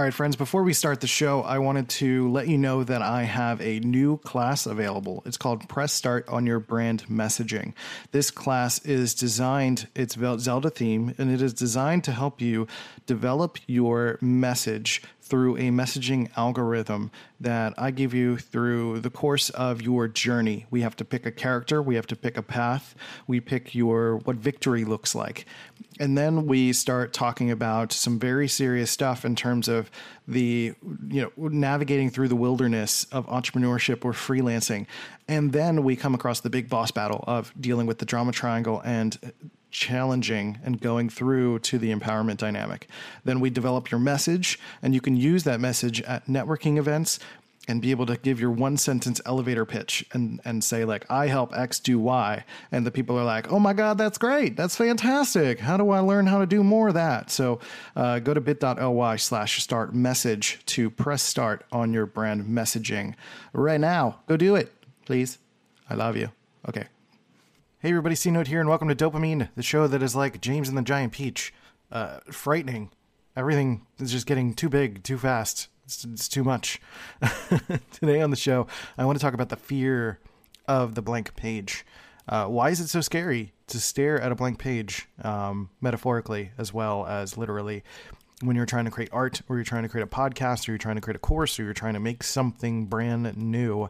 All 0.00 0.04
right, 0.04 0.14
friends, 0.14 0.34
before 0.34 0.62
we 0.62 0.72
start 0.72 1.02
the 1.02 1.06
show, 1.06 1.42
I 1.42 1.58
wanted 1.58 1.90
to 1.90 2.30
let 2.30 2.48
you 2.48 2.56
know 2.56 2.82
that 2.84 3.02
I 3.02 3.24
have 3.24 3.60
a 3.60 3.80
new 3.80 4.16
class 4.16 4.64
available. 4.64 5.22
It's 5.26 5.36
called 5.36 5.68
Press 5.68 5.92
Start 5.92 6.26
on 6.26 6.46
Your 6.46 6.58
Brand 6.58 7.04
Messaging. 7.10 7.74
This 8.10 8.30
class 8.30 8.82
is 8.86 9.12
designed, 9.12 9.88
it's 9.94 10.16
Zelda 10.38 10.70
theme, 10.70 11.14
and 11.18 11.30
it 11.30 11.42
is 11.42 11.52
designed 11.52 12.04
to 12.04 12.12
help 12.12 12.40
you 12.40 12.66
develop 13.04 13.58
your 13.66 14.16
message 14.22 15.02
through 15.30 15.56
a 15.56 15.70
messaging 15.70 16.28
algorithm 16.36 17.10
that 17.38 17.72
I 17.78 17.92
give 17.92 18.12
you 18.12 18.36
through 18.36 19.00
the 19.00 19.10
course 19.10 19.48
of 19.50 19.80
your 19.80 20.08
journey. 20.08 20.66
We 20.70 20.82
have 20.82 20.96
to 20.96 21.04
pick 21.04 21.24
a 21.24 21.30
character, 21.30 21.80
we 21.80 21.94
have 21.94 22.06
to 22.08 22.16
pick 22.16 22.36
a 22.36 22.42
path, 22.42 22.94
we 23.26 23.40
pick 23.40 23.74
your 23.74 24.16
what 24.18 24.36
victory 24.36 24.84
looks 24.84 25.14
like. 25.14 25.46
And 26.00 26.18
then 26.18 26.46
we 26.46 26.72
start 26.72 27.12
talking 27.12 27.50
about 27.50 27.92
some 27.92 28.18
very 28.18 28.48
serious 28.48 28.90
stuff 28.90 29.24
in 29.24 29.36
terms 29.36 29.68
of 29.68 29.90
the 30.26 30.74
you 31.08 31.22
know 31.22 31.48
navigating 31.48 32.10
through 32.10 32.28
the 32.28 32.36
wilderness 32.36 33.04
of 33.12 33.26
entrepreneurship 33.26 34.04
or 34.04 34.12
freelancing. 34.12 34.86
And 35.28 35.52
then 35.52 35.84
we 35.84 35.94
come 35.94 36.14
across 36.14 36.40
the 36.40 36.50
big 36.50 36.68
boss 36.68 36.90
battle 36.90 37.22
of 37.26 37.54
dealing 37.60 37.86
with 37.86 37.98
the 37.98 38.06
drama 38.06 38.32
triangle 38.32 38.82
and 38.84 39.16
challenging 39.70 40.58
and 40.64 40.80
going 40.80 41.08
through 41.08 41.58
to 41.60 41.78
the 41.78 41.94
empowerment 41.94 42.36
dynamic. 42.36 42.88
Then 43.24 43.40
we 43.40 43.50
develop 43.50 43.90
your 43.90 44.00
message, 44.00 44.58
and 44.82 44.94
you 44.94 45.00
can 45.00 45.16
use 45.16 45.44
that 45.44 45.60
message 45.60 46.00
at 46.02 46.26
networking 46.26 46.78
events 46.78 47.18
and 47.68 47.80
be 47.80 47.90
able 47.90 48.06
to 48.06 48.16
give 48.16 48.40
your 48.40 48.50
one 48.50 48.76
sentence 48.76 49.20
elevator 49.26 49.64
pitch 49.64 50.04
and, 50.12 50.40
and 50.44 50.64
say 50.64 50.84
like 50.84 51.04
i 51.10 51.26
help 51.26 51.56
x 51.56 51.78
do 51.78 51.98
y. 51.98 52.44
And 52.72 52.86
the 52.86 52.90
people 52.90 53.18
are 53.18 53.24
like 53.24 53.52
oh 53.52 53.58
my 53.58 53.72
god 53.72 53.98
that's 53.98 54.18
great. 54.18 54.56
That's 54.56 54.76
fantastic. 54.76 55.60
How 55.60 55.76
do 55.76 55.90
i 55.90 56.00
learn 56.00 56.26
how 56.26 56.38
to 56.40 56.46
do 56.46 56.64
more 56.64 56.88
of 56.88 56.94
that? 56.94 57.30
So 57.30 57.60
uh, 57.94 58.18
go 58.18 58.34
to 58.34 58.40
bit.ly 58.40 59.16
slash 59.16 59.62
start 59.62 59.94
message 59.94 60.60
to 60.66 60.90
press 60.90 61.22
start 61.22 61.64
on 61.70 61.92
your 61.92 62.06
brand 62.06 62.44
messaging. 62.44 63.14
Right 63.52 63.80
now 63.80 64.20
go 64.26 64.36
do 64.36 64.56
it 64.56 64.72
please. 65.04 65.38
I 65.88 65.94
love 65.94 66.16
you. 66.16 66.30
Okay 66.68 66.86
Hey 67.82 67.88
everybody, 67.88 68.14
C 68.14 68.30
Note 68.30 68.48
here, 68.48 68.60
and 68.60 68.68
welcome 68.68 68.88
to 68.88 68.94
DOPEamine, 68.94 69.48
the 69.56 69.62
show 69.62 69.86
that 69.86 70.02
is 70.02 70.14
like 70.14 70.42
James 70.42 70.68
and 70.68 70.76
the 70.76 70.82
Giant 70.82 71.14
Peach. 71.14 71.50
Uh, 71.90 72.18
frightening. 72.30 72.90
Everything 73.34 73.86
is 73.98 74.12
just 74.12 74.26
getting 74.26 74.52
too 74.52 74.68
big, 74.68 75.02
too 75.02 75.16
fast. 75.16 75.68
It's, 75.86 76.04
it's 76.04 76.28
too 76.28 76.44
much. 76.44 76.78
Today 77.90 78.20
on 78.20 78.28
the 78.28 78.36
show, 78.36 78.66
I 78.98 79.06
want 79.06 79.18
to 79.18 79.22
talk 79.22 79.32
about 79.32 79.48
the 79.48 79.56
fear 79.56 80.18
of 80.68 80.94
the 80.94 81.00
blank 81.00 81.34
page. 81.36 81.86
Uh, 82.28 82.48
why 82.48 82.68
is 82.68 82.80
it 82.80 82.88
so 82.88 83.00
scary 83.00 83.54
to 83.68 83.80
stare 83.80 84.20
at 84.20 84.30
a 84.30 84.34
blank 84.34 84.58
page, 84.58 85.08
um, 85.24 85.70
metaphorically 85.80 86.50
as 86.58 86.74
well 86.74 87.06
as 87.06 87.38
literally? 87.38 87.82
When 88.42 88.56
you're 88.56 88.66
trying 88.66 88.84
to 88.86 88.90
create 88.90 89.08
art, 89.10 89.40
or 89.48 89.56
you're 89.56 89.64
trying 89.64 89.84
to 89.84 89.88
create 89.88 90.04
a 90.04 90.06
podcast, 90.06 90.68
or 90.68 90.72
you're 90.72 90.78
trying 90.78 90.96
to 90.96 91.02
create 91.02 91.16
a 91.16 91.20
course, 91.20 91.58
or 91.58 91.64
you're 91.64 91.72
trying 91.72 91.94
to 91.94 92.00
make 92.00 92.22
something 92.22 92.86
brand 92.86 93.38
new, 93.38 93.88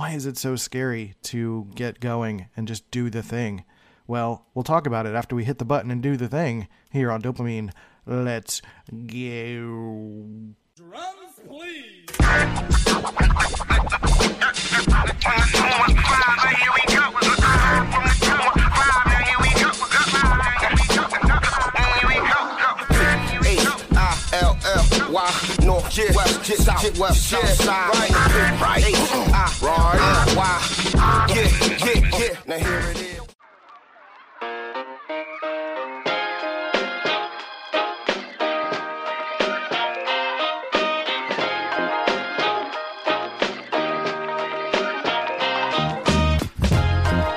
why 0.00 0.12
is 0.12 0.24
it 0.24 0.38
so 0.38 0.56
scary 0.56 1.12
to 1.20 1.68
get 1.74 2.00
going 2.00 2.48
and 2.56 2.66
just 2.66 2.90
do 2.90 3.10
the 3.10 3.22
thing? 3.22 3.64
Well, 4.06 4.46
we'll 4.54 4.62
talk 4.62 4.86
about 4.86 5.04
it 5.04 5.14
after 5.14 5.36
we 5.36 5.44
hit 5.44 5.58
the 5.58 5.64
button 5.66 5.90
and 5.90 6.02
do 6.02 6.16
the 6.16 6.26
thing 6.26 6.68
here 6.90 7.10
on 7.10 7.20
DOPEamine. 7.20 7.70
Let's 8.06 8.62
go. 8.90 10.54
Drums, 10.74 11.40
please. 11.46 12.06
North, 25.70 25.96
yeah, 25.96 26.12
west, 26.16 26.48
yeah, 26.48 26.56
south, 26.56 26.82
yeah, 26.82 27.00
west, 27.00 27.30
yeah, 27.30 27.44
south 27.44 27.64
side, 27.64 27.94
right, 27.94 28.10
right, 28.10 28.60
right, 28.60 28.84
uh, 29.32 29.68
right, 29.68 30.34
why? 30.34 30.58
Yeah, 31.28 31.46
yeah, 31.86 32.18
yeah. 32.18 32.34
Now 32.44 32.58
here 32.58 32.80
it 32.90 32.96
is. 33.00 33.20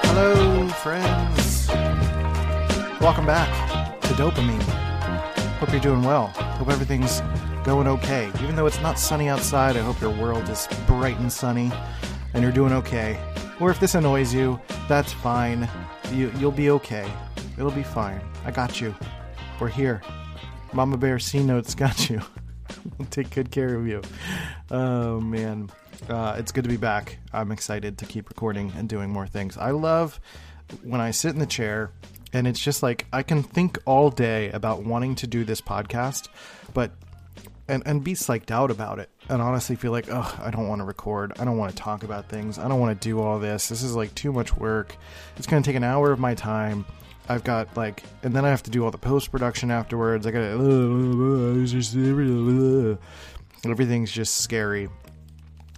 Hello, 0.07 0.67
friends. 0.69 1.69
Welcome 2.99 3.27
back 3.27 4.01
to 4.01 4.13
DOPEamine. 4.15 4.63
Hope 5.59 5.71
you're 5.71 5.79
doing 5.79 6.01
well. 6.01 6.29
Hope 6.57 6.69
everything's 6.69 7.21
going 7.63 7.87
okay. 7.87 8.29
Even 8.41 8.55
though 8.55 8.65
it's 8.65 8.81
not 8.81 8.99
sunny 8.99 9.29
outside, 9.29 9.77
I 9.77 9.81
hope 9.81 10.01
your 10.01 10.11
world 10.11 10.49
is 10.49 10.67
bright 10.85 11.17
and 11.19 11.31
sunny 11.31 11.71
and 12.33 12.43
you're 12.43 12.51
doing 12.51 12.73
okay. 12.73 13.17
Or 13.59 13.71
if 13.71 13.79
this 13.79 13.95
annoys 13.95 14.33
you, 14.33 14.59
that's 14.89 15.13
fine. 15.13 15.69
You, 16.11 16.31
you'll 16.37 16.51
be 16.51 16.69
okay. 16.71 17.09
It'll 17.57 17.71
be 17.71 17.83
fine. 17.83 18.19
I 18.45 18.51
got 18.51 18.81
you. 18.81 18.93
We're 19.59 19.69
here. 19.69 20.01
Mama 20.73 20.97
Bear 20.97 21.19
C 21.19 21.41
Notes 21.41 21.73
got 21.75 22.09
you. 22.09 22.21
we'll 22.97 23.07
take 23.09 23.29
good 23.29 23.51
care 23.51 23.75
of 23.75 23.87
you. 23.87 24.01
Oh, 24.69 25.21
man. 25.21 25.69
Uh, 26.09 26.35
it's 26.37 26.51
good 26.51 26.65
to 26.65 26.69
be 26.69 26.77
back. 26.77 27.19
I'm 27.31 27.51
excited 27.51 27.97
to 27.99 28.05
keep 28.05 28.27
recording 28.27 28.73
and 28.77 28.89
doing 28.89 29.09
more 29.09 29.27
things. 29.27 29.57
I 29.57 29.71
love 29.71 30.19
when 30.81 30.99
I 30.99 31.11
sit 31.11 31.33
in 31.33 31.39
the 31.39 31.45
chair 31.45 31.91
and 32.33 32.47
it's 32.47 32.59
just 32.59 32.83
like 32.83 33.05
I 33.13 33.23
can 33.23 33.43
think 33.43 33.77
all 33.85 34.09
day 34.09 34.49
about 34.51 34.83
wanting 34.83 35.15
to 35.15 35.27
do 35.27 35.45
this 35.45 35.61
podcast, 35.61 36.27
but 36.73 36.91
and 37.73 37.83
and 37.85 38.03
be 38.03 38.13
psyched 38.13 38.51
out 38.51 38.71
about 38.71 38.99
it. 38.99 39.09
And 39.29 39.41
honestly 39.41 39.75
feel 39.75 39.91
like 39.91 40.07
oh 40.09 40.39
i 40.41 40.51
don't 40.51 40.67
want 40.67 40.79
to 40.79 40.85
record. 40.85 41.33
I 41.39 41.45
don't 41.45 41.57
want 41.57 41.75
to 41.75 41.77
talk 41.77 42.03
about 42.03 42.29
things. 42.29 42.57
I 42.57 42.67
don't 42.67 42.79
want 42.79 42.99
to 42.99 43.07
do 43.07 43.21
all 43.21 43.39
this. 43.39 43.69
This 43.69 43.83
is 43.83 43.95
like 43.95 44.13
too 44.15 44.31
much 44.31 44.55
work. 44.55 44.95
It's 45.37 45.47
going 45.47 45.61
to 45.61 45.67
take 45.67 45.75
an 45.75 45.83
hour 45.83 46.11
of 46.11 46.19
my 46.19 46.35
time. 46.35 46.85
I've 47.27 47.43
got 47.43 47.75
like 47.77 48.03
and 48.21 48.35
then 48.35 48.45
i 48.45 48.49
have 48.49 48.63
to 48.63 48.71
do 48.71 48.83
all 48.83 48.91
the 48.91 48.97
post 48.97 49.31
production 49.31 49.71
afterwards. 49.71 50.27
I 50.27 50.31
gotta 50.31 52.97
everything's 53.65 54.11
just 54.11 54.37
scary. 54.37 54.89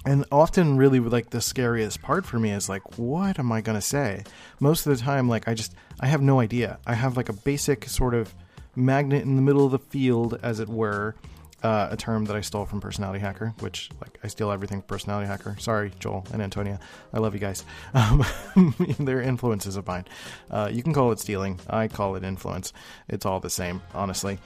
And 0.08 0.24
often 0.32 0.78
really 0.78 1.00
like 1.00 1.32
the 1.32 1.42
scariest 1.42 2.02
part 2.02 2.26
for 2.26 2.40
me 2.40 2.52
is 2.52 2.68
like 2.68 2.98
what 2.98 3.40
am 3.40 3.52
i 3.52 3.62
going 3.62 3.78
to 3.78 3.82
say? 3.82 4.24
Most 4.60 4.88
of 4.88 4.98
the 4.98 5.04
time 5.04 5.30
like 5.30 5.48
i 5.48 5.54
just 5.54 5.76
i 6.00 6.08
have 6.08 6.22
no 6.22 6.40
idea. 6.40 6.80
I 6.88 6.96
have 6.96 7.16
like 7.16 7.30
a 7.30 7.34
basic 7.34 7.88
sort 7.88 8.16
of 8.16 8.34
magnet 8.76 9.24
in 9.24 9.36
the 9.36 9.42
middle 9.42 9.66
of 9.66 9.72
the 9.72 9.80
field 9.80 10.40
as 10.42 10.60
it 10.60 10.68
were 10.68 11.16
uh, 11.64 11.88
a 11.92 11.98
term 11.98 12.26
that 12.26 12.36
I 12.36 12.42
stole 12.42 12.66
from 12.66 12.82
Personality 12.82 13.20
Hacker, 13.20 13.54
which 13.60 13.90
like 14.02 14.20
I 14.24 14.28
steal 14.28 14.52
everything 14.52 14.82
from 14.82 14.88
Personality 14.88 15.28
Hacker. 15.28 15.56
Sorry, 15.60 15.92
Joel 16.00 16.26
and 16.32 16.42
Antonia, 16.42 16.80
I 17.14 17.20
love 17.20 17.34
you 17.34 17.40
guys. 17.40 17.64
Um, 17.96 18.26
they're 19.00 19.22
influences 19.22 19.78
of 19.78 19.88
mine. 19.88 20.06
Uh, 20.52 20.70
you 20.72 20.84
can 20.84 20.94
call 20.94 21.12
it 21.12 21.20
stealing. 21.20 21.60
I 21.70 21.88
call 21.88 22.16
it 22.16 22.24
influence. 22.24 22.74
It's 23.08 23.26
all 23.26 23.40
the 23.40 23.50
same, 23.50 23.82
honestly. 23.94 24.38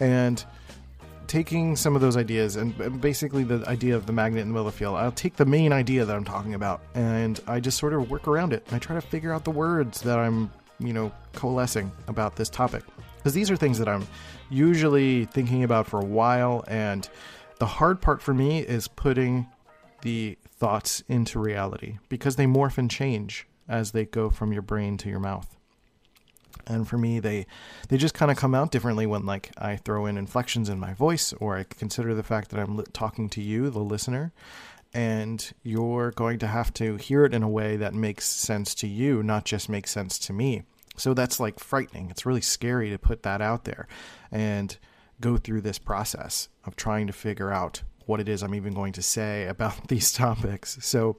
And 0.00 0.42
taking 1.26 1.76
some 1.76 1.94
of 1.94 2.00
those 2.00 2.16
ideas 2.16 2.56
and 2.56 3.00
basically 3.00 3.44
the 3.44 3.66
idea 3.68 3.94
of 3.94 4.06
the 4.06 4.12
magnet 4.12 4.42
in 4.42 4.48
the 4.48 4.54
middle 4.54 4.66
of 4.66 4.72
the 4.72 4.78
field, 4.78 4.96
I'll 4.96 5.12
take 5.12 5.36
the 5.36 5.44
main 5.44 5.72
idea 5.72 6.04
that 6.04 6.16
I'm 6.16 6.24
talking 6.24 6.54
about 6.54 6.80
and 6.94 7.40
I 7.46 7.60
just 7.60 7.78
sort 7.78 7.92
of 7.92 8.10
work 8.10 8.26
around 8.26 8.52
it. 8.52 8.64
And 8.66 8.76
I 8.76 8.78
try 8.78 8.94
to 8.94 9.02
figure 9.02 9.32
out 9.32 9.44
the 9.44 9.50
words 9.50 10.00
that 10.02 10.18
I'm, 10.18 10.50
you 10.78 10.92
know, 10.92 11.12
coalescing 11.34 11.92
about 12.08 12.36
this 12.36 12.48
topic 12.48 12.82
because 13.24 13.32
these 13.32 13.50
are 13.50 13.56
things 13.56 13.78
that 13.78 13.88
I'm 13.88 14.06
usually 14.50 15.24
thinking 15.24 15.64
about 15.64 15.86
for 15.86 15.98
a 15.98 16.04
while. 16.04 16.62
And 16.68 17.08
the 17.58 17.64
hard 17.64 18.02
part 18.02 18.20
for 18.20 18.34
me 18.34 18.58
is 18.58 18.86
putting 18.86 19.46
the 20.02 20.36
thoughts 20.58 21.02
into 21.08 21.38
reality 21.38 21.96
because 22.10 22.36
they 22.36 22.44
morph 22.44 22.76
and 22.76 22.90
change 22.90 23.46
as 23.66 23.92
they 23.92 24.04
go 24.04 24.28
from 24.28 24.52
your 24.52 24.60
brain 24.60 24.98
to 24.98 25.08
your 25.08 25.20
mouth. 25.20 25.56
And 26.66 26.86
for 26.86 26.98
me, 26.98 27.18
they 27.18 27.46
they 27.88 27.96
just 27.96 28.12
kind 28.12 28.30
of 28.30 28.36
come 28.36 28.54
out 28.54 28.70
differently 28.70 29.06
when 29.06 29.24
like 29.24 29.52
I 29.56 29.76
throw 29.76 30.04
in 30.04 30.18
inflections 30.18 30.68
in 30.68 30.78
my 30.78 30.92
voice, 30.92 31.32
or 31.40 31.56
I 31.56 31.62
consider 31.64 32.14
the 32.14 32.22
fact 32.22 32.50
that 32.50 32.60
I'm 32.60 32.82
talking 32.92 33.30
to 33.30 33.40
you, 33.40 33.70
the 33.70 33.78
listener, 33.78 34.34
and 34.92 35.50
you're 35.62 36.10
going 36.10 36.38
to 36.40 36.46
have 36.46 36.74
to 36.74 36.96
hear 36.96 37.24
it 37.24 37.32
in 37.32 37.42
a 37.42 37.48
way 37.48 37.76
that 37.78 37.94
makes 37.94 38.26
sense 38.26 38.74
to 38.76 38.86
you, 38.86 39.22
not 39.22 39.46
just 39.46 39.70
makes 39.70 39.90
sense 39.90 40.18
to 40.20 40.34
me. 40.34 40.64
So 40.96 41.14
that's 41.14 41.40
like 41.40 41.58
frightening. 41.58 42.10
It's 42.10 42.26
really 42.26 42.40
scary 42.40 42.90
to 42.90 42.98
put 42.98 43.22
that 43.22 43.40
out 43.40 43.64
there 43.64 43.86
and 44.30 44.76
go 45.20 45.36
through 45.36 45.62
this 45.62 45.78
process 45.78 46.48
of 46.64 46.76
trying 46.76 47.06
to 47.06 47.12
figure 47.12 47.50
out 47.52 47.82
what 48.06 48.20
it 48.20 48.28
is 48.28 48.42
I'm 48.42 48.54
even 48.54 48.74
going 48.74 48.92
to 48.94 49.02
say 49.02 49.46
about 49.48 49.88
these 49.88 50.12
topics. 50.12 50.78
So 50.80 51.16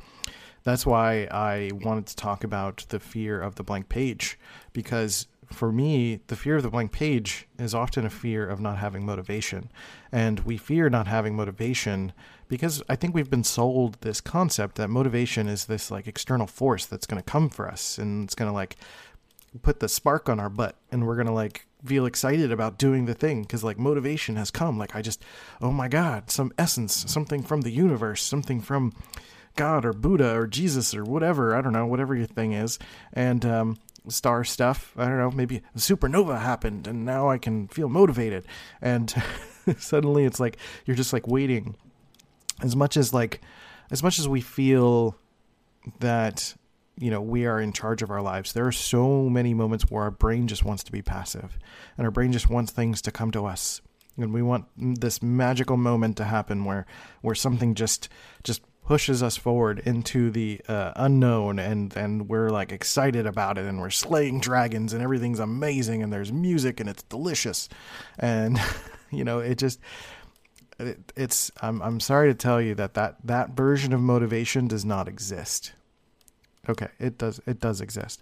that's 0.63 0.85
why 0.85 1.27
I 1.31 1.71
wanted 1.73 2.07
to 2.07 2.15
talk 2.15 2.43
about 2.43 2.85
the 2.89 2.99
fear 2.99 3.39
of 3.41 3.55
the 3.55 3.63
blank 3.63 3.89
page 3.89 4.39
because 4.73 5.27
for 5.51 5.71
me, 5.71 6.21
the 6.27 6.35
fear 6.35 6.55
of 6.55 6.63
the 6.63 6.69
blank 6.69 6.91
page 6.91 7.47
is 7.59 7.75
often 7.75 8.05
a 8.05 8.09
fear 8.09 8.47
of 8.47 8.59
not 8.59 8.77
having 8.77 9.05
motivation. 9.05 9.71
And 10.11 10.39
we 10.39 10.57
fear 10.57 10.89
not 10.89 11.07
having 11.07 11.35
motivation 11.35 12.13
because 12.47 12.81
I 12.89 12.95
think 12.95 13.13
we've 13.13 13.29
been 13.29 13.43
sold 13.43 13.97
this 14.01 14.21
concept 14.21 14.75
that 14.75 14.89
motivation 14.89 15.47
is 15.47 15.65
this 15.65 15.91
like 15.91 16.07
external 16.07 16.47
force 16.47 16.85
that's 16.85 17.05
going 17.05 17.21
to 17.21 17.31
come 17.31 17.49
for 17.49 17.67
us 17.67 17.97
and 17.97 18.23
it's 18.23 18.35
going 18.35 18.49
to 18.49 18.53
like 18.53 18.75
put 19.61 19.79
the 19.79 19.89
spark 19.89 20.29
on 20.29 20.39
our 20.39 20.49
butt 20.49 20.75
and 20.91 21.05
we're 21.05 21.15
going 21.15 21.27
to 21.27 21.33
like 21.33 21.67
feel 21.85 22.05
excited 22.05 22.51
about 22.51 22.77
doing 22.77 23.05
the 23.05 23.13
thing 23.13 23.41
because 23.43 23.63
like 23.63 23.77
motivation 23.77 24.35
has 24.35 24.51
come. 24.51 24.77
Like 24.77 24.95
I 24.95 25.01
just, 25.01 25.23
oh 25.61 25.71
my 25.71 25.87
God, 25.87 26.29
some 26.31 26.51
essence, 26.57 27.05
something 27.07 27.43
from 27.43 27.61
the 27.61 27.71
universe, 27.71 28.23
something 28.23 28.61
from 28.61 28.93
God 29.55 29.85
or 29.85 29.93
Buddha 29.93 30.35
or 30.35 30.47
Jesus 30.47 30.93
or 30.95 31.03
whatever. 31.03 31.55
I 31.55 31.61
don't 31.61 31.73
know, 31.73 31.85
whatever 31.85 32.15
your 32.15 32.25
thing 32.25 32.53
is. 32.53 32.79
And, 33.13 33.45
um, 33.45 33.77
star 34.07 34.43
stuff. 34.43 34.93
I 34.97 35.05
don't 35.05 35.17
know, 35.17 35.31
maybe 35.31 35.61
a 35.75 35.79
supernova 35.79 36.39
happened 36.39 36.87
and 36.87 37.05
now 37.05 37.29
I 37.29 37.37
can 37.37 37.67
feel 37.67 37.89
motivated. 37.89 38.45
And 38.81 39.13
suddenly 39.77 40.25
it's 40.25 40.39
like 40.39 40.57
you're 40.85 40.95
just 40.95 41.13
like 41.13 41.27
waiting. 41.27 41.75
As 42.61 42.75
much 42.75 42.97
as 42.97 43.13
like 43.13 43.41
as 43.91 44.01
much 44.01 44.19
as 44.19 44.27
we 44.27 44.41
feel 44.41 45.15
that 45.99 46.55
you 46.97 47.11
know 47.11 47.21
we 47.21 47.45
are 47.45 47.59
in 47.59 47.73
charge 47.73 48.01
of 48.01 48.09
our 48.09 48.21
lives. 48.21 48.53
There 48.53 48.67
are 48.67 48.71
so 48.71 49.29
many 49.29 49.53
moments 49.53 49.85
where 49.89 50.03
our 50.03 50.11
brain 50.11 50.47
just 50.47 50.63
wants 50.63 50.83
to 50.85 50.91
be 50.91 51.01
passive 51.01 51.57
and 51.97 52.05
our 52.05 52.11
brain 52.11 52.31
just 52.31 52.49
wants 52.49 52.71
things 52.71 53.01
to 53.03 53.11
come 53.11 53.31
to 53.31 53.45
us. 53.45 53.81
And 54.17 54.33
we 54.33 54.41
want 54.41 54.65
this 54.77 55.21
magical 55.21 55.75
moment 55.75 56.17
to 56.17 56.23
happen 56.23 56.63
where 56.63 56.85
where 57.21 57.35
something 57.35 57.75
just 57.75 58.07
just 58.43 58.61
pushes 58.85 59.23
us 59.23 59.35
forward 59.35 59.79
into 59.79 60.29
the 60.29 60.61
uh, 60.67 60.93
unknown 60.95 61.59
and 61.59 61.95
and 61.97 62.29
we're 62.29 62.49
like 62.49 62.71
excited 62.71 63.25
about 63.25 63.57
it 63.57 63.65
and 63.65 63.81
we're 63.81 63.89
slaying 63.89 64.39
dragons 64.39 64.93
and 64.93 65.01
everything's 65.01 65.39
amazing 65.39 66.03
and 66.03 66.13
there's 66.13 66.31
music 66.31 66.79
and 66.79 66.89
it's 66.89 67.03
delicious. 67.03 67.67
And 68.17 68.59
you 69.11 69.25
know 69.25 69.39
it 69.39 69.57
just 69.57 69.81
it, 70.79 71.11
it's 71.17 71.51
I'm 71.61 71.81
I'm 71.81 71.99
sorry 71.99 72.29
to 72.29 72.35
tell 72.35 72.61
you 72.61 72.73
that 72.75 72.93
that 72.93 73.17
that 73.25 73.49
version 73.49 73.91
of 73.91 73.99
motivation 73.99 74.67
does 74.67 74.85
not 74.85 75.09
exist 75.09 75.73
okay 76.69 76.89
it 76.99 77.17
does 77.17 77.39
it 77.45 77.59
does 77.59 77.81
exist 77.81 78.21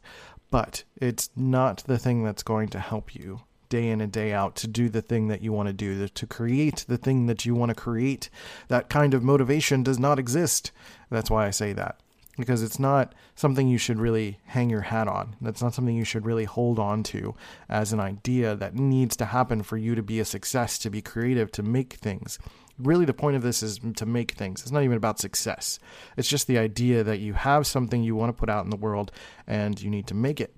but 0.52 0.84
it's 0.98 1.30
not 1.36 1.84
the 1.88 1.98
thing 1.98 2.24
that's 2.24 2.44
going 2.44 2.70
to 2.70 2.80
help 2.80 3.16
you 3.16 3.42
day 3.74 3.90
in 3.90 4.02
and 4.02 4.12
day 4.12 4.32
out 4.32 4.56
to 4.56 4.68
do 4.68 4.88
the 4.88 5.02
thing 5.02 5.30
that 5.30 5.42
you 5.42 5.52
want 5.52 5.66
to 5.66 5.74
do, 5.74 6.08
to 6.08 6.28
create 6.28 6.86
the 6.88 6.96
thing 6.96 7.26
that 7.26 7.44
you 7.44 7.56
want 7.56 7.70
to 7.70 7.76
create. 7.76 8.30
That 8.68 8.88
kind 8.88 9.16
of 9.16 9.24
motivation 9.24 9.82
does 9.82 9.98
not 9.98 10.20
exist. 10.20 10.72
That's 11.10 11.32
why 11.32 11.48
I 11.48 11.50
say 11.50 11.74
that. 11.74 12.00
Because 12.38 12.62
it's 12.62 12.78
not 12.78 13.16
something 13.34 13.68
you 13.68 13.80
should 13.80 14.00
really 14.00 14.38
hang 14.46 14.70
your 14.70 14.82
hat 14.82 15.08
on. 15.08 15.36
That's 15.42 15.64
not 15.64 15.74
something 15.74 15.96
you 15.96 16.04
should 16.04 16.24
really 16.24 16.46
hold 16.46 16.78
on 16.78 17.02
to 17.06 17.34
as 17.68 17.94
an 17.94 18.00
idea 18.00 18.56
that 18.56 18.76
needs 18.76 19.16
to 19.18 19.26
happen 19.26 19.64
for 19.64 19.78
you 19.78 19.96
to 19.96 20.04
be 20.04 20.20
a 20.20 20.26
success, 20.26 20.78
to 20.78 20.92
be 20.92 21.02
creative, 21.02 21.52
to 21.54 21.64
make 21.64 21.94
things 21.94 22.38
really 22.86 23.06
the 23.06 23.14
point 23.14 23.36
of 23.36 23.42
this 23.42 23.64
is 23.64 23.80
to 23.96 24.06
make 24.06 24.32
things. 24.32 24.62
It's 24.62 24.72
not 24.72 24.84
even 24.84 24.98
about 24.98 25.20
success. 25.20 25.80
It's 26.18 26.28
just 26.28 26.48
the 26.48 26.58
idea 26.58 27.04
that 27.04 27.20
you 27.20 27.34
have 27.34 27.68
something 27.68 28.04
you 28.04 28.16
want 28.16 28.30
to 28.30 28.40
put 28.40 28.50
out 28.50 28.64
in 28.64 28.70
the 28.70 28.78
world 28.78 29.12
and 29.48 29.82
you 29.82 29.90
need 29.90 30.08
to 30.08 30.14
make 30.14 30.40
it. 30.40 30.54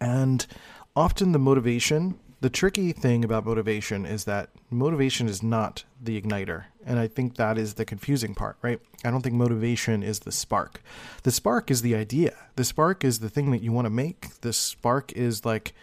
And 0.00 0.46
often 0.94 1.32
the 1.32 1.38
motivation, 1.38 2.18
the 2.40 2.50
tricky 2.50 2.92
thing 2.92 3.24
about 3.24 3.46
motivation 3.46 4.04
is 4.04 4.24
that 4.24 4.50
motivation 4.70 5.28
is 5.28 5.42
not 5.42 5.84
the 6.00 6.20
igniter. 6.20 6.64
And 6.84 6.98
I 6.98 7.08
think 7.08 7.36
that 7.36 7.58
is 7.58 7.74
the 7.74 7.84
confusing 7.84 8.34
part, 8.34 8.56
right? 8.62 8.80
I 9.04 9.10
don't 9.10 9.22
think 9.22 9.34
motivation 9.34 10.02
is 10.02 10.20
the 10.20 10.32
spark. 10.32 10.82
The 11.24 11.32
spark 11.32 11.70
is 11.70 11.82
the 11.82 11.96
idea. 11.96 12.36
The 12.54 12.64
spark 12.64 13.04
is 13.04 13.18
the 13.18 13.28
thing 13.28 13.50
that 13.50 13.62
you 13.62 13.72
want 13.72 13.86
to 13.86 13.90
make. 13.90 14.40
The 14.42 14.52
spark 14.52 15.12
is 15.12 15.44
like 15.44 15.74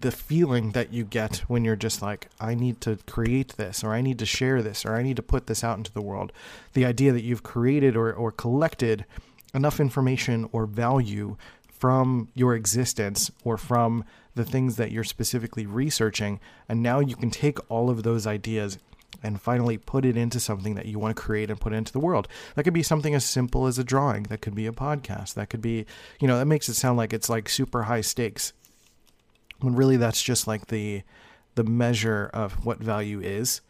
the 0.00 0.12
feeling 0.12 0.72
that 0.72 0.92
you 0.92 1.04
get 1.04 1.38
when 1.48 1.64
you're 1.64 1.76
just 1.76 2.02
like, 2.02 2.28
I 2.40 2.54
need 2.54 2.80
to 2.82 2.98
create 3.06 3.56
this, 3.56 3.84
or 3.84 3.92
I 3.92 4.00
need 4.00 4.18
to 4.18 4.26
share 4.26 4.62
this, 4.62 4.84
or 4.84 4.94
I 4.94 5.02
need 5.02 5.16
to 5.16 5.22
put 5.22 5.46
this 5.46 5.62
out 5.62 5.78
into 5.78 5.92
the 5.92 6.02
world. 6.02 6.32
The 6.72 6.84
idea 6.84 7.12
that 7.12 7.24
you've 7.24 7.42
created 7.42 7.96
or, 7.96 8.12
or 8.12 8.30
collected 8.32 9.04
enough 9.52 9.80
information 9.80 10.48
or 10.52 10.66
value 10.66 11.36
from 11.68 12.28
your 12.34 12.54
existence 12.54 13.30
or 13.44 13.56
from 13.56 14.04
the 14.34 14.44
things 14.44 14.76
that 14.76 14.90
you're 14.90 15.04
specifically 15.04 15.66
researching. 15.66 16.40
And 16.68 16.82
now 16.82 16.98
you 17.00 17.14
can 17.14 17.30
take 17.30 17.58
all 17.70 17.90
of 17.90 18.02
those 18.02 18.26
ideas 18.26 18.78
and 19.22 19.40
finally 19.40 19.78
put 19.78 20.04
it 20.04 20.16
into 20.16 20.40
something 20.40 20.74
that 20.74 20.86
you 20.86 20.98
want 20.98 21.16
to 21.16 21.22
create 21.22 21.50
and 21.50 21.60
put 21.60 21.72
into 21.72 21.92
the 21.92 22.00
world. 22.00 22.26
That 22.54 22.64
could 22.64 22.74
be 22.74 22.82
something 22.82 23.14
as 23.14 23.24
simple 23.24 23.66
as 23.66 23.78
a 23.78 23.84
drawing, 23.84 24.24
that 24.24 24.40
could 24.40 24.54
be 24.54 24.66
a 24.66 24.72
podcast, 24.72 25.34
that 25.34 25.50
could 25.50 25.62
be, 25.62 25.86
you 26.20 26.26
know, 26.26 26.38
that 26.38 26.46
makes 26.46 26.68
it 26.68 26.74
sound 26.74 26.96
like 26.96 27.12
it's 27.12 27.28
like 27.28 27.48
super 27.48 27.84
high 27.84 28.00
stakes. 28.00 28.52
When 29.64 29.74
really 29.74 29.96
that's 29.96 30.22
just 30.22 30.46
like 30.46 30.66
the 30.66 31.02
the 31.54 31.64
measure 31.64 32.30
of 32.34 32.64
what 32.64 32.78
value 32.78 33.20
is. 33.20 33.60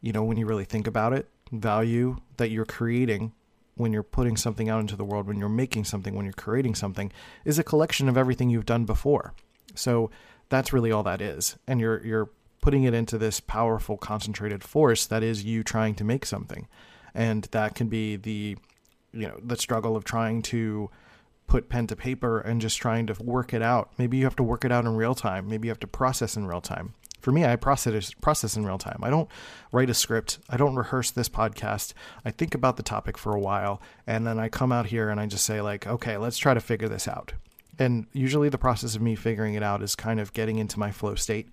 You 0.00 0.12
know, 0.12 0.24
when 0.24 0.36
you 0.36 0.46
really 0.46 0.64
think 0.64 0.86
about 0.86 1.12
it, 1.12 1.28
value 1.50 2.16
that 2.36 2.50
you're 2.50 2.64
creating 2.64 3.32
when 3.74 3.92
you're 3.92 4.02
putting 4.02 4.36
something 4.36 4.68
out 4.68 4.80
into 4.80 4.96
the 4.96 5.04
world, 5.04 5.26
when 5.26 5.38
you're 5.38 5.48
making 5.48 5.84
something, 5.84 6.14
when 6.14 6.24
you're 6.24 6.32
creating 6.32 6.74
something, 6.74 7.10
is 7.44 7.58
a 7.58 7.64
collection 7.64 8.08
of 8.08 8.16
everything 8.16 8.50
you've 8.50 8.66
done 8.66 8.84
before. 8.84 9.34
So 9.74 10.10
that's 10.48 10.72
really 10.72 10.92
all 10.92 11.02
that 11.04 11.20
is. 11.20 11.56
And 11.66 11.80
you're 11.80 12.04
you're 12.04 12.30
putting 12.60 12.84
it 12.84 12.94
into 12.94 13.18
this 13.18 13.40
powerful 13.40 13.96
concentrated 13.96 14.62
force 14.62 15.06
that 15.06 15.22
is 15.22 15.44
you 15.44 15.64
trying 15.64 15.94
to 15.96 16.04
make 16.04 16.26
something. 16.26 16.68
And 17.14 17.44
that 17.50 17.74
can 17.74 17.88
be 17.88 18.16
the 18.16 18.56
you 19.12 19.28
know, 19.28 19.38
the 19.42 19.56
struggle 19.56 19.96
of 19.96 20.04
trying 20.04 20.40
to 20.42 20.90
put 21.46 21.68
pen 21.68 21.86
to 21.88 21.96
paper 21.96 22.40
and 22.40 22.60
just 22.60 22.78
trying 22.78 23.06
to 23.06 23.22
work 23.22 23.52
it 23.52 23.62
out. 23.62 23.92
Maybe 23.98 24.16
you 24.16 24.24
have 24.24 24.36
to 24.36 24.42
work 24.42 24.64
it 24.64 24.72
out 24.72 24.84
in 24.84 24.96
real 24.96 25.14
time. 25.14 25.48
Maybe 25.48 25.68
you 25.68 25.70
have 25.70 25.80
to 25.80 25.86
process 25.86 26.36
in 26.36 26.46
real 26.46 26.60
time. 26.60 26.94
For 27.20 27.30
me, 27.30 27.44
I 27.44 27.54
process 27.54 28.12
process 28.14 28.56
in 28.56 28.66
real 28.66 28.78
time. 28.78 28.98
I 29.02 29.10
don't 29.10 29.28
write 29.70 29.90
a 29.90 29.94
script. 29.94 30.38
I 30.50 30.56
don't 30.56 30.74
rehearse 30.74 31.10
this 31.10 31.28
podcast. 31.28 31.92
I 32.24 32.32
think 32.32 32.54
about 32.54 32.76
the 32.76 32.82
topic 32.82 33.16
for 33.16 33.34
a 33.34 33.40
while 33.40 33.80
and 34.06 34.26
then 34.26 34.38
I 34.38 34.48
come 34.48 34.72
out 34.72 34.86
here 34.86 35.08
and 35.08 35.20
I 35.20 35.26
just 35.26 35.44
say 35.44 35.60
like, 35.60 35.86
okay, 35.86 36.16
let's 36.16 36.38
try 36.38 36.54
to 36.54 36.60
figure 36.60 36.88
this 36.88 37.06
out. 37.06 37.32
And 37.78 38.06
usually 38.12 38.48
the 38.48 38.58
process 38.58 38.94
of 38.96 39.02
me 39.02 39.14
figuring 39.14 39.54
it 39.54 39.62
out 39.62 39.82
is 39.82 39.94
kind 39.94 40.20
of 40.20 40.32
getting 40.32 40.58
into 40.58 40.78
my 40.78 40.90
flow 40.90 41.14
state 41.14 41.48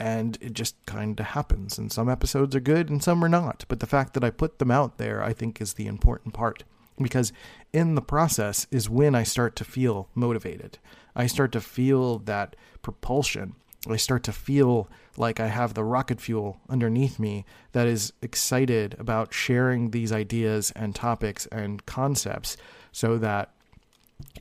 and 0.00 0.38
it 0.40 0.54
just 0.54 0.74
kind 0.86 1.20
of 1.20 1.26
happens. 1.26 1.76
And 1.76 1.92
some 1.92 2.08
episodes 2.08 2.56
are 2.56 2.60
good 2.60 2.88
and 2.88 3.02
some 3.02 3.22
are 3.22 3.28
not. 3.28 3.64
But 3.68 3.80
the 3.80 3.86
fact 3.86 4.14
that 4.14 4.24
I 4.24 4.30
put 4.30 4.58
them 4.58 4.70
out 4.70 4.96
there, 4.96 5.22
I 5.22 5.34
think, 5.34 5.60
is 5.60 5.74
the 5.74 5.86
important 5.86 6.34
part. 6.34 6.64
Because 7.00 7.32
in 7.72 7.94
the 7.94 8.02
process 8.02 8.66
is 8.70 8.90
when 8.90 9.14
I 9.14 9.22
start 9.22 9.56
to 9.56 9.64
feel 9.64 10.08
motivated. 10.14 10.78
I 11.14 11.26
start 11.26 11.52
to 11.52 11.60
feel 11.60 12.18
that 12.20 12.56
propulsion. 12.82 13.54
I 13.88 13.96
start 13.96 14.22
to 14.24 14.32
feel 14.32 14.88
like 15.16 15.40
I 15.40 15.46
have 15.46 15.74
the 15.74 15.84
rocket 15.84 16.20
fuel 16.20 16.60
underneath 16.68 17.18
me 17.18 17.44
that 17.72 17.86
is 17.86 18.12
excited 18.22 18.94
about 18.98 19.32
sharing 19.32 19.90
these 19.90 20.12
ideas 20.12 20.72
and 20.76 20.94
topics 20.94 21.46
and 21.46 21.84
concepts 21.86 22.56
so 22.92 23.16
that 23.18 23.50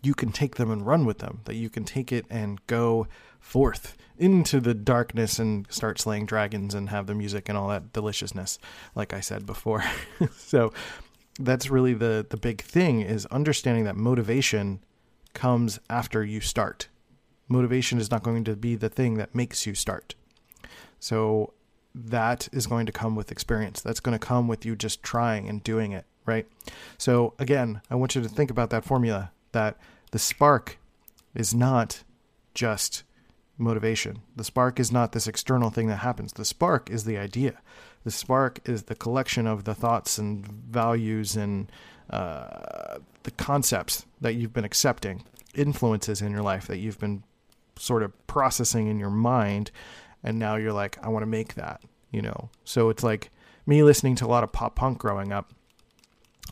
you 0.03 0.13
can 0.13 0.31
take 0.31 0.55
them 0.55 0.71
and 0.71 0.85
run 0.85 1.05
with 1.05 1.19
them, 1.19 1.41
that 1.45 1.55
you 1.55 1.69
can 1.69 1.85
take 1.85 2.11
it 2.11 2.25
and 2.29 2.65
go 2.67 3.07
forth 3.39 3.95
into 4.17 4.59
the 4.59 4.73
darkness 4.73 5.39
and 5.39 5.65
start 5.69 5.99
slaying 5.99 6.25
dragons 6.25 6.75
and 6.75 6.89
have 6.89 7.07
the 7.07 7.15
music 7.15 7.47
and 7.47 7.57
all 7.57 7.69
that 7.69 7.93
deliciousness, 7.93 8.59
like 8.93 9.13
I 9.13 9.21
said 9.21 9.45
before. 9.45 9.83
so 10.35 10.73
that's 11.39 11.69
really 11.69 11.93
the 11.93 12.25
the 12.29 12.37
big 12.37 12.61
thing 12.61 13.01
is 13.01 13.25
understanding 13.27 13.85
that 13.85 13.95
motivation 13.95 14.83
comes 15.33 15.79
after 15.89 16.23
you 16.23 16.41
start. 16.41 16.89
Motivation 17.47 17.99
is 17.99 18.11
not 18.11 18.23
going 18.23 18.43
to 18.43 18.55
be 18.55 18.75
the 18.75 18.89
thing 18.89 19.15
that 19.15 19.33
makes 19.33 19.65
you 19.65 19.73
start. 19.73 20.15
So 20.99 21.53
that 21.95 22.49
is 22.51 22.67
going 22.67 22.85
to 22.85 22.91
come 22.91 23.15
with 23.15 23.31
experience. 23.31 23.81
That's 23.81 23.99
going 23.99 24.17
to 24.17 24.25
come 24.25 24.47
with 24.47 24.65
you 24.65 24.75
just 24.75 25.01
trying 25.01 25.47
and 25.47 25.63
doing 25.63 25.93
it, 25.93 26.05
right? 26.25 26.45
So 26.97 27.33
again, 27.39 27.81
I 27.89 27.95
want 27.95 28.15
you 28.15 28.21
to 28.21 28.29
think 28.29 28.51
about 28.51 28.69
that 28.69 28.85
formula 28.85 29.31
that 29.53 29.77
the 30.11 30.19
spark 30.19 30.77
is 31.33 31.53
not 31.53 32.03
just 32.53 33.03
motivation. 33.57 34.21
The 34.35 34.43
spark 34.43 34.79
is 34.79 34.91
not 34.91 35.11
this 35.11 35.27
external 35.27 35.69
thing 35.69 35.87
that 35.87 35.97
happens. 35.97 36.33
The 36.33 36.45
spark 36.45 36.89
is 36.89 37.05
the 37.05 37.17
idea. 37.17 37.61
The 38.03 38.11
spark 38.11 38.59
is 38.65 38.83
the 38.83 38.95
collection 38.95 39.45
of 39.45 39.65
the 39.65 39.75
thoughts 39.75 40.17
and 40.17 40.45
values 40.47 41.35
and 41.35 41.71
uh, 42.09 42.99
the 43.23 43.31
concepts 43.31 44.05
that 44.21 44.33
you've 44.33 44.53
been 44.53 44.65
accepting, 44.65 45.23
influences 45.53 46.21
in 46.21 46.31
your 46.31 46.41
life 46.41 46.67
that 46.67 46.77
you've 46.77 46.99
been 46.99 47.23
sort 47.77 48.03
of 48.03 48.27
processing 48.27 48.87
in 48.87 48.99
your 48.99 49.09
mind. 49.09 49.71
And 50.23 50.39
now 50.39 50.55
you're 50.55 50.73
like, 50.73 50.97
I 51.03 51.09
want 51.09 51.23
to 51.23 51.27
make 51.27 51.55
that, 51.55 51.81
you 52.11 52.21
know? 52.21 52.49
So 52.63 52.89
it's 52.89 53.03
like 53.03 53.31
me 53.65 53.83
listening 53.83 54.15
to 54.15 54.25
a 54.25 54.27
lot 54.27 54.43
of 54.43 54.51
pop 54.51 54.75
punk 54.75 54.97
growing 54.97 55.31
up. 55.31 55.51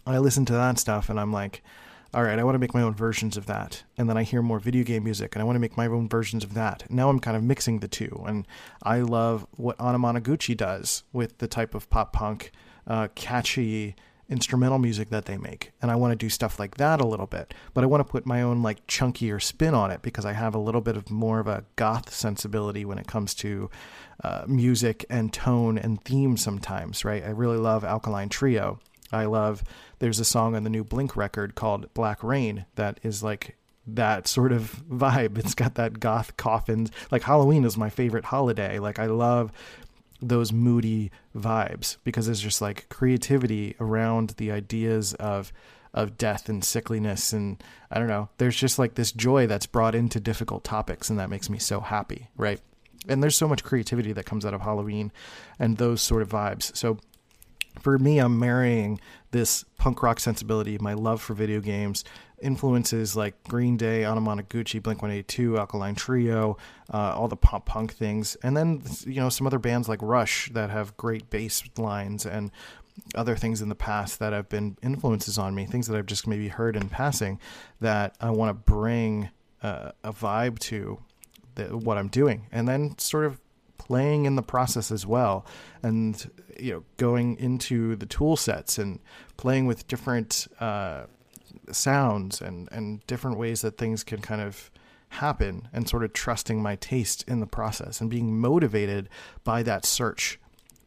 I 0.05 0.19
listen 0.19 0.45
to 0.45 0.53
that 0.53 0.79
stuff 0.79 1.09
and 1.09 1.19
I'm 1.19 1.33
like, 1.33 1.63
all 2.13 2.23
right, 2.23 2.39
I 2.39 2.43
want 2.43 2.55
to 2.55 2.59
make 2.59 2.73
my 2.73 2.81
own 2.81 2.95
versions 2.95 3.37
of 3.37 3.45
that. 3.47 3.83
And 3.97 4.09
then 4.09 4.17
I 4.17 4.23
hear 4.23 4.41
more 4.41 4.59
video 4.59 4.83
game 4.83 5.03
music 5.03 5.35
and 5.35 5.41
I 5.41 5.45
want 5.45 5.55
to 5.55 5.59
make 5.59 5.77
my 5.77 5.87
own 5.87 6.07
versions 6.07 6.43
of 6.43 6.53
that. 6.53 6.89
Now 6.89 7.09
I'm 7.09 7.19
kind 7.19 7.35
of 7.35 7.43
mixing 7.43 7.79
the 7.79 7.87
two. 7.87 8.23
And 8.25 8.47
I 8.81 8.99
love 8.99 9.45
what 9.57 9.77
Anamanaguchi 9.77 10.55
does 10.55 11.03
with 11.11 11.37
the 11.39 11.47
type 11.47 11.75
of 11.75 11.89
pop 11.89 12.13
punk, 12.13 12.51
uh, 12.85 13.09
catchy 13.15 13.95
instrumental 14.29 14.77
music 14.77 15.09
that 15.09 15.25
they 15.25 15.37
make. 15.37 15.71
And 15.81 15.89
I 15.89 15.95
want 15.95 16.11
to 16.11 16.15
do 16.15 16.29
stuff 16.29 16.59
like 16.59 16.75
that 16.77 16.99
a 16.99 17.07
little 17.07 17.27
bit. 17.27 17.53
But 17.73 17.83
I 17.83 17.87
want 17.87 18.05
to 18.05 18.11
put 18.11 18.25
my 18.25 18.41
own 18.41 18.61
like 18.61 18.85
chunkier 18.87 19.41
spin 19.41 19.73
on 19.73 19.91
it 19.91 20.01
because 20.01 20.25
I 20.25 20.33
have 20.33 20.55
a 20.55 20.59
little 20.59 20.81
bit 20.81 20.97
of 20.97 21.09
more 21.09 21.39
of 21.39 21.47
a 21.47 21.65
goth 21.75 22.13
sensibility 22.13 22.85
when 22.85 22.97
it 22.97 23.07
comes 23.07 23.33
to 23.35 23.69
uh, 24.23 24.43
music 24.47 25.05
and 25.09 25.31
tone 25.31 25.77
and 25.77 26.03
theme 26.03 26.37
sometimes, 26.37 27.05
right? 27.05 27.23
I 27.23 27.29
really 27.29 27.57
love 27.57 27.83
Alkaline 27.83 28.29
Trio 28.29 28.79
I 29.11 29.25
love 29.25 29.63
there's 29.99 30.19
a 30.19 30.25
song 30.25 30.55
on 30.55 30.63
the 30.63 30.69
new 30.69 30.83
Blink 30.83 31.15
record 31.15 31.55
called 31.55 31.93
Black 31.93 32.23
Rain 32.23 32.65
that 32.75 32.99
is 33.03 33.23
like 33.23 33.57
that 33.85 34.27
sort 34.27 34.51
of 34.51 34.83
vibe. 34.89 35.37
It's 35.37 35.55
got 35.55 35.75
that 35.75 35.99
goth 35.99 36.37
coffins. 36.37 36.91
Like 37.11 37.23
Halloween 37.23 37.65
is 37.65 37.77
my 37.77 37.89
favorite 37.89 38.25
holiday. 38.25 38.79
Like 38.79 38.99
I 38.99 39.05
love 39.05 39.51
those 40.21 40.51
moody 40.51 41.11
vibes 41.35 41.97
because 42.03 42.25
there's 42.25 42.41
just 42.41 42.61
like 42.61 42.89
creativity 42.89 43.75
around 43.79 44.31
the 44.37 44.51
ideas 44.51 45.13
of 45.15 45.53
of 45.93 46.17
death 46.17 46.47
and 46.47 46.61
sickliness 46.61 47.33
and 47.33 47.63
I 47.89 47.97
don't 47.97 48.07
know. 48.07 48.29
There's 48.37 48.55
just 48.55 48.77
like 48.77 48.95
this 48.95 49.11
joy 49.11 49.47
that's 49.47 49.65
brought 49.65 49.95
into 49.95 50.19
difficult 50.19 50.63
topics 50.63 51.09
and 51.09 51.17
that 51.17 51.29
makes 51.29 51.49
me 51.49 51.57
so 51.57 51.79
happy, 51.79 52.27
right? 52.35 52.59
And 53.07 53.23
there's 53.23 53.37
so 53.37 53.47
much 53.47 53.63
creativity 53.63 54.11
that 54.13 54.25
comes 54.25 54.45
out 54.45 54.53
of 54.53 54.61
Halloween 54.61 55.11
and 55.57 55.77
those 55.77 56.01
sort 56.01 56.21
of 56.21 56.29
vibes. 56.29 56.75
So 56.75 56.99
for 57.81 57.97
me, 57.97 58.19
I'm 58.19 58.39
marrying 58.39 58.99
this 59.31 59.65
punk 59.77 60.01
rock 60.03 60.19
sensibility, 60.19 60.77
my 60.79 60.93
love 60.93 61.21
for 61.21 61.33
video 61.33 61.59
games, 61.59 62.03
influences 62.41 63.15
like 63.15 63.41
Green 63.43 63.77
Day, 63.77 64.01
Anamanaguchi, 64.03 64.81
Blink 64.81 65.01
182, 65.01 65.57
Alkaline 65.57 65.95
Trio, 65.95 66.57
uh, 66.93 67.13
all 67.15 67.27
the 67.27 67.35
pop 67.35 67.65
punk 67.65 67.93
things, 67.93 68.35
and 68.43 68.55
then 68.55 68.81
you 69.05 69.15
know 69.15 69.29
some 69.29 69.47
other 69.47 69.59
bands 69.59 69.89
like 69.89 69.99
Rush 70.01 70.49
that 70.53 70.69
have 70.69 70.95
great 70.97 71.29
bass 71.29 71.63
lines 71.77 72.25
and 72.25 72.51
other 73.15 73.35
things 73.35 73.61
in 73.61 73.69
the 73.69 73.75
past 73.75 74.19
that 74.19 74.33
have 74.33 74.49
been 74.49 74.77
influences 74.81 75.37
on 75.37 75.53
me, 75.53 75.65
things 75.65 75.87
that 75.87 75.97
I've 75.97 76.05
just 76.05 76.27
maybe 76.27 76.47
heard 76.47 76.75
in 76.75 76.89
passing 76.89 77.39
that 77.79 78.15
I 78.19 78.31
want 78.31 78.49
to 78.49 78.71
bring 78.71 79.29
uh, 79.61 79.91
a 80.03 80.11
vibe 80.11 80.59
to 80.59 80.99
the, 81.55 81.77
what 81.77 81.97
I'm 81.97 82.07
doing, 82.07 82.47
and 82.51 82.67
then 82.67 82.97
sort 82.97 83.25
of 83.25 83.39
playing 83.77 84.25
in 84.25 84.35
the 84.35 84.41
process 84.41 84.91
as 84.91 85.05
well 85.05 85.45
and 85.83 86.29
you 86.59 86.71
know 86.71 86.83
going 86.97 87.37
into 87.37 87.95
the 87.95 88.05
tool 88.05 88.35
sets 88.35 88.77
and 88.77 88.99
playing 89.37 89.65
with 89.65 89.87
different 89.87 90.47
uh, 90.59 91.03
sounds 91.71 92.41
and 92.41 92.67
and 92.71 93.05
different 93.07 93.37
ways 93.37 93.61
that 93.61 93.77
things 93.77 94.03
can 94.03 94.19
kind 94.21 94.41
of 94.41 94.71
happen 95.09 95.69
and 95.71 95.87
sort 95.87 96.03
of 96.03 96.11
trusting 96.11 96.61
my 96.61 96.75
taste 96.75 97.23
in 97.27 97.39
the 97.39 97.47
process 97.47 98.01
and 98.01 98.09
being 98.09 98.37
motivated 98.37 99.07
by 99.43 99.63
that 99.63 99.85
search 99.85 100.39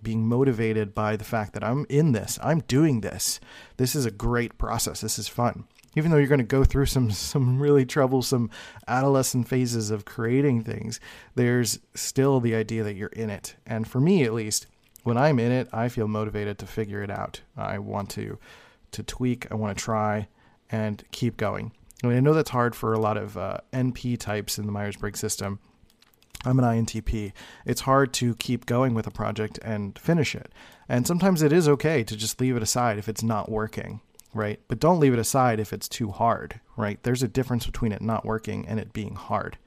being 0.02 0.26
motivated 0.26 0.94
by 0.94 1.16
the 1.16 1.24
fact 1.24 1.52
that 1.52 1.64
I'm 1.64 1.86
in 1.88 2.12
this 2.12 2.38
I'm 2.42 2.60
doing 2.60 3.00
this. 3.00 3.40
This 3.76 3.94
is 3.94 4.06
a 4.06 4.10
great 4.10 4.58
process. 4.58 5.00
This 5.00 5.18
is 5.18 5.28
fun 5.28 5.64
even 5.96 6.10
though 6.10 6.18
you're 6.18 6.28
going 6.28 6.38
to 6.38 6.44
go 6.44 6.64
through 6.64 6.86
some 6.86 7.10
some 7.10 7.60
really 7.60 7.84
troublesome 7.84 8.50
adolescent 8.88 9.48
phases 9.48 9.90
of 9.90 10.04
creating 10.04 10.62
things 10.62 11.00
there's 11.34 11.78
still 11.94 12.40
the 12.40 12.54
idea 12.54 12.82
that 12.82 12.96
you're 12.96 13.08
in 13.08 13.30
it. 13.30 13.56
And 13.66 13.86
for 13.86 14.00
me 14.00 14.24
at 14.24 14.32
least 14.32 14.66
when 15.02 15.16
i'm 15.16 15.38
in 15.38 15.50
it 15.52 15.68
i 15.72 15.88
feel 15.88 16.08
motivated 16.08 16.58
to 16.58 16.66
figure 16.66 17.02
it 17.02 17.10
out. 17.10 17.40
I 17.56 17.78
want 17.78 18.10
to 18.10 18.38
to 18.92 19.02
tweak 19.02 19.50
i 19.50 19.54
want 19.54 19.76
to 19.76 19.84
try 19.84 20.28
and 20.70 21.02
keep 21.10 21.36
going. 21.36 21.72
I, 22.02 22.06
mean, 22.06 22.16
I 22.16 22.20
know 22.20 22.32
that's 22.32 22.50
hard 22.50 22.74
for 22.74 22.92
a 22.92 23.00
lot 23.00 23.16
of 23.16 23.36
uh, 23.36 23.58
np 23.72 24.18
types 24.18 24.58
in 24.58 24.66
the 24.66 24.72
myers-briggs 24.72 25.20
system. 25.20 25.58
I'm 26.42 26.58
an 26.58 26.64
INTP. 26.64 27.32
It's 27.66 27.82
hard 27.82 28.14
to 28.14 28.34
keep 28.36 28.64
going 28.64 28.94
with 28.94 29.06
a 29.06 29.10
project 29.10 29.58
and 29.62 29.98
finish 29.98 30.34
it. 30.34 30.50
And 30.88 31.06
sometimes 31.06 31.42
it 31.42 31.52
is 31.52 31.68
okay 31.68 32.02
to 32.02 32.16
just 32.16 32.40
leave 32.40 32.56
it 32.56 32.62
aside 32.62 32.96
if 32.96 33.10
it's 33.10 33.22
not 33.22 33.50
working 33.50 34.00
right? 34.34 34.60
But 34.68 34.80
don't 34.80 35.00
leave 35.00 35.12
it 35.12 35.18
aside 35.18 35.60
if 35.60 35.72
it's 35.72 35.88
too 35.88 36.10
hard, 36.10 36.60
right? 36.76 37.02
There's 37.02 37.22
a 37.22 37.28
difference 37.28 37.66
between 37.66 37.92
it 37.92 38.02
not 38.02 38.24
working 38.24 38.66
and 38.66 38.78
it 38.78 38.92
being 38.92 39.14
hard, 39.14 39.58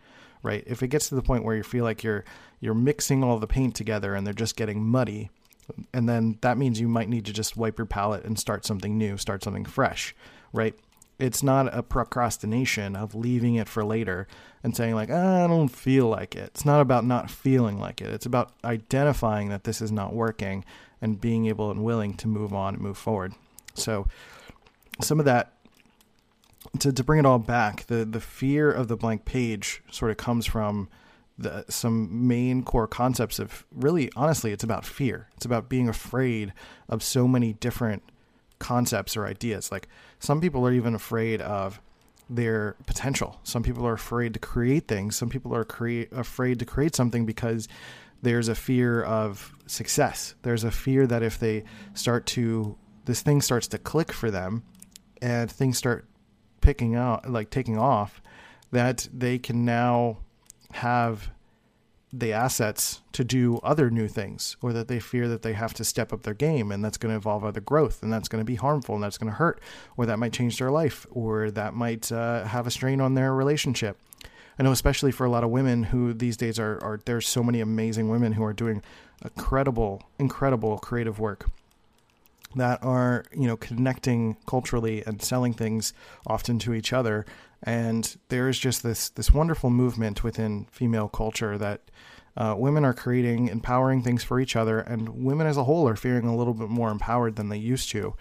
right? 0.41 0.63
If 0.65 0.81
it 0.81 0.87
gets 0.87 1.09
to 1.09 1.15
the 1.15 1.21
point 1.21 1.43
where 1.43 1.55
you 1.55 1.63
feel 1.63 1.83
like 1.83 2.03
you're 2.03 2.23
you're 2.59 2.73
mixing 2.73 3.23
all 3.23 3.39
the 3.39 3.47
paint 3.47 3.75
together 3.75 4.15
and 4.15 4.25
they're 4.25 4.33
just 4.33 4.55
getting 4.55 4.81
muddy, 4.85 5.29
and 5.93 6.07
then 6.07 6.37
that 6.41 6.57
means 6.57 6.79
you 6.79 6.87
might 6.87 7.09
need 7.09 7.25
to 7.25 7.33
just 7.33 7.57
wipe 7.57 7.77
your 7.77 7.85
palette 7.85 8.23
and 8.23 8.39
start 8.39 8.65
something 8.65 8.97
new, 8.97 9.17
start 9.17 9.43
something 9.43 9.65
fresh, 9.65 10.15
right? 10.53 10.75
It's 11.19 11.43
not 11.43 11.75
a 11.75 11.83
procrastination 11.83 12.95
of 12.95 13.15
leaving 13.15 13.55
it 13.55 13.69
for 13.69 13.83
later 13.83 14.27
and 14.63 14.75
saying 14.75 14.95
like, 14.95 15.09
ah, 15.11 15.43
I 15.43 15.47
don't 15.47 15.67
feel 15.69 16.07
like 16.07 16.35
it. 16.35 16.51
It's 16.53 16.65
not 16.65 16.81
about 16.81 17.05
not 17.05 17.29
feeling 17.29 17.79
like 17.79 18.01
it. 18.01 18.09
It's 18.09 18.25
about 18.25 18.51
identifying 18.63 19.49
that 19.49 19.63
this 19.63 19.81
is 19.81 19.91
not 19.91 20.13
working 20.13 20.65
and 21.01 21.21
being 21.21 21.45
able 21.47 21.69
and 21.69 21.83
willing 21.83 22.15
to 22.15 22.27
move 22.27 22.53
on 22.53 22.75
and 22.75 22.83
move 22.83 22.97
forward. 22.97 23.33
So 23.73 24.07
some 25.01 25.19
of 25.19 25.25
that 25.25 25.53
to, 26.79 26.91
to 26.91 27.03
bring 27.03 27.19
it 27.19 27.25
all 27.25 27.39
back, 27.39 27.85
the, 27.87 28.05
the 28.05 28.19
fear 28.19 28.71
of 28.71 28.87
the 28.87 28.95
blank 28.95 29.25
page 29.25 29.83
sort 29.91 30.11
of 30.11 30.17
comes 30.17 30.45
from 30.45 30.89
the, 31.37 31.65
some 31.69 32.27
main 32.27 32.63
core 32.63 32.87
concepts 32.87 33.39
of 33.39 33.65
really, 33.71 34.09
honestly, 34.15 34.51
it's 34.51 34.63
about 34.63 34.85
fear. 34.85 35.29
It's 35.35 35.45
about 35.45 35.69
being 35.69 35.89
afraid 35.89 36.53
of 36.87 37.03
so 37.03 37.27
many 37.27 37.53
different 37.53 38.03
concepts 38.59 39.17
or 39.17 39.25
ideas. 39.25 39.71
Like 39.71 39.87
some 40.19 40.39
people 40.41 40.65
are 40.65 40.71
even 40.71 40.95
afraid 40.95 41.41
of 41.41 41.81
their 42.29 42.75
potential. 42.85 43.39
Some 43.43 43.63
people 43.63 43.85
are 43.85 43.93
afraid 43.93 44.33
to 44.33 44.39
create 44.39 44.87
things. 44.87 45.15
Some 45.15 45.29
people 45.29 45.55
are 45.55 45.65
create 45.65 46.11
afraid 46.13 46.59
to 46.59 46.65
create 46.65 46.95
something 46.95 47.25
because 47.25 47.67
there's 48.21 48.47
a 48.47 48.55
fear 48.55 49.03
of 49.03 49.53
success. 49.67 50.35
There's 50.43 50.63
a 50.63 50.71
fear 50.71 51.05
that 51.07 51.23
if 51.23 51.37
they 51.37 51.65
start 51.93 52.25
to 52.27 52.77
this 53.05 53.21
thing 53.21 53.41
starts 53.41 53.67
to 53.67 53.77
click 53.77 54.13
for 54.13 54.31
them, 54.31 54.63
and 55.21 55.51
things 55.51 55.77
start 55.77 56.05
picking 56.61 56.95
out, 56.95 57.29
like 57.29 57.49
taking 57.49 57.77
off, 57.77 58.21
that 58.71 59.07
they 59.13 59.37
can 59.37 59.65
now 59.65 60.17
have 60.71 61.29
the 62.11 62.31
assets 62.31 63.01
to 63.11 63.23
do 63.23 63.59
other 63.63 63.89
new 63.89 64.07
things, 64.07 64.55
or 64.61 64.71
that 64.71 64.87
they 64.87 64.99
fear 64.99 65.27
that 65.27 65.41
they 65.41 65.53
have 65.53 65.73
to 65.73 65.83
step 65.83 66.13
up 66.13 66.21
their 66.23 66.33
game 66.33 66.71
and 66.71 66.85
that's 66.85 66.97
going 66.97 67.09
to 67.09 67.15
involve 67.15 67.43
other 67.43 67.59
growth 67.59 68.03
and 68.03 68.13
that's 68.13 68.27
going 68.27 68.39
to 68.39 68.45
be 68.45 68.55
harmful 68.55 68.93
and 68.93 69.03
that's 69.03 69.17
going 69.17 69.31
to 69.31 69.37
hurt, 69.37 69.59
or 69.97 70.05
that 70.05 70.19
might 70.19 70.31
change 70.31 70.57
their 70.59 70.71
life, 70.71 71.07
or 71.11 71.49
that 71.51 71.73
might 71.73 72.11
uh, 72.11 72.43
have 72.45 72.67
a 72.67 72.71
strain 72.71 73.01
on 73.01 73.15
their 73.15 73.33
relationship. 73.33 73.97
I 74.59 74.63
know, 74.63 74.71
especially 74.71 75.11
for 75.11 75.25
a 75.25 75.29
lot 75.31 75.43
of 75.43 75.49
women 75.49 75.83
who 75.85 76.13
these 76.13 76.37
days 76.37 76.59
are, 76.59 76.77
are 76.83 76.99
there's 77.03 77.27
so 77.27 77.41
many 77.41 77.59
amazing 77.59 78.09
women 78.09 78.33
who 78.33 78.43
are 78.43 78.53
doing 78.53 78.83
incredible, 79.23 80.03
incredible 80.19 80.77
creative 80.77 81.19
work 81.19 81.47
that 82.55 82.83
are 82.83 83.25
you 83.35 83.47
know 83.47 83.57
connecting 83.57 84.37
culturally 84.45 85.03
and 85.05 85.21
selling 85.21 85.53
things 85.53 85.93
often 86.27 86.59
to 86.59 86.73
each 86.73 86.93
other. 86.93 87.25
And 87.61 88.17
there 88.29 88.49
is 88.49 88.59
just 88.59 88.83
this 88.83 89.09
this 89.09 89.31
wonderful 89.31 89.69
movement 89.69 90.23
within 90.23 90.67
female 90.71 91.07
culture 91.07 91.57
that 91.57 91.81
uh, 92.35 92.55
women 92.57 92.83
are 92.83 92.93
creating 92.93 93.47
empowering 93.47 94.01
things 94.01 94.23
for 94.23 94.39
each 94.39 94.55
other 94.55 94.79
and 94.79 95.23
women 95.23 95.45
as 95.45 95.57
a 95.57 95.63
whole 95.65 95.87
are 95.87 95.95
feeling 95.95 96.25
a 96.25 96.35
little 96.35 96.53
bit 96.53 96.69
more 96.69 96.89
empowered 96.89 97.35
than 97.35 97.49
they 97.49 97.57
used 97.57 97.89
to. 97.91 98.15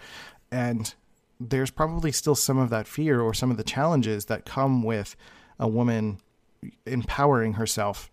And 0.51 0.93
there's 1.39 1.71
probably 1.71 2.11
still 2.11 2.35
some 2.35 2.57
of 2.57 2.69
that 2.69 2.87
fear 2.87 3.21
or 3.21 3.33
some 3.33 3.49
of 3.49 3.57
the 3.57 3.63
challenges 3.63 4.25
that 4.25 4.45
come 4.45 4.83
with 4.83 5.15
a 5.59 5.67
woman 5.67 6.19
empowering 6.85 7.53
herself 7.53 8.11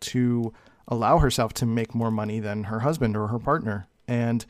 to 0.00 0.52
allow 0.88 1.18
herself 1.18 1.52
to 1.54 1.66
make 1.66 1.94
more 1.94 2.10
money 2.10 2.40
than 2.40 2.64
her 2.64 2.80
husband 2.80 3.16
or 3.16 3.28
her 3.28 3.38
partner. 3.38 3.86
And 4.08 4.44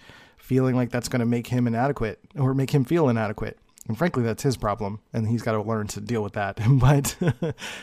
feeling 0.45 0.77
like 0.77 0.91
that's 0.91 1.09
going 1.09 1.21
to 1.21 1.27
make 1.27 1.47
him 1.47 1.67
inadequate 1.67 2.21
or 2.39 2.53
make 2.53 2.71
him 2.71 2.85
feel 2.85 3.09
inadequate. 3.09 3.59
And 3.89 3.97
frankly, 3.97 4.23
that's 4.23 4.43
his 4.43 4.57
problem, 4.57 5.01
and 5.13 5.29
he's 5.29 5.43
got 5.43 5.53
to 5.53 5.63
learn 5.63 5.87
to 5.89 6.01
deal 6.01 6.23
with 6.23 6.35
that. 6.35 6.59
but 6.69 7.17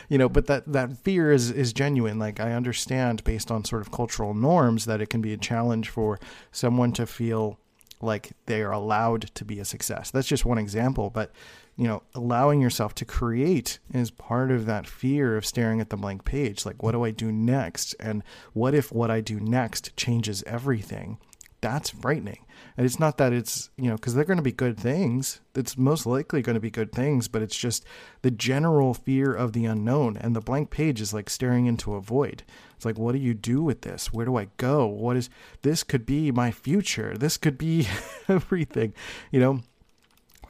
you 0.08 0.18
know, 0.18 0.28
but 0.28 0.46
that 0.46 0.72
that 0.72 0.96
fear 0.98 1.32
is 1.32 1.50
is 1.50 1.72
genuine. 1.72 2.18
Like 2.18 2.38
I 2.40 2.52
understand, 2.52 3.24
based 3.24 3.50
on 3.50 3.64
sort 3.64 3.82
of 3.82 3.90
cultural 3.90 4.32
norms, 4.32 4.84
that 4.84 5.00
it 5.00 5.10
can 5.10 5.20
be 5.20 5.32
a 5.32 5.36
challenge 5.36 5.88
for 5.88 6.20
someone 6.52 6.92
to 6.92 7.06
feel 7.06 7.58
like 8.00 8.32
they 8.46 8.62
are 8.62 8.72
allowed 8.72 9.22
to 9.34 9.44
be 9.44 9.60
a 9.60 9.64
success. 9.64 10.10
That's 10.10 10.26
just 10.26 10.44
one 10.44 10.58
example, 10.58 11.10
but 11.10 11.32
you 11.76 11.86
know, 11.86 12.02
allowing 12.14 12.60
yourself 12.60 12.94
to 12.96 13.04
create 13.04 13.78
is 13.94 14.10
part 14.10 14.50
of 14.50 14.66
that 14.66 14.86
fear 14.86 15.36
of 15.36 15.46
staring 15.46 15.80
at 15.80 15.90
the 15.90 15.96
blank 15.96 16.24
page. 16.24 16.66
Like, 16.66 16.82
what 16.82 16.92
do 16.92 17.04
I 17.04 17.10
do 17.10 17.32
next? 17.32 17.94
And 17.98 18.22
what 18.52 18.74
if 18.74 18.92
what 18.92 19.10
I 19.10 19.20
do 19.20 19.40
next 19.40 19.96
changes 19.96 20.42
everything? 20.46 21.18
That's 21.62 21.90
frightening. 21.90 22.44
And 22.76 22.84
it's 22.84 22.98
not 22.98 23.18
that 23.18 23.32
it's, 23.32 23.70
you 23.76 23.88
know, 23.88 23.94
because 23.94 24.14
they're 24.14 24.24
going 24.24 24.36
to 24.36 24.42
be 24.42 24.52
good 24.52 24.78
things. 24.78 25.40
It's 25.54 25.78
most 25.78 26.06
likely 26.06 26.42
going 26.42 26.54
to 26.54 26.60
be 26.60 26.70
good 26.70 26.92
things, 26.92 27.28
but 27.28 27.40
it's 27.40 27.56
just 27.56 27.84
the 28.22 28.32
general 28.32 28.94
fear 28.94 29.32
of 29.32 29.52
the 29.52 29.64
unknown. 29.64 30.16
And 30.16 30.34
the 30.34 30.40
blank 30.40 30.70
page 30.70 31.00
is 31.00 31.14
like 31.14 31.30
staring 31.30 31.66
into 31.66 31.94
a 31.94 32.00
void. 32.00 32.42
It's 32.74 32.84
like, 32.84 32.98
what 32.98 33.12
do 33.12 33.18
you 33.18 33.32
do 33.32 33.62
with 33.62 33.82
this? 33.82 34.12
Where 34.12 34.26
do 34.26 34.36
I 34.36 34.48
go? 34.56 34.86
What 34.86 35.16
is 35.16 35.30
this? 35.62 35.84
Could 35.84 36.04
be 36.04 36.32
my 36.32 36.50
future. 36.50 37.16
This 37.16 37.36
could 37.36 37.56
be 37.56 37.86
everything, 38.28 38.92
you 39.30 39.38
know? 39.38 39.60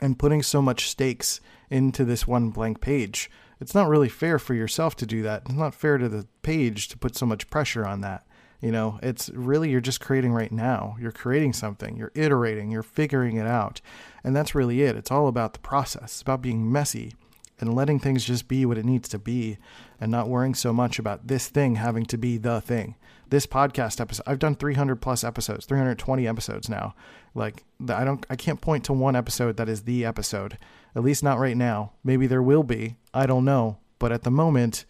And 0.00 0.18
putting 0.18 0.42
so 0.42 0.62
much 0.62 0.88
stakes 0.88 1.40
into 1.70 2.04
this 2.06 2.26
one 2.26 2.50
blank 2.50 2.80
page. 2.80 3.30
It's 3.60 3.74
not 3.74 3.88
really 3.88 4.08
fair 4.08 4.38
for 4.38 4.54
yourself 4.54 4.96
to 4.96 5.06
do 5.06 5.22
that. 5.22 5.42
It's 5.44 5.54
not 5.54 5.74
fair 5.74 5.98
to 5.98 6.08
the 6.08 6.26
page 6.42 6.88
to 6.88 6.98
put 6.98 7.16
so 7.16 7.26
much 7.26 7.50
pressure 7.50 7.86
on 7.86 8.00
that. 8.00 8.26
You 8.62 8.70
know, 8.70 9.00
it's 9.02 9.28
really 9.30 9.70
you're 9.70 9.80
just 9.80 10.00
creating 10.00 10.32
right 10.32 10.52
now. 10.52 10.96
You're 11.00 11.10
creating 11.12 11.52
something, 11.52 11.96
you're 11.96 12.12
iterating, 12.14 12.70
you're 12.70 12.84
figuring 12.84 13.36
it 13.36 13.46
out. 13.46 13.80
And 14.22 14.34
that's 14.36 14.54
really 14.54 14.82
it. 14.82 14.96
It's 14.96 15.10
all 15.10 15.26
about 15.26 15.52
the 15.52 15.58
process, 15.58 16.04
it's 16.04 16.22
about 16.22 16.42
being 16.42 16.70
messy 16.70 17.12
and 17.58 17.74
letting 17.74 17.98
things 17.98 18.24
just 18.24 18.48
be 18.48 18.64
what 18.64 18.78
it 18.78 18.84
needs 18.84 19.08
to 19.08 19.18
be 19.18 19.58
and 20.00 20.10
not 20.10 20.28
worrying 20.28 20.54
so 20.54 20.72
much 20.72 20.98
about 20.98 21.26
this 21.26 21.48
thing 21.48 21.76
having 21.76 22.04
to 22.06 22.16
be 22.16 22.38
the 22.38 22.60
thing. 22.60 22.94
This 23.30 23.46
podcast 23.46 24.00
episode, 24.00 24.24
I've 24.26 24.38
done 24.38 24.54
300 24.54 24.96
plus 24.96 25.24
episodes, 25.24 25.66
320 25.66 26.28
episodes 26.28 26.68
now. 26.68 26.94
Like 27.34 27.64
I 27.88 28.04
don't 28.04 28.24
I 28.30 28.36
can't 28.36 28.60
point 28.60 28.84
to 28.84 28.92
one 28.92 29.16
episode 29.16 29.56
that 29.56 29.68
is 29.68 29.82
the 29.82 30.04
episode. 30.04 30.56
At 30.94 31.02
least 31.02 31.24
not 31.24 31.38
right 31.38 31.56
now. 31.56 31.92
Maybe 32.04 32.28
there 32.28 32.42
will 32.42 32.62
be. 32.62 32.96
I 33.12 33.26
don't 33.26 33.44
know. 33.44 33.78
But 33.98 34.12
at 34.12 34.22
the 34.22 34.30
moment, 34.30 34.84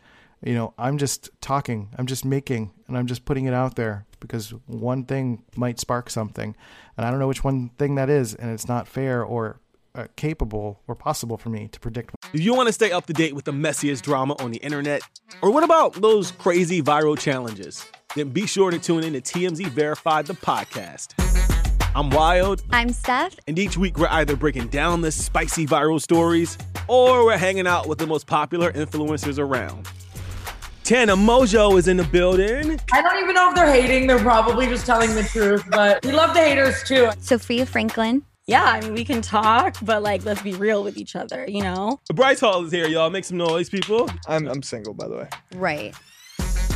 you 0.44 0.54
know, 0.54 0.74
I'm 0.76 0.98
just 0.98 1.30
talking, 1.40 1.90
I'm 1.96 2.06
just 2.06 2.24
making, 2.24 2.72
and 2.88 2.98
I'm 2.98 3.06
just 3.06 3.24
putting 3.24 3.46
it 3.46 3.54
out 3.54 3.76
there 3.76 4.06
because 4.20 4.50
one 4.66 5.04
thing 5.04 5.44
might 5.56 5.78
spark 5.78 6.10
something. 6.10 6.56
And 6.96 7.06
I 7.06 7.10
don't 7.10 7.20
know 7.20 7.28
which 7.28 7.44
one 7.44 7.70
thing 7.78 7.94
that 7.94 8.10
is, 8.10 8.34
and 8.34 8.50
it's 8.50 8.68
not 8.68 8.88
fair 8.88 9.22
or 9.24 9.60
uh, 9.94 10.06
capable 10.16 10.80
or 10.88 10.94
possible 10.94 11.36
for 11.36 11.48
me 11.48 11.68
to 11.68 11.78
predict. 11.78 12.14
Do 12.32 12.42
you 12.42 12.54
want 12.54 12.66
to 12.66 12.72
stay 12.72 12.92
up 12.92 13.06
to 13.06 13.12
date 13.12 13.34
with 13.34 13.44
the 13.44 13.52
messiest 13.52 14.02
drama 14.02 14.34
on 14.40 14.50
the 14.50 14.58
internet? 14.58 15.02
Or 15.42 15.50
what 15.50 15.64
about 15.64 15.94
those 15.94 16.30
crazy 16.32 16.82
viral 16.82 17.18
challenges? 17.18 17.86
Then 18.16 18.30
be 18.30 18.46
sure 18.46 18.70
to 18.70 18.78
tune 18.78 19.04
in 19.04 19.12
to 19.12 19.20
TMZ 19.20 19.66
Verified, 19.68 20.26
the 20.26 20.34
podcast. 20.34 21.14
I'm 21.94 22.08
Wild. 22.10 22.62
I'm 22.70 22.90
Steph. 22.90 23.36
And 23.46 23.58
each 23.58 23.76
week 23.76 23.98
we're 23.98 24.08
either 24.08 24.34
breaking 24.34 24.68
down 24.68 25.02
the 25.02 25.12
spicy 25.12 25.66
viral 25.66 26.00
stories 26.00 26.56
or 26.88 27.26
we're 27.26 27.36
hanging 27.36 27.66
out 27.66 27.86
with 27.86 27.98
the 27.98 28.06
most 28.06 28.26
popular 28.26 28.72
influencers 28.72 29.38
around. 29.38 29.86
Tana 30.92 31.16
Mongeau 31.16 31.78
is 31.78 31.88
in 31.88 31.96
the 31.96 32.04
building. 32.04 32.78
I 32.92 33.00
don't 33.00 33.22
even 33.22 33.34
know 33.34 33.48
if 33.48 33.54
they're 33.54 33.72
hating. 33.72 34.06
They're 34.06 34.18
probably 34.18 34.66
just 34.66 34.84
telling 34.84 35.14
the 35.14 35.22
truth, 35.22 35.64
but 35.70 36.04
we 36.04 36.12
love 36.12 36.34
the 36.34 36.40
haters 36.40 36.82
too. 36.82 37.08
Sofia 37.18 37.64
Franklyn. 37.64 38.22
Yeah, 38.46 38.62
I 38.62 38.82
mean, 38.82 38.92
we 38.92 39.02
can 39.02 39.22
talk, 39.22 39.76
but 39.80 40.02
like, 40.02 40.26
let's 40.26 40.42
be 40.42 40.52
real 40.52 40.84
with 40.84 40.98
each 40.98 41.16
other, 41.16 41.46
you 41.48 41.62
know? 41.62 41.98
Bryce 42.12 42.40
Hall 42.40 42.62
is 42.66 42.70
here, 42.70 42.88
y'all. 42.88 43.08
Make 43.08 43.24
some 43.24 43.38
noise, 43.38 43.70
people. 43.70 44.06
I'm, 44.28 44.46
I'm 44.46 44.62
single, 44.62 44.92
by 44.92 45.08
the 45.08 45.16
way. 45.16 45.28
Right. 45.54 45.94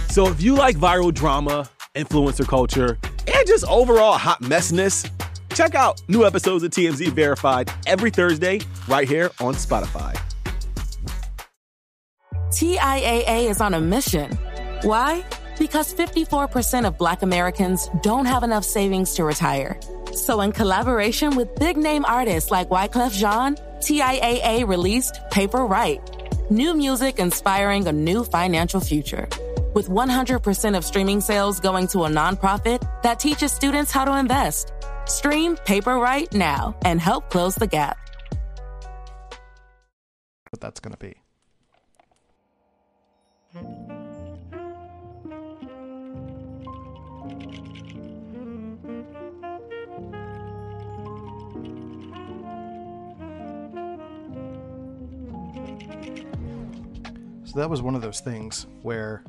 So 0.08 0.26
if 0.28 0.40
you 0.40 0.54
like 0.54 0.76
viral 0.76 1.12
drama, 1.12 1.68
influencer 1.94 2.49
culture, 2.49 2.96
and 3.26 3.46
just 3.46 3.66
overall 3.66 4.16
hot 4.16 4.40
messiness, 4.40 5.11
check 5.54 5.75
out 5.75 6.00
new 6.08 6.25
episodes 6.25 6.64
of 6.64 6.70
TMZ 6.70 7.08
Verified 7.08 7.70
every 7.87 8.11
Thursday 8.11 8.61
right 8.88 9.06
here 9.06 9.30
on 9.40 9.52
Spotify. 9.52 10.18
TIAA 12.50 13.50
is 13.50 13.60
on 13.60 13.74
a 13.74 13.80
mission. 13.80 14.30
Why? 14.82 15.24
Because 15.58 15.92
54% 15.92 16.86
of 16.86 16.96
Black 16.96 17.22
Americans 17.22 17.88
don't 18.02 18.26
have 18.26 18.44
enough 18.44 18.64
savings 18.64 19.14
to 19.14 19.24
retire. 19.24 19.78
So, 20.12 20.40
in 20.40 20.52
collaboration 20.52 21.34
with 21.34 21.54
big 21.56 21.76
name 21.76 22.04
artists 22.04 22.50
like 22.52 22.68
Wyclef 22.68 23.12
Jean, 23.12 23.56
TIAA 23.80 24.66
released 24.66 25.20
Paper 25.30 25.66
Right, 25.66 26.00
new 26.48 26.74
music 26.74 27.18
inspiring 27.18 27.88
a 27.88 27.92
new 27.92 28.22
financial 28.22 28.80
future. 28.80 29.28
With 29.74 29.88
100% 29.88 30.76
of 30.76 30.84
streaming 30.84 31.20
sales 31.20 31.58
going 31.58 31.88
to 31.88 32.04
a 32.04 32.08
nonprofit 32.08 32.80
that 33.02 33.18
teaches 33.18 33.52
students 33.52 33.90
how 33.90 34.04
to 34.04 34.16
invest. 34.16 34.72
Stream 35.06 35.56
Paper 35.56 35.98
Right 35.98 36.32
now 36.32 36.76
and 36.84 37.00
help 37.00 37.28
close 37.28 37.56
the 37.56 37.66
gap. 37.66 37.98
What 40.50 40.60
that's 40.60 40.80
going 40.80 40.92
to 40.92 40.98
be. 40.98 41.25
So 57.56 57.60
that 57.60 57.70
was 57.70 57.80
one 57.80 57.94
of 57.94 58.02
those 58.02 58.20
things 58.20 58.66
where 58.82 59.24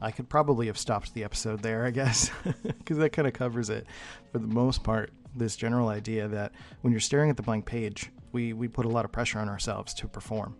I 0.00 0.10
could 0.10 0.28
probably 0.28 0.66
have 0.66 0.78
stopped 0.78 1.14
the 1.14 1.22
episode 1.22 1.62
there, 1.62 1.84
I 1.84 1.90
guess, 1.90 2.30
because 2.64 2.96
that 2.98 3.10
kind 3.10 3.28
of 3.28 3.34
covers 3.34 3.70
it 3.70 3.86
for 4.32 4.38
the 4.38 4.46
most 4.46 4.82
part. 4.82 5.12
This 5.36 5.54
general 5.54 5.88
idea 5.88 6.26
that 6.26 6.50
when 6.80 6.92
you're 6.92 6.98
staring 6.98 7.30
at 7.30 7.36
the 7.36 7.44
blank 7.44 7.66
page, 7.66 8.10
we, 8.32 8.52
we 8.52 8.66
put 8.66 8.86
a 8.86 8.88
lot 8.88 9.04
of 9.04 9.12
pressure 9.12 9.38
on 9.38 9.48
ourselves 9.48 9.94
to 9.94 10.08
perform. 10.08 10.56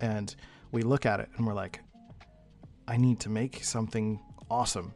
And 0.00 0.32
we 0.70 0.82
look 0.82 1.04
at 1.04 1.18
it 1.18 1.28
and 1.36 1.44
we're 1.44 1.54
like, 1.54 1.80
I 2.86 2.96
need 2.96 3.20
to 3.20 3.28
make 3.28 3.64
something 3.64 4.20
awesome 4.50 4.92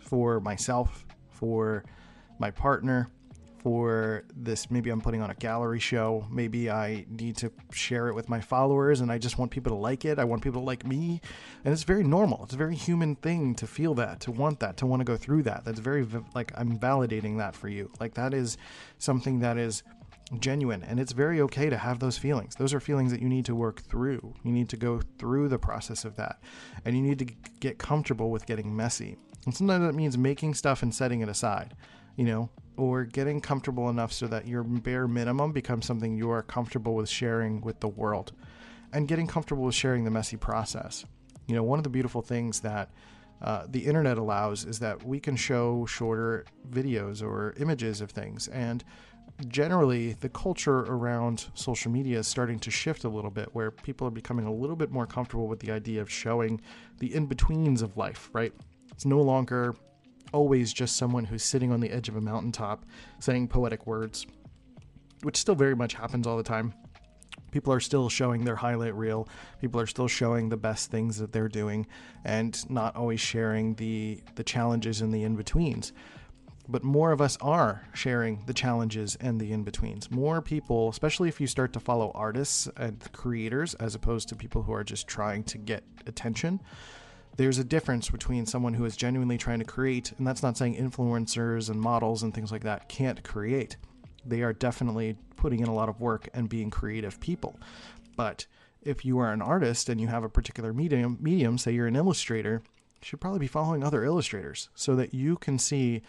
for 0.00 0.40
myself, 0.40 1.06
for 1.30 1.84
my 2.38 2.50
partner, 2.50 3.08
for 3.62 4.24
this. 4.34 4.70
Maybe 4.70 4.90
I'm 4.90 5.00
putting 5.00 5.22
on 5.22 5.30
a 5.30 5.34
gallery 5.34 5.78
show. 5.78 6.26
Maybe 6.30 6.70
I 6.70 7.06
need 7.08 7.36
to 7.38 7.52
share 7.70 8.08
it 8.08 8.14
with 8.14 8.28
my 8.28 8.40
followers 8.40 9.00
and 9.00 9.10
I 9.10 9.18
just 9.18 9.38
want 9.38 9.50
people 9.50 9.70
to 9.70 9.78
like 9.78 10.04
it. 10.04 10.18
I 10.18 10.24
want 10.24 10.42
people 10.42 10.60
to 10.60 10.66
like 10.66 10.84
me. 10.84 11.20
And 11.64 11.72
it's 11.72 11.84
very 11.84 12.02
normal. 12.02 12.42
It's 12.44 12.54
a 12.54 12.58
very 12.58 12.74
human 12.74 13.14
thing 13.16 13.54
to 13.56 13.66
feel 13.66 13.94
that, 13.94 14.20
to 14.20 14.32
want 14.32 14.60
that, 14.60 14.76
to 14.78 14.86
want 14.86 15.00
to 15.00 15.04
go 15.04 15.16
through 15.16 15.44
that. 15.44 15.64
That's 15.64 15.78
very, 15.78 16.06
like, 16.34 16.52
I'm 16.56 16.78
validating 16.78 17.38
that 17.38 17.54
for 17.54 17.68
you. 17.68 17.90
Like, 18.00 18.14
that 18.14 18.34
is 18.34 18.58
something 18.98 19.40
that 19.40 19.56
is 19.56 19.84
genuine 20.40 20.82
and 20.82 20.98
it's 20.98 21.12
very 21.12 21.40
okay 21.40 21.68
to 21.68 21.76
have 21.76 21.98
those 21.98 22.18
feelings. 22.18 22.54
Those 22.54 22.72
are 22.74 22.80
feelings 22.80 23.12
that 23.12 23.20
you 23.20 23.28
need 23.28 23.44
to 23.46 23.54
work 23.54 23.82
through. 23.82 24.34
You 24.44 24.52
need 24.52 24.68
to 24.70 24.76
go 24.76 25.00
through 25.18 25.48
the 25.48 25.58
process 25.58 26.04
of 26.04 26.16
that 26.16 26.40
and 26.84 26.96
you 26.96 27.02
need 27.02 27.18
to 27.18 27.26
get 27.60 27.78
comfortable 27.78 28.30
with 28.30 28.46
getting 28.46 28.74
messy. 28.74 29.16
And 29.44 29.54
sometimes 29.54 29.84
that 29.84 29.94
means 29.94 30.16
making 30.16 30.54
stuff 30.54 30.82
and 30.82 30.94
setting 30.94 31.20
it 31.20 31.28
aside 31.28 31.74
you 32.16 32.24
know 32.24 32.50
or 32.76 33.04
getting 33.04 33.40
comfortable 33.40 33.90
enough 33.90 34.12
so 34.12 34.26
that 34.26 34.48
your 34.48 34.62
bare 34.62 35.06
minimum 35.06 35.52
becomes 35.52 35.86
something 35.86 36.16
you 36.16 36.30
are 36.30 36.42
comfortable 36.42 36.94
with 36.94 37.08
sharing 37.08 37.60
with 37.60 37.80
the 37.80 37.88
world 37.88 38.32
and 38.92 39.08
getting 39.08 39.26
comfortable 39.26 39.64
with 39.64 39.74
sharing 39.74 40.04
the 40.04 40.10
messy 40.10 40.36
process. 40.36 41.04
You 41.46 41.54
know 41.54 41.62
one 41.62 41.78
of 41.78 41.84
the 41.84 41.90
beautiful 41.90 42.22
things 42.22 42.60
that 42.60 42.90
uh, 43.42 43.66
the 43.68 43.80
internet 43.80 44.18
allows 44.18 44.64
is 44.64 44.78
that 44.78 45.04
we 45.04 45.18
can 45.18 45.36
show 45.36 45.84
shorter 45.86 46.44
videos 46.70 47.22
or 47.22 47.54
images 47.58 48.00
of 48.00 48.10
things 48.10 48.48
and 48.48 48.84
generally 49.48 50.12
the 50.14 50.28
culture 50.28 50.80
around 50.80 51.46
social 51.54 51.90
media 51.90 52.18
is 52.18 52.26
starting 52.26 52.58
to 52.60 52.70
shift 52.70 53.04
a 53.04 53.08
little 53.08 53.30
bit 53.30 53.48
where 53.52 53.70
people 53.70 54.06
are 54.06 54.10
becoming 54.10 54.46
a 54.46 54.52
little 54.52 54.76
bit 54.76 54.90
more 54.90 55.06
comfortable 55.06 55.48
with 55.48 55.60
the 55.60 55.70
idea 55.70 56.00
of 56.00 56.10
showing 56.10 56.60
the 56.98 57.14
in-betweens 57.14 57.82
of 57.82 57.96
life 57.96 58.30
right? 58.32 58.52
It's 58.92 59.04
no 59.04 59.20
longer 59.20 59.74
always 60.32 60.72
just 60.72 60.96
someone 60.96 61.24
who's 61.24 61.42
sitting 61.42 61.72
on 61.72 61.80
the 61.80 61.90
edge 61.90 62.08
of 62.08 62.16
a 62.16 62.20
mountaintop 62.20 62.84
saying 63.18 63.48
poetic 63.48 63.86
words 63.86 64.26
which 65.22 65.36
still 65.36 65.54
very 65.54 65.76
much 65.76 65.94
happens 65.94 66.26
all 66.26 66.36
the 66.36 66.42
time. 66.42 66.74
People 67.52 67.72
are 67.72 67.80
still 67.80 68.08
showing 68.08 68.44
their 68.44 68.56
highlight 68.56 68.94
reel. 68.94 69.28
People 69.60 69.80
are 69.80 69.86
still 69.86 70.08
showing 70.08 70.48
the 70.48 70.56
best 70.56 70.90
things 70.90 71.18
that 71.18 71.32
they're 71.32 71.48
doing 71.48 71.86
and 72.24 72.68
not 72.70 72.96
always 72.96 73.20
sharing 73.20 73.74
the 73.74 74.22
the 74.34 74.42
challenges 74.42 75.00
and 75.00 75.12
the 75.12 75.22
in-betweens 75.22 75.92
but 76.68 76.84
more 76.84 77.12
of 77.12 77.20
us 77.20 77.36
are 77.40 77.86
sharing 77.94 78.44
the 78.46 78.54
challenges 78.54 79.16
and 79.20 79.40
the 79.40 79.52
in 79.52 79.64
betweens. 79.64 80.10
More 80.10 80.40
people, 80.40 80.88
especially 80.88 81.28
if 81.28 81.40
you 81.40 81.46
start 81.46 81.72
to 81.72 81.80
follow 81.80 82.12
artists 82.14 82.68
and 82.76 83.00
creators 83.12 83.74
as 83.74 83.94
opposed 83.94 84.28
to 84.28 84.36
people 84.36 84.62
who 84.62 84.72
are 84.72 84.84
just 84.84 85.06
trying 85.06 85.44
to 85.44 85.58
get 85.58 85.82
attention. 86.06 86.60
There's 87.36 87.58
a 87.58 87.64
difference 87.64 88.10
between 88.10 88.46
someone 88.46 88.74
who 88.74 88.84
is 88.84 88.96
genuinely 88.96 89.38
trying 89.38 89.58
to 89.58 89.64
create, 89.64 90.12
and 90.18 90.26
that's 90.26 90.42
not 90.42 90.56
saying 90.56 90.76
influencers 90.76 91.70
and 91.70 91.80
models 91.80 92.22
and 92.22 92.32
things 92.34 92.52
like 92.52 92.62
that 92.64 92.88
can't 92.88 93.22
create. 93.22 93.76
They 94.24 94.42
are 94.42 94.52
definitely 94.52 95.16
putting 95.36 95.60
in 95.60 95.68
a 95.68 95.74
lot 95.74 95.88
of 95.88 96.00
work 96.00 96.28
and 96.34 96.48
being 96.48 96.70
creative 96.70 97.18
people. 97.20 97.58
But 98.16 98.46
if 98.82 99.04
you 99.04 99.18
are 99.18 99.32
an 99.32 99.42
artist 99.42 99.88
and 99.88 100.00
you 100.00 100.08
have 100.08 100.24
a 100.24 100.28
particular 100.28 100.72
medium, 100.72 101.18
medium, 101.20 101.58
say 101.58 101.72
you're 101.72 101.86
an 101.86 101.96
illustrator, 101.96 102.62
you 102.64 103.06
should 103.06 103.20
probably 103.20 103.40
be 103.40 103.46
following 103.46 103.82
other 103.82 104.04
illustrators 104.04 104.68
so 104.74 104.94
that 104.96 105.14
you 105.14 105.36
can 105.36 105.58
see 105.58 106.02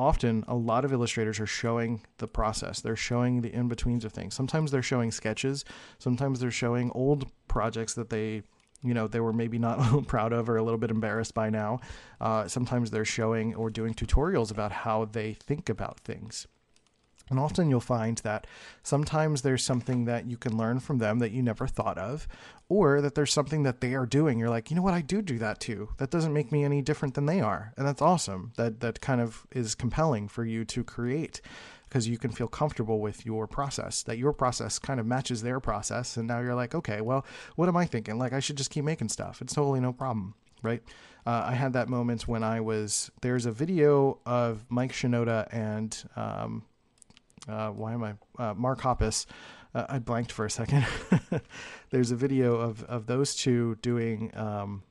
often 0.00 0.42
a 0.48 0.54
lot 0.54 0.86
of 0.86 0.94
illustrators 0.94 1.38
are 1.38 1.46
showing 1.46 2.00
the 2.16 2.26
process. 2.26 2.80
They're 2.80 2.96
showing 2.96 3.42
the 3.42 3.52
in 3.52 3.68
betweens 3.68 4.02
of 4.02 4.12
things. 4.12 4.34
Sometimes 4.34 4.70
they're 4.70 4.82
showing 4.82 5.10
sketches. 5.10 5.62
Sometimes 5.98 6.40
they're 6.40 6.50
showing 6.50 6.90
old 6.92 7.30
projects 7.48 7.92
that 7.94 8.08
they, 8.08 8.42
you 8.82 8.94
know, 8.94 9.06
they 9.06 9.20
were 9.20 9.34
maybe 9.34 9.58
not 9.58 10.06
proud 10.08 10.32
of 10.32 10.48
or 10.48 10.56
a 10.56 10.62
little 10.62 10.78
bit 10.78 10.90
embarrassed 10.90 11.34
by 11.34 11.50
now. 11.50 11.80
Uh, 12.18 12.48
sometimes 12.48 12.90
they're 12.90 13.04
showing 13.04 13.54
or 13.54 13.68
doing 13.68 13.92
tutorials 13.92 14.50
about 14.50 14.72
how 14.72 15.04
they 15.04 15.34
think 15.34 15.68
about 15.68 16.00
things. 16.00 16.46
And 17.30 17.38
often 17.38 17.70
you'll 17.70 17.80
find 17.80 18.18
that 18.18 18.46
sometimes 18.82 19.42
there's 19.42 19.64
something 19.64 20.04
that 20.04 20.26
you 20.26 20.36
can 20.36 20.56
learn 20.56 20.80
from 20.80 20.98
them 20.98 21.20
that 21.20 21.30
you 21.30 21.42
never 21.42 21.66
thought 21.66 21.96
of, 21.96 22.28
or 22.68 23.00
that 23.00 23.14
there's 23.14 23.32
something 23.32 23.62
that 23.62 23.80
they 23.80 23.94
are 23.94 24.06
doing. 24.06 24.38
You're 24.38 24.50
like, 24.50 24.70
you 24.70 24.76
know 24.76 24.82
what, 24.82 24.94
I 24.94 25.00
do 25.00 25.22
do 25.22 25.38
that 25.38 25.60
too. 25.60 25.90
That 25.98 26.10
doesn't 26.10 26.32
make 26.32 26.52
me 26.52 26.64
any 26.64 26.82
different 26.82 27.14
than 27.14 27.26
they 27.26 27.40
are. 27.40 27.72
And 27.76 27.86
that's 27.86 28.02
awesome. 28.02 28.52
That, 28.56 28.80
that 28.80 29.00
kind 29.00 29.20
of 29.20 29.46
is 29.52 29.74
compelling 29.74 30.28
for 30.28 30.44
you 30.44 30.64
to 30.66 30.84
create 30.84 31.40
because 31.88 32.06
you 32.06 32.18
can 32.18 32.30
feel 32.30 32.46
comfortable 32.46 33.00
with 33.00 33.26
your 33.26 33.48
process, 33.48 34.04
that 34.04 34.16
your 34.16 34.32
process 34.32 34.78
kind 34.78 35.00
of 35.00 35.06
matches 35.06 35.42
their 35.42 35.58
process. 35.58 36.16
And 36.16 36.28
now 36.28 36.38
you're 36.38 36.54
like, 36.54 36.72
okay, 36.72 37.00
well, 37.00 37.26
what 37.56 37.68
am 37.68 37.76
I 37.76 37.84
thinking? 37.84 38.16
Like, 38.16 38.32
I 38.32 38.38
should 38.38 38.56
just 38.56 38.70
keep 38.70 38.84
making 38.84 39.08
stuff. 39.08 39.42
It's 39.42 39.54
totally 39.54 39.80
no 39.80 39.92
problem 39.92 40.34
right? 40.62 40.82
Uh, 41.26 41.44
I 41.46 41.54
had 41.54 41.74
that 41.74 41.88
moment 41.88 42.26
when 42.26 42.42
I 42.42 42.60
was 42.60 43.10
there's 43.20 43.46
a 43.46 43.52
video 43.52 44.18
of 44.24 44.64
Mike 44.68 44.92
Shinoda 44.92 45.52
and 45.52 45.96
um, 46.16 46.64
uh, 47.48 47.68
why 47.68 47.92
am 47.92 48.04
I 48.04 48.14
uh, 48.38 48.54
Mark 48.54 48.80
Hoppus 48.80 49.26
uh, 49.74 49.86
I 49.88 49.98
blanked 49.98 50.32
for 50.32 50.44
a 50.44 50.50
second. 50.50 50.84
There's 51.90 52.10
a 52.10 52.16
video 52.16 52.56
of 52.56 52.82
of 52.84 53.06
those 53.06 53.34
two 53.34 53.76
doing 53.82 54.32
um, 54.34 54.82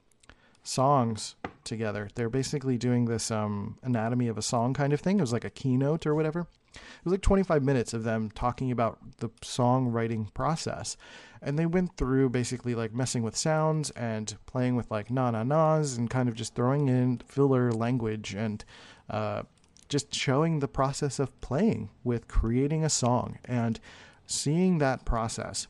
songs 0.64 1.36
together. 1.64 2.10
They're 2.16 2.30
basically 2.30 2.78
doing 2.78 3.06
this 3.06 3.32
um, 3.32 3.78
anatomy 3.84 4.28
of 4.28 4.38
a 4.38 4.42
song 4.42 4.74
kind 4.74 4.94
of 4.94 5.02
thing. 5.02 5.18
It 5.18 5.22
was 5.22 5.34
like 5.34 5.46
a 5.46 5.50
keynote 5.50 6.06
or 6.06 6.16
whatever. 6.16 6.48
It 6.74 7.06
was 7.06 7.12
like 7.12 7.22
25 7.22 7.64
minutes 7.64 7.94
of 7.94 8.04
them 8.04 8.30
talking 8.30 8.72
about 8.72 9.00
the 9.18 9.30
songwriting 9.42 10.32
process. 10.34 10.98
And 11.42 11.58
they 11.58 11.66
went 11.66 11.98
through 11.98 12.30
basically 12.30 12.76
like 12.76 12.94
messing 12.94 13.24
with 13.24 13.36
sounds 13.36 13.90
and 13.92 14.36
playing 14.46 14.76
with 14.76 14.92
like 14.92 15.10
na 15.10 15.32
na 15.32 15.44
nas 15.44 15.98
and 15.98 16.10
kind 16.10 16.30
of 16.30 16.36
just 16.36 16.54
throwing 16.54 16.88
in 16.88 17.22
filler 17.26 17.72
language 17.72 18.34
and 18.34 18.64
uh, 19.10 19.44
just 19.90 20.14
showing 20.14 20.60
the 20.60 20.68
process 20.68 21.20
of 21.20 21.40
playing 21.42 21.90
with 22.04 22.28
creating 22.28 22.84
a 22.84 22.90
song. 22.90 23.40
And 23.46 23.80
seeing 24.26 24.78
that 24.78 25.04
process 25.04 25.68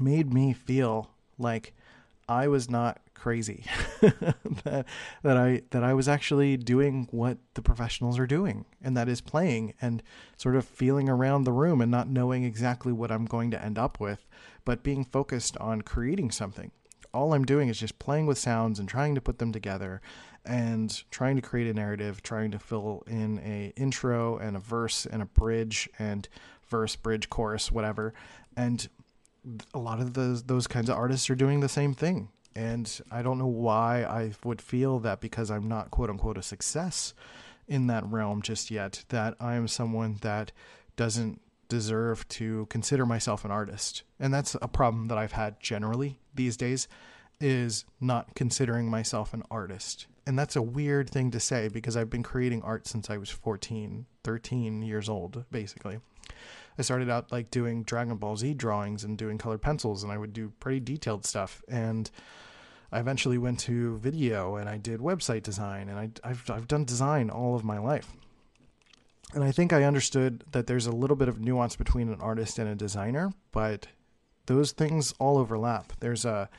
made 0.00 0.32
me 0.32 0.52
feel 0.52 1.10
like 1.38 1.74
I 2.28 2.48
was 2.48 2.68
not 2.68 3.00
crazy 3.14 3.64
that 4.00 4.86
that 5.22 5.36
I 5.36 5.62
that 5.70 5.82
I 5.82 5.92
was 5.92 6.08
actually 6.08 6.56
doing 6.56 7.08
what 7.10 7.38
the 7.54 7.62
professionals 7.62 8.16
are 8.16 8.28
doing 8.28 8.64
and 8.80 8.96
that 8.96 9.08
is 9.08 9.20
playing 9.20 9.74
and 9.82 10.04
sort 10.36 10.54
of 10.54 10.64
feeling 10.64 11.08
around 11.08 11.42
the 11.42 11.52
room 11.52 11.80
and 11.80 11.90
not 11.90 12.08
knowing 12.08 12.44
exactly 12.44 12.92
what 12.92 13.10
I'm 13.10 13.24
going 13.24 13.50
to 13.50 13.62
end 13.62 13.76
up 13.76 13.98
with 13.98 14.24
but 14.64 14.84
being 14.84 15.04
focused 15.04 15.56
on 15.56 15.82
creating 15.82 16.30
something 16.30 16.70
all 17.12 17.34
I'm 17.34 17.44
doing 17.44 17.68
is 17.68 17.80
just 17.80 17.98
playing 17.98 18.26
with 18.26 18.38
sounds 18.38 18.78
and 18.78 18.88
trying 18.88 19.16
to 19.16 19.20
put 19.20 19.38
them 19.38 19.52
together 19.52 20.00
and 20.48 21.04
trying 21.10 21.36
to 21.36 21.42
create 21.42 21.68
a 21.68 21.74
narrative 21.74 22.22
trying 22.22 22.50
to 22.50 22.58
fill 22.58 23.04
in 23.06 23.38
a 23.40 23.72
intro 23.76 24.38
and 24.38 24.56
a 24.56 24.60
verse 24.60 25.06
and 25.06 25.22
a 25.22 25.26
bridge 25.26 25.88
and 25.98 26.28
verse 26.68 26.96
bridge 26.96 27.28
chorus 27.28 27.70
whatever 27.70 28.12
and 28.56 28.88
a 29.74 29.78
lot 29.78 30.00
of 30.00 30.14
those 30.14 30.42
those 30.44 30.66
kinds 30.66 30.88
of 30.88 30.96
artists 30.96 31.30
are 31.30 31.34
doing 31.34 31.60
the 31.60 31.68
same 31.68 31.94
thing 31.94 32.28
and 32.58 33.00
I 33.10 33.22
don't 33.22 33.38
know 33.38 33.46
why 33.46 34.02
I 34.02 34.32
would 34.42 34.60
feel 34.60 34.98
that 35.00 35.20
because 35.20 35.48
I'm 35.48 35.68
not 35.68 35.92
quote 35.92 36.10
unquote 36.10 36.38
a 36.38 36.42
success 36.42 37.14
in 37.68 37.86
that 37.86 38.04
realm 38.06 38.42
just 38.42 38.70
yet, 38.70 39.04
that 39.10 39.36
I 39.38 39.54
am 39.54 39.68
someone 39.68 40.18
that 40.22 40.50
doesn't 40.96 41.40
deserve 41.68 42.26
to 42.28 42.66
consider 42.66 43.06
myself 43.06 43.44
an 43.44 43.50
artist. 43.50 44.02
And 44.18 44.34
that's 44.34 44.56
a 44.60 44.66
problem 44.66 45.06
that 45.08 45.18
I've 45.18 45.32
had 45.32 45.60
generally 45.60 46.18
these 46.34 46.56
days 46.56 46.88
is 47.40 47.84
not 48.00 48.34
considering 48.34 48.90
myself 48.90 49.32
an 49.34 49.44
artist. 49.50 50.06
And 50.28 50.38
that's 50.38 50.56
a 50.56 50.62
weird 50.62 51.08
thing 51.08 51.30
to 51.30 51.40
say 51.40 51.68
because 51.68 51.96
I've 51.96 52.10
been 52.10 52.22
creating 52.22 52.60
art 52.60 52.86
since 52.86 53.08
I 53.08 53.16
was 53.16 53.30
14, 53.30 54.04
13 54.24 54.82
years 54.82 55.08
old, 55.08 55.42
basically. 55.50 56.00
I 56.78 56.82
started 56.82 57.08
out 57.08 57.32
like 57.32 57.50
doing 57.50 57.82
Dragon 57.82 58.18
Ball 58.18 58.36
Z 58.36 58.52
drawings 58.52 59.04
and 59.04 59.16
doing 59.16 59.38
colored 59.38 59.62
pencils, 59.62 60.02
and 60.02 60.12
I 60.12 60.18
would 60.18 60.34
do 60.34 60.52
pretty 60.60 60.80
detailed 60.80 61.24
stuff. 61.24 61.62
And 61.66 62.10
I 62.92 63.00
eventually 63.00 63.38
went 63.38 63.58
to 63.60 63.96
video 63.96 64.56
and 64.56 64.68
I 64.68 64.76
did 64.76 65.00
website 65.00 65.44
design 65.44 65.88
and 65.88 65.98
I, 65.98 66.28
have 66.28 66.50
I've 66.50 66.68
done 66.68 66.84
design 66.84 67.30
all 67.30 67.54
of 67.54 67.64
my 67.64 67.78
life. 67.78 68.12
And 69.32 69.42
I 69.42 69.50
think 69.50 69.72
I 69.72 69.84
understood 69.84 70.44
that 70.52 70.66
there's 70.66 70.86
a 70.86 70.92
little 70.92 71.16
bit 71.16 71.28
of 71.28 71.40
nuance 71.40 71.74
between 71.74 72.12
an 72.12 72.20
artist 72.20 72.58
and 72.58 72.68
a 72.68 72.74
designer, 72.74 73.32
but 73.50 73.86
those 74.44 74.72
things 74.72 75.14
all 75.18 75.38
overlap. 75.38 75.94
There's 76.00 76.26
a, 76.26 76.50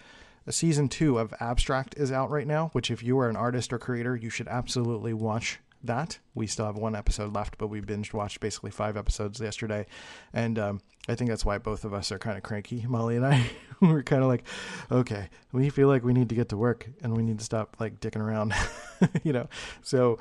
season 0.49 0.89
two 0.89 1.17
of 1.17 1.33
Abstract 1.39 1.95
is 1.97 2.11
out 2.11 2.29
right 2.29 2.47
now, 2.47 2.69
which 2.73 2.91
if 2.91 3.03
you 3.03 3.19
are 3.19 3.29
an 3.29 3.35
artist 3.35 3.71
or 3.73 3.79
creator, 3.79 4.15
you 4.15 4.29
should 4.29 4.47
absolutely 4.47 5.13
watch 5.13 5.59
that. 5.83 6.19
We 6.33 6.47
still 6.47 6.65
have 6.65 6.75
one 6.75 6.95
episode 6.95 7.33
left, 7.33 7.57
but 7.57 7.67
we 7.67 7.79
binge 7.79 8.13
watched 8.13 8.39
basically 8.39 8.71
five 8.71 8.97
episodes 8.97 9.39
yesterday, 9.39 9.85
and 10.33 10.59
um, 10.59 10.81
I 11.07 11.15
think 11.15 11.29
that's 11.29 11.45
why 11.45 11.57
both 11.57 11.85
of 11.85 11.93
us 11.93 12.11
are 12.11 12.19
kind 12.19 12.37
of 12.37 12.43
cranky. 12.43 12.85
Molly 12.87 13.15
and 13.15 13.25
I 13.25 13.49
we're 13.81 14.03
kind 14.03 14.21
of 14.21 14.27
like, 14.27 14.43
okay, 14.91 15.29
we 15.51 15.69
feel 15.69 15.87
like 15.87 16.03
we 16.03 16.13
need 16.13 16.29
to 16.29 16.35
get 16.35 16.49
to 16.49 16.57
work 16.57 16.89
and 17.01 17.15
we 17.15 17.23
need 17.23 17.39
to 17.39 17.45
stop 17.45 17.77
like 17.79 17.99
dicking 17.99 18.21
around, 18.21 18.53
you 19.23 19.33
know. 19.33 19.47
So, 19.81 20.19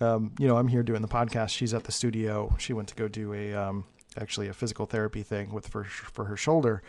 um, 0.00 0.32
you 0.38 0.46
know, 0.46 0.56
I'm 0.56 0.68
here 0.68 0.82
doing 0.82 1.02
the 1.02 1.08
podcast. 1.08 1.50
She's 1.50 1.74
at 1.74 1.84
the 1.84 1.92
studio. 1.92 2.54
She 2.58 2.72
went 2.72 2.88
to 2.88 2.94
go 2.94 3.08
do 3.08 3.32
a 3.34 3.54
um, 3.54 3.84
actually 4.18 4.48
a 4.48 4.52
physical 4.52 4.86
therapy 4.86 5.22
thing 5.22 5.52
with 5.52 5.66
for 5.68 5.84
for 5.84 6.26
her 6.26 6.36
shoulder 6.36 6.82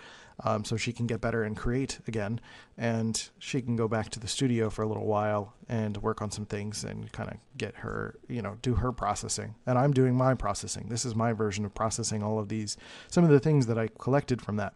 um, 0.44 0.66
so 0.66 0.78
she 0.78 0.92
can 0.92 1.08
get 1.08 1.22
better 1.22 1.44
and 1.44 1.56
create 1.56 2.00
again. 2.08 2.40
And 2.78 3.30
she 3.40 3.62
can 3.62 3.76
go 3.76 3.88
back 3.88 4.10
to 4.12 4.20
the 4.20 4.28
studio 4.28 4.70
for 4.70 4.82
a 4.82 4.88
little 4.88 5.06
while 5.06 5.54
and 5.70 5.98
work 5.98 6.22
on 6.22 6.32
some 6.32 6.46
things 6.46 6.84
and 6.84 7.12
kind 7.12 7.30
of 7.30 7.38
get 7.58 7.76
her, 7.78 8.16
you 8.28 8.42
know, 8.42 8.58
do 8.62 8.76
her 8.76 8.92
processing. 8.92 9.56
And 9.66 9.78
I'm 9.78 9.92
doing 9.92 10.16
my 10.16 10.34
processing. 10.34 10.88
This 10.90 11.06
is 11.06 11.16
my 11.16 11.34
version 11.34 11.66
of 11.66 11.74
processing 11.74 12.24
all 12.24 12.40
of 12.40 12.50
these, 12.50 12.78
some 13.08 13.24
of 13.24 13.30
the 13.30 13.40
things 13.40 13.68
that 13.68 13.78
I 13.78 13.90
collected 14.00 14.42
from 14.42 14.58
that. 14.58 14.74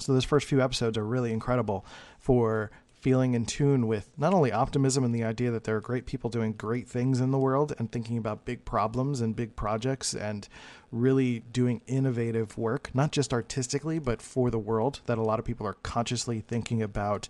So 0.00 0.12
those 0.12 0.24
first 0.24 0.48
few 0.48 0.60
episodes 0.60 0.98
are 0.98 1.04
really 1.04 1.32
incredible 1.32 1.86
for 2.18 2.70
feeling 3.04 3.34
in 3.34 3.44
tune 3.44 3.86
with 3.86 4.08
not 4.16 4.32
only 4.32 4.50
optimism 4.50 5.04
and 5.04 5.14
the 5.14 5.22
idea 5.22 5.50
that 5.50 5.64
there 5.64 5.76
are 5.76 5.80
great 5.80 6.06
people 6.06 6.30
doing 6.30 6.54
great 6.54 6.88
things 6.88 7.20
in 7.20 7.32
the 7.32 7.38
world 7.38 7.74
and 7.78 7.92
thinking 7.92 8.16
about 8.16 8.46
big 8.46 8.64
problems 8.64 9.20
and 9.20 9.36
big 9.36 9.54
projects 9.54 10.14
and 10.14 10.48
really 10.90 11.40
doing 11.52 11.82
innovative 11.86 12.56
work, 12.56 12.90
not 12.94 13.12
just 13.12 13.34
artistically, 13.34 13.98
but 13.98 14.22
for 14.22 14.50
the 14.50 14.58
world, 14.58 15.00
that 15.04 15.18
a 15.18 15.22
lot 15.22 15.38
of 15.38 15.44
people 15.44 15.66
are 15.66 15.74
consciously 15.82 16.40
thinking 16.40 16.80
about 16.80 17.28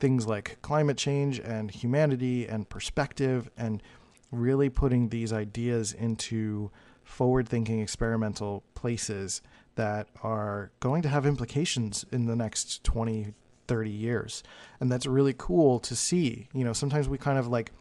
things 0.00 0.26
like 0.26 0.56
climate 0.62 0.96
change 0.96 1.38
and 1.38 1.70
humanity 1.70 2.46
and 2.46 2.70
perspective 2.70 3.50
and 3.58 3.82
really 4.30 4.70
putting 4.70 5.10
these 5.10 5.30
ideas 5.30 5.92
into 5.92 6.70
forward 7.04 7.46
thinking 7.46 7.80
experimental 7.80 8.64
places 8.74 9.42
that 9.74 10.08
are 10.22 10.70
going 10.80 11.02
to 11.02 11.10
have 11.10 11.26
implications 11.26 12.06
in 12.10 12.24
the 12.24 12.36
next 12.36 12.82
20 12.84 13.34
30 13.72 13.88
years. 13.88 14.42
And 14.80 14.92
that's 14.92 15.06
really 15.06 15.34
cool 15.36 15.80
to 15.80 15.96
see. 15.96 16.46
You 16.52 16.62
know, 16.62 16.74
sometimes 16.74 17.08
we 17.08 17.16
kind 17.16 17.38
of 17.38 17.48
like 17.48 17.72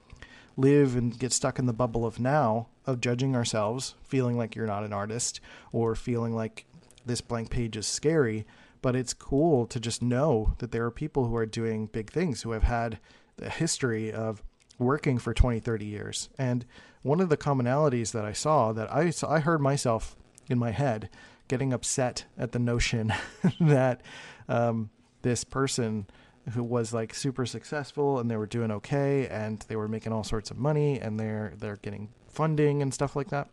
live 0.55 0.95
and 0.95 1.19
get 1.19 1.33
stuck 1.33 1.59
in 1.59 1.65
the 1.65 1.73
bubble 1.73 2.05
of 2.05 2.17
now 2.17 2.69
of 2.85 3.01
judging 3.01 3.35
ourselves, 3.35 3.95
feeling 4.01 4.37
like 4.37 4.55
you're 4.55 4.65
not 4.65 4.85
an 4.85 4.93
artist 4.93 5.41
or 5.73 5.93
feeling 5.93 6.33
like 6.33 6.65
this 7.05 7.19
blank 7.19 7.49
page 7.49 7.75
is 7.75 7.87
scary. 7.87 8.45
But 8.81 8.95
it's 8.95 9.13
cool 9.13 9.67
to 9.67 9.81
just 9.81 10.01
know 10.01 10.53
that 10.59 10.71
there 10.71 10.85
are 10.85 10.91
people 10.91 11.27
who 11.27 11.35
are 11.35 11.45
doing 11.45 11.87
big 11.87 12.09
things 12.09 12.43
who 12.43 12.51
have 12.51 12.63
had 12.63 12.97
a 13.41 13.49
history 13.49 14.13
of 14.13 14.41
working 14.79 15.19
for 15.19 15.33
20, 15.33 15.59
30 15.59 15.85
years. 15.85 16.29
And 16.37 16.65
one 17.01 17.19
of 17.19 17.27
the 17.27 17.35
commonalities 17.35 18.13
that 18.13 18.23
I 18.23 18.31
saw 18.31 18.71
that 18.71 18.89
I, 18.89 19.11
I 19.27 19.39
heard 19.41 19.59
myself 19.59 20.15
in 20.47 20.57
my 20.57 20.71
head 20.71 21.09
getting 21.49 21.73
upset 21.73 22.23
at 22.37 22.53
the 22.53 22.59
notion 22.59 23.13
that 23.59 24.01
um, 24.47 24.89
this 25.21 25.43
person 25.43 26.07
who 26.53 26.63
was 26.63 26.93
like 26.93 27.13
super 27.13 27.45
successful 27.45 28.19
and 28.19 28.29
they 28.29 28.37
were 28.37 28.47
doing 28.47 28.71
okay 28.71 29.27
and 29.27 29.59
they 29.67 29.75
were 29.75 29.87
making 29.87 30.11
all 30.11 30.23
sorts 30.23 30.49
of 30.49 30.57
money 30.57 30.99
and 30.99 31.19
they're 31.19 31.53
they're 31.57 31.77
getting 31.77 32.09
funding 32.27 32.81
and 32.81 32.93
stuff 32.93 33.15
like 33.15 33.29
that. 33.29 33.49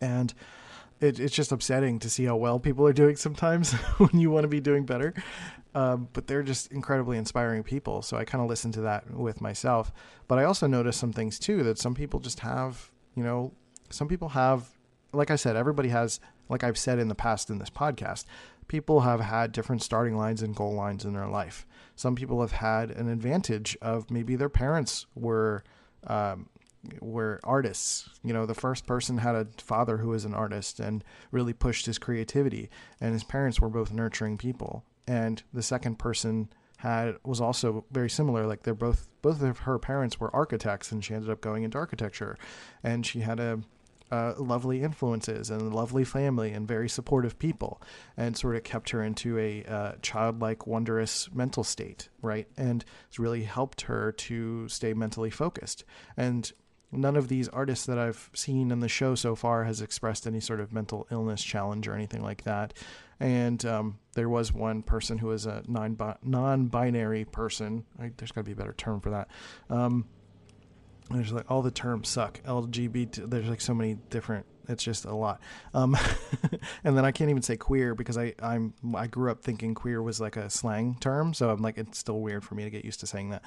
And 0.00 0.32
it, 1.00 1.18
it's 1.18 1.34
just 1.34 1.52
upsetting 1.52 1.98
to 2.00 2.10
see 2.10 2.24
how 2.24 2.36
well 2.36 2.58
people 2.58 2.86
are 2.86 2.92
doing 2.92 3.16
sometimes 3.16 3.72
when 3.98 4.20
you 4.20 4.30
want 4.30 4.44
to 4.44 4.48
be 4.48 4.60
doing 4.60 4.84
better. 4.84 5.14
Um, 5.74 6.08
but 6.12 6.26
they're 6.26 6.42
just 6.42 6.72
incredibly 6.72 7.16
inspiring 7.16 7.62
people. 7.62 8.02
So 8.02 8.16
I 8.16 8.24
kind 8.24 8.42
of 8.42 8.50
listen 8.50 8.72
to 8.72 8.80
that 8.82 9.10
with 9.10 9.40
myself. 9.40 9.92
But 10.26 10.38
I 10.38 10.44
also 10.44 10.66
notice 10.66 10.96
some 10.96 11.12
things 11.12 11.38
too 11.38 11.62
that 11.62 11.78
some 11.78 11.94
people 11.94 12.20
just 12.20 12.40
have, 12.40 12.90
you 13.14 13.22
know, 13.22 13.52
some 13.88 14.08
people 14.08 14.30
have, 14.30 14.68
like 15.12 15.30
I 15.30 15.36
said, 15.36 15.56
everybody 15.56 15.88
has, 15.90 16.20
like 16.48 16.64
I've 16.64 16.78
said 16.78 16.98
in 16.98 17.08
the 17.08 17.14
past 17.14 17.50
in 17.50 17.58
this 17.58 17.70
podcast, 17.70 18.24
people 18.70 19.00
have 19.00 19.18
had 19.18 19.50
different 19.50 19.82
starting 19.82 20.16
lines 20.16 20.42
and 20.42 20.54
goal 20.54 20.72
lines 20.72 21.04
in 21.04 21.12
their 21.12 21.26
life. 21.26 21.66
Some 21.96 22.14
people 22.14 22.40
have 22.40 22.52
had 22.52 22.92
an 22.92 23.08
advantage 23.08 23.76
of 23.82 24.12
maybe 24.12 24.36
their 24.36 24.48
parents 24.48 25.06
were 25.16 25.64
um, 26.06 26.48
were 27.00 27.40
artists. 27.42 28.08
You 28.22 28.32
know, 28.32 28.46
the 28.46 28.54
first 28.54 28.86
person 28.86 29.18
had 29.18 29.34
a 29.34 29.48
father 29.58 29.96
who 29.96 30.10
was 30.10 30.24
an 30.24 30.34
artist 30.34 30.78
and 30.78 31.02
really 31.32 31.52
pushed 31.52 31.86
his 31.86 31.98
creativity, 31.98 32.70
and 33.00 33.12
his 33.12 33.24
parents 33.24 33.60
were 33.60 33.68
both 33.68 33.92
nurturing 33.92 34.38
people. 34.38 34.84
And 35.04 35.42
the 35.52 35.64
second 35.64 35.98
person 35.98 36.48
had 36.76 37.16
was 37.24 37.40
also 37.40 37.84
very 37.90 38.08
similar. 38.08 38.46
Like 38.46 38.62
they're 38.62 38.74
both 38.74 39.08
both 39.20 39.42
of 39.42 39.58
her 39.58 39.80
parents 39.80 40.20
were 40.20 40.34
architects, 40.34 40.92
and 40.92 41.04
she 41.04 41.12
ended 41.12 41.28
up 41.28 41.40
going 41.40 41.64
into 41.64 41.76
architecture, 41.76 42.38
and 42.84 43.04
she 43.04 43.18
had 43.18 43.40
a 43.40 43.62
uh, 44.10 44.34
lovely 44.38 44.82
influences 44.82 45.50
and 45.50 45.74
lovely 45.74 46.04
family 46.04 46.52
and 46.52 46.66
very 46.66 46.88
supportive 46.88 47.38
people, 47.38 47.80
and 48.16 48.36
sort 48.36 48.56
of 48.56 48.64
kept 48.64 48.90
her 48.90 49.02
into 49.02 49.38
a 49.38 49.64
uh, 49.64 49.92
childlike, 50.02 50.66
wondrous 50.66 51.28
mental 51.32 51.64
state, 51.64 52.08
right? 52.22 52.48
And 52.56 52.84
it's 53.08 53.18
really 53.18 53.44
helped 53.44 53.82
her 53.82 54.12
to 54.12 54.68
stay 54.68 54.94
mentally 54.94 55.30
focused. 55.30 55.84
And 56.16 56.52
none 56.92 57.16
of 57.16 57.28
these 57.28 57.48
artists 57.48 57.86
that 57.86 57.98
I've 57.98 58.30
seen 58.34 58.70
in 58.70 58.80
the 58.80 58.88
show 58.88 59.14
so 59.14 59.34
far 59.34 59.64
has 59.64 59.80
expressed 59.80 60.26
any 60.26 60.40
sort 60.40 60.60
of 60.60 60.72
mental 60.72 61.06
illness 61.10 61.42
challenge 61.42 61.86
or 61.86 61.94
anything 61.94 62.22
like 62.22 62.44
that. 62.44 62.74
And 63.18 63.64
um, 63.66 63.98
there 64.14 64.28
was 64.28 64.52
one 64.52 64.82
person 64.82 65.18
who 65.18 65.28
was 65.28 65.46
a 65.46 65.62
non 65.66 66.66
binary 66.66 67.24
person. 67.26 67.84
I, 67.98 68.12
there's 68.16 68.32
got 68.32 68.40
to 68.40 68.44
be 68.44 68.52
a 68.52 68.56
better 68.56 68.72
term 68.72 69.00
for 69.00 69.10
that. 69.10 69.28
Um, 69.68 70.06
there's 71.10 71.32
like 71.32 71.50
all 71.50 71.62
the 71.62 71.70
terms 71.70 72.08
suck. 72.08 72.40
LGBT. 72.44 73.28
There's 73.30 73.48
like 73.48 73.60
so 73.60 73.74
many 73.74 73.94
different 74.10 74.46
It's 74.68 74.84
just 74.84 75.04
a 75.04 75.14
lot. 75.14 75.40
Um, 75.74 75.96
and 76.84 76.96
then 76.96 77.04
I 77.04 77.10
can't 77.12 77.30
even 77.30 77.42
say 77.42 77.56
queer 77.56 77.94
because 77.94 78.16
I 78.16 78.34
I'm 78.42 78.74
I 78.94 79.06
grew 79.06 79.30
up 79.30 79.42
thinking 79.42 79.74
queer 79.74 80.02
was 80.02 80.20
like 80.20 80.36
a 80.36 80.48
slang 80.50 80.96
term, 81.00 81.34
so 81.34 81.50
I'm 81.50 81.62
like 81.62 81.78
it's 81.78 81.98
still 81.98 82.20
weird 82.20 82.44
for 82.44 82.54
me 82.54 82.64
to 82.64 82.70
get 82.70 82.84
used 82.84 83.00
to 83.00 83.06
saying 83.06 83.30
that. 83.30 83.42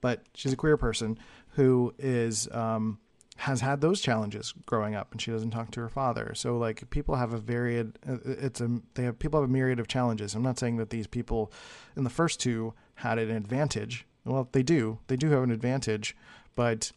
But 0.00 0.22
she's 0.34 0.52
a 0.52 0.56
queer 0.56 0.76
person 0.76 1.18
who 1.50 1.92
is 1.98 2.48
um, 2.52 2.98
has 3.38 3.60
had 3.60 3.80
those 3.80 4.00
challenges 4.00 4.52
growing 4.66 4.94
up, 4.94 5.10
and 5.12 5.20
she 5.20 5.30
doesn't 5.30 5.50
talk 5.50 5.70
to 5.72 5.80
her 5.80 5.88
father. 5.88 6.32
So 6.34 6.56
like 6.58 6.88
people 6.90 7.16
have 7.16 7.32
a 7.32 7.38
varied. 7.38 7.98
uh, 8.08 8.18
It's 8.24 8.60
a 8.60 8.80
they 8.94 9.02
have 9.04 9.18
people 9.18 9.40
have 9.40 9.48
a 9.48 9.52
myriad 9.52 9.80
of 9.80 9.88
challenges. 9.88 10.34
I'm 10.34 10.42
not 10.42 10.58
saying 10.58 10.76
that 10.76 10.90
these 10.90 11.06
people 11.08 11.52
in 11.96 12.04
the 12.04 12.10
first 12.10 12.38
two 12.40 12.74
had 12.94 13.18
an 13.18 13.30
advantage. 13.30 14.06
Well, 14.24 14.48
they 14.52 14.62
do. 14.62 14.98
They 15.06 15.16
do 15.16 15.30
have 15.30 15.42
an 15.42 15.50
advantage, 15.50 16.14
but 16.54 16.92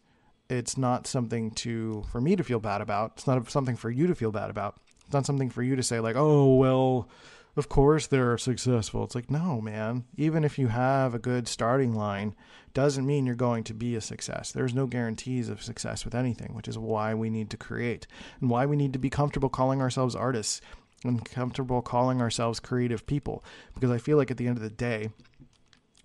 it's 0.51 0.77
not 0.77 1.07
something 1.07 1.51
to 1.51 2.03
for 2.11 2.19
me 2.19 2.35
to 2.35 2.43
feel 2.43 2.59
bad 2.59 2.81
about. 2.81 3.13
It's 3.15 3.27
not 3.27 3.49
something 3.49 3.77
for 3.77 3.89
you 3.89 4.05
to 4.07 4.15
feel 4.15 4.31
bad 4.31 4.49
about. 4.49 4.75
It's 5.05 5.13
not 5.13 5.25
something 5.25 5.49
for 5.49 5.63
you 5.63 5.75
to 5.75 5.83
say 5.83 5.99
like, 5.99 6.15
"Oh, 6.17 6.55
well, 6.55 7.07
of 7.55 7.69
course 7.69 8.07
they're 8.07 8.37
successful." 8.37 9.03
It's 9.03 9.15
like, 9.15 9.31
"No, 9.31 9.61
man. 9.61 10.03
Even 10.17 10.43
if 10.43 10.59
you 10.59 10.67
have 10.67 11.15
a 11.15 11.19
good 11.19 11.47
starting 11.47 11.95
line, 11.95 12.35
doesn't 12.73 13.05
mean 13.05 13.25
you're 13.25 13.35
going 13.35 13.63
to 13.65 13.73
be 13.73 13.95
a 13.95 14.01
success. 14.01 14.51
There's 14.51 14.73
no 14.73 14.87
guarantees 14.87 15.49
of 15.49 15.63
success 15.63 16.05
with 16.05 16.15
anything, 16.15 16.53
which 16.53 16.67
is 16.67 16.77
why 16.77 17.13
we 17.13 17.29
need 17.29 17.49
to 17.51 17.57
create 17.57 18.07
and 18.39 18.49
why 18.49 18.65
we 18.65 18.75
need 18.75 18.93
to 18.93 18.99
be 18.99 19.09
comfortable 19.09 19.49
calling 19.49 19.81
ourselves 19.81 20.15
artists 20.15 20.61
and 21.03 21.25
comfortable 21.25 21.81
calling 21.81 22.21
ourselves 22.21 22.59
creative 22.59 23.07
people 23.07 23.43
because 23.73 23.89
I 23.89 23.97
feel 23.97 24.17
like 24.17 24.31
at 24.31 24.37
the 24.37 24.47
end 24.47 24.57
of 24.57 24.63
the 24.63 24.69
day, 24.69 25.09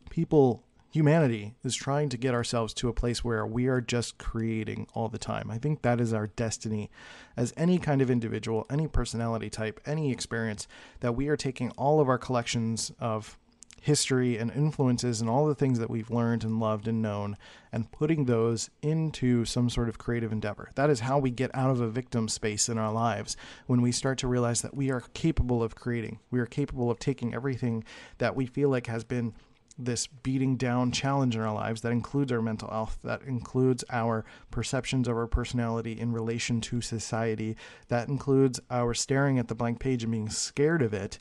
people 0.09 0.65
humanity 0.91 1.55
is 1.65 1.75
trying 1.75 2.09
to 2.09 2.17
get 2.17 2.35
ourselves 2.35 2.73
to 2.75 2.89
a 2.89 2.93
place 2.93 3.23
where 3.25 3.47
we 3.47 3.67
are 3.67 3.81
just 3.81 4.19
creating 4.19 4.87
all 4.95 5.09
the 5.09 5.19
time. 5.19 5.51
I 5.51 5.59
think 5.59 5.83
that 5.83 6.01
is 6.01 6.13
our 6.13 6.29
destiny 6.29 6.91
as 7.37 7.53
any 7.57 7.79
kind 7.79 8.01
of 8.01 8.11
individual, 8.11 8.67
any 8.71 8.89
personality 8.89 9.51
type, 9.51 9.81
any 9.87 10.11
experience 10.11 10.67
that 11.01 11.15
we 11.15 11.29
are 11.29 11.37
taking 11.37 11.71
all 11.73 12.01
of 12.01 12.09
our 12.09 12.19
collections 12.19 12.93
of 12.99 13.39
history 13.87 14.37
and 14.37 14.51
influences 14.51 15.21
and 15.21 15.31
all 15.31 15.47
the 15.47 15.55
things 15.55 15.79
that 15.79 15.89
we've 15.89 16.11
learned 16.11 16.43
and 16.43 16.59
loved 16.59 16.89
and 16.89 17.01
known 17.01 17.37
and 17.71 17.93
putting 17.93 18.25
those 18.25 18.69
into 18.83 19.45
some 19.45 19.71
sort 19.71 19.89
of 19.89 19.97
creative 19.97 20.33
endeavor. 20.33 20.71
That 20.75 20.91
is 20.91 21.01
how 21.01 21.19
we 21.19 21.31
get 21.31 21.55
out 21.55 21.71
of 21.71 21.81
a 21.81 21.89
victim 21.89 22.27
space 22.29 22.69
in 22.69 22.79
our 22.79 22.93
lives 22.93 23.37
when 23.67 23.83
we 23.83 23.93
start 23.93 24.19
to 24.19 24.27
realize 24.27 24.63
that 24.63 24.75
we 24.75 24.91
are 24.91 25.05
capable 25.15 25.63
of 25.63 25.77
creating. 25.77 26.19
We 26.33 26.41
are 26.41 26.47
capable 26.47 26.91
of 26.91 26.99
taking 26.99 27.33
everything 27.33 27.85
that 28.19 28.35
we 28.35 28.47
feel 28.47 28.71
like 28.71 28.89
has 28.89 29.05
been 29.05 29.35
this 29.79 30.07
beating 30.07 30.57
down 30.57 30.91
challenge 30.91 31.37
in 31.37 31.43
our 31.43 31.53
lives 31.55 31.83
that 31.83 31.93
includes 31.93 32.33
our 32.33 32.41
mental 32.41 32.71
health, 32.71 32.99
that 33.05 33.23
includes 33.23 33.85
our 33.91 34.25
perceptions 34.51 35.07
of 35.09 35.17
our 35.17 35.27
personality 35.27 35.99
in 35.99 36.13
relation 36.13 36.61
to 36.63 36.81
society, 36.81 37.57
that 37.89 38.09
includes 38.09 38.61
our 38.71 38.95
staring 38.95 39.39
at 39.39 39.49
the 39.49 39.55
blank 39.55 39.79
page 39.79 40.03
and 40.03 40.13
being 40.13 40.31
scared 40.31 40.83
of 40.83 40.95
it, 40.95 41.19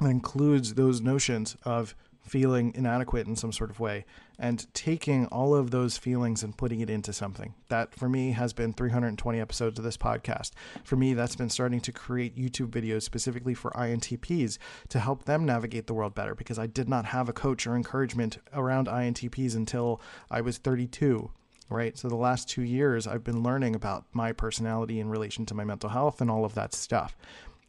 that 0.00 0.10
includes 0.10 0.74
those 0.74 1.00
notions 1.00 1.56
of 1.64 1.94
feeling 2.26 2.72
inadequate 2.74 3.26
in 3.26 3.36
some 3.36 3.52
sort 3.52 3.70
of 3.70 3.78
way 3.78 4.04
and 4.38 4.66
taking 4.74 5.26
all 5.26 5.54
of 5.54 5.70
those 5.70 5.96
feelings 5.96 6.42
and 6.42 6.56
putting 6.56 6.80
it 6.80 6.90
into 6.90 7.12
something. 7.12 7.54
That 7.68 7.94
for 7.94 8.08
me 8.08 8.32
has 8.32 8.52
been 8.52 8.72
320 8.72 9.40
episodes 9.40 9.78
of 9.78 9.84
this 9.84 9.96
podcast. 9.96 10.50
For 10.84 10.96
me, 10.96 11.14
that's 11.14 11.36
been 11.36 11.48
starting 11.48 11.80
to 11.80 11.92
create 11.92 12.36
YouTube 12.36 12.70
videos 12.70 13.02
specifically 13.02 13.54
for 13.54 13.70
INTPs 13.70 14.58
to 14.88 14.98
help 14.98 15.24
them 15.24 15.46
navigate 15.46 15.86
the 15.86 15.94
world 15.94 16.14
better 16.14 16.34
because 16.34 16.58
I 16.58 16.66
did 16.66 16.88
not 16.88 17.06
have 17.06 17.28
a 17.28 17.32
coach 17.32 17.66
or 17.66 17.76
encouragement 17.76 18.38
around 18.52 18.88
INTPs 18.88 19.54
until 19.54 20.00
I 20.30 20.40
was 20.40 20.58
32 20.58 21.30
right? 21.68 21.98
So 21.98 22.08
the 22.08 22.16
last 22.16 22.48
two 22.48 22.62
years, 22.62 23.06
I've 23.06 23.24
been 23.24 23.42
learning 23.42 23.74
about 23.74 24.04
my 24.12 24.32
personality 24.32 25.00
in 25.00 25.08
relation 25.08 25.46
to 25.46 25.54
my 25.54 25.64
mental 25.64 25.90
health 25.90 26.20
and 26.20 26.30
all 26.30 26.44
of 26.44 26.54
that 26.54 26.72
stuff. 26.72 27.16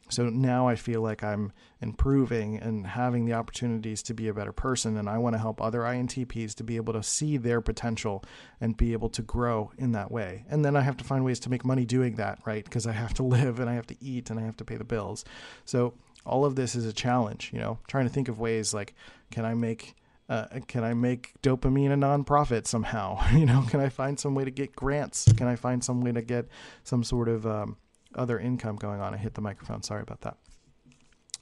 So 0.10 0.30
now 0.30 0.68
I 0.68 0.76
feel 0.76 1.02
like 1.02 1.24
I'm 1.24 1.52
improving 1.82 2.58
and 2.58 2.88
having 2.88 3.26
the 3.26 3.34
opportunities 3.34 4.02
to 4.04 4.14
be 4.14 4.28
a 4.28 4.34
better 4.34 4.52
person. 4.52 4.98
And 4.98 5.10
I 5.10 5.18
want 5.18 5.36
to 5.36 5.40
help 5.40 5.62
other 5.62 5.82
INTPs 5.82 6.56
to 6.56 6.64
be 6.64 6.76
able 6.78 6.94
to 6.94 7.04
see 7.04 7.38
their 7.38 7.62
potential 7.62 8.24
and 8.62 8.78
be 8.78 8.94
able 8.94 9.10
to 9.10 9.22
grow 9.22 9.72
in 9.78 9.92
that 9.92 10.12
way. 10.12 10.46
And 10.50 10.64
then 10.64 10.76
I 10.76 10.82
have 10.82 10.98
to 10.98 11.04
find 11.04 11.24
ways 11.26 11.40
to 11.42 11.50
make 11.50 11.66
money 11.66 11.86
doing 11.86 12.16
that, 12.16 12.40
right? 12.46 12.64
Because 12.64 12.88
I 12.88 12.94
have 12.94 13.14
to 13.16 13.24
live 13.38 13.60
and 13.60 13.70
I 13.70 13.74
have 13.74 13.88
to 13.88 13.96
eat 14.02 14.30
and 14.30 14.40
I 14.40 14.44
have 14.44 14.58
to 14.58 14.66
pay 14.66 14.78
the 14.78 14.84
bills. 14.84 15.26
So 15.66 15.94
all 16.26 16.46
of 16.46 16.56
this 16.56 16.76
is 16.76 16.86
a 16.86 16.94
challenge, 16.94 17.52
you 17.54 17.60
know, 17.60 17.80
trying 17.88 18.06
to 18.06 18.14
think 18.14 18.28
of 18.28 18.40
ways 18.40 18.74
like, 18.74 18.94
can 19.32 19.46
I 19.46 19.54
make 19.54 19.96
uh, 20.30 20.46
can 20.68 20.84
I 20.84 20.94
make 20.94 21.34
DOPEamine 21.42 21.94
a 21.94 21.96
nonprofit 21.96 22.68
somehow? 22.68 23.20
you 23.32 23.46
know, 23.46 23.64
can 23.70 23.80
I 23.80 23.90
find 23.90 24.20
some 24.20 24.36
way 24.36 24.44
to 24.44 24.52
get 24.52 24.76
grants? 24.76 25.32
Can 25.38 25.48
I 25.48 25.56
find 25.56 25.84
some 25.84 26.02
way 26.02 26.12
to 26.12 26.22
get 26.22 26.48
some 26.84 27.04
sort 27.04 27.30
of 27.30 27.48
um, 27.48 27.78
other 28.18 28.40
income 28.40 28.76
going 28.76 29.02
on? 29.02 29.14
I 29.14 29.18
hit 29.18 29.34
the 29.34 29.42
microphone. 29.42 29.84
Sorry 29.84 30.02
about 30.02 30.22
that. 30.22 30.38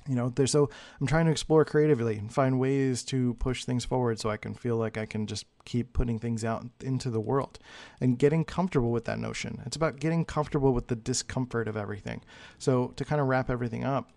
You 0.07 0.13
know, 0.13 0.29
there's 0.29 0.51
so 0.51 0.69
I'm 1.01 1.07
trying 1.07 1.25
to 1.25 1.31
explore 1.31 1.65
creatively 1.65 2.17
and 2.17 2.31
find 2.31 2.59
ways 2.59 3.03
to 3.05 3.33
push 3.35 3.65
things 3.65 3.85
forward 3.85 4.19
so 4.19 4.29
I 4.29 4.38
can 4.38 4.53
feel 4.53 4.77
like 4.77 4.97
I 4.97 5.07
can 5.07 5.25
just 5.25 5.45
keep 5.65 5.93
putting 5.93 6.19
things 6.19 6.45
out 6.45 6.63
into 6.81 7.09
the 7.09 7.19
world 7.19 7.57
and 7.99 8.19
getting 8.19 8.45
comfortable 8.45 8.91
with 8.91 9.05
that 9.05 9.17
notion. 9.17 9.63
It's 9.65 9.75
about 9.75 9.99
getting 9.99 10.23
comfortable 10.23 10.73
with 10.73 10.88
the 10.88 10.95
discomfort 10.95 11.67
of 11.67 11.75
everything. 11.75 12.21
So 12.59 12.89
to 12.97 13.05
kind 13.05 13.19
of 13.19 13.27
wrap 13.27 13.49
everything 13.49 13.83
up, 13.83 14.11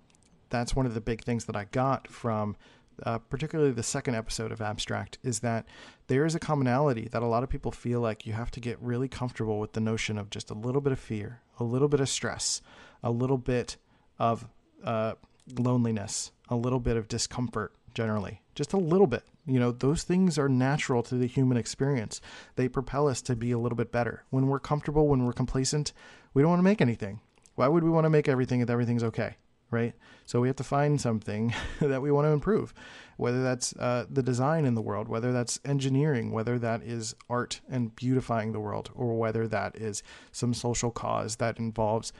that's 0.51 0.77
one 0.77 0.85
of 0.85 0.93
the 0.93 1.01
big 1.01 1.25
things 1.25 1.47
that 1.47 1.57
I 1.57 1.65
got 1.65 2.09
from 2.09 2.57
uh, 3.03 3.19
particularly 3.19 3.73
the 3.73 3.83
second 3.83 4.15
episode 4.15 4.53
of 4.53 4.61
Abstract, 4.61 5.19
is 5.23 5.41
that 5.41 5.67
there 6.07 6.25
is 6.25 6.35
a 6.35 6.41
commonality 6.41 7.09
that 7.13 7.23
a 7.23 7.27
lot 7.27 7.43
of 7.43 7.49
people 7.49 7.73
feel 7.73 8.01
like 8.01 8.27
you 8.27 8.33
have 8.33 8.51
to 8.53 8.61
get 8.61 8.79
really 8.81 9.09
comfortable 9.09 9.59
with 9.59 9.73
the 9.73 9.81
notion 9.81 10.19
of 10.19 10.31
just 10.31 10.51
a 10.51 10.55
little 10.55 10.81
bit 10.81 10.93
of 10.93 10.99
fear, 10.99 11.41
a 11.59 11.65
little 11.65 11.89
bit 11.89 12.01
of 12.01 12.09
stress, 12.09 12.61
a 13.03 13.11
little 13.11 13.39
bit 13.39 13.77
of 14.19 14.47
uh, 14.85 15.15
loneliness, 15.59 16.33
a 16.49 16.57
little 16.57 16.81
bit 16.81 16.97
of 16.97 17.09
discomfort 17.09 17.73
generally, 17.95 18.43
just 18.55 18.73
a 18.73 18.79
little 18.79 19.07
bit. 19.07 19.25
You 19.47 19.59
know, 19.59 19.73
those 19.73 20.03
things 20.03 20.39
are 20.39 20.49
natural 20.49 21.03
to 21.05 21.15
the 21.15 21.27
human 21.27 21.57
experience. 21.57 22.21
They 22.57 22.69
propel 22.69 23.09
us 23.09 23.23
to 23.23 23.35
be 23.35 23.51
a 23.51 23.59
little 23.59 23.77
bit 23.77 23.91
better. 23.91 24.25
When 24.31 24.49
we're 24.49 24.61
comfortable, 24.61 25.09
when 25.09 25.25
we're 25.25 25.33
complacent, 25.33 25.93
we 26.35 26.43
don't 26.43 26.51
want 26.51 26.61
to 26.61 26.65
make 26.65 26.83
anything. 26.83 27.21
Why 27.55 27.67
would 27.67 27.83
we 27.83 27.91
want 27.91 28.05
to 28.05 28.11
make 28.11 28.29
everything 28.29 28.61
if 28.61 28.71
everything's 28.71 29.03
okay? 29.03 29.37
Right? 29.71 29.95
So 30.27 30.41
we 30.41 30.49
have 30.49 30.57
to 30.57 30.65
find 30.65 31.01
something 31.01 31.55
that 31.81 32.03
we 32.03 32.11
want 32.11 32.27
to 32.27 32.33
improve, 32.33 32.75
whether 33.17 33.43
that's 33.43 33.75
uh, 33.77 34.07
the 34.09 34.23
design 34.23 34.65
in 34.65 34.75
the 34.75 34.83
world, 34.83 35.09
whether 35.09 35.33
that's 35.33 35.61
engineering, 35.65 36.31
whether 36.33 36.59
that 36.59 36.83
is 36.83 37.15
art 37.29 37.61
and 37.69 37.95
beautifying 37.97 38.53
the 38.53 38.61
world, 38.61 38.91
or 38.95 39.19
whether 39.19 39.47
that 39.49 39.77
is 39.77 40.03
some 40.33 40.55
social 40.55 40.91
cause 40.91 41.37
that 41.37 41.59
involves 41.59 42.13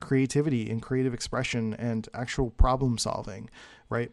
creativity 0.00 0.70
and 0.70 0.82
creative 0.82 1.14
expression 1.14 1.74
and 1.74 2.08
actual 2.14 2.50
problem 2.50 2.98
solving, 2.98 3.50
right? 3.88 4.10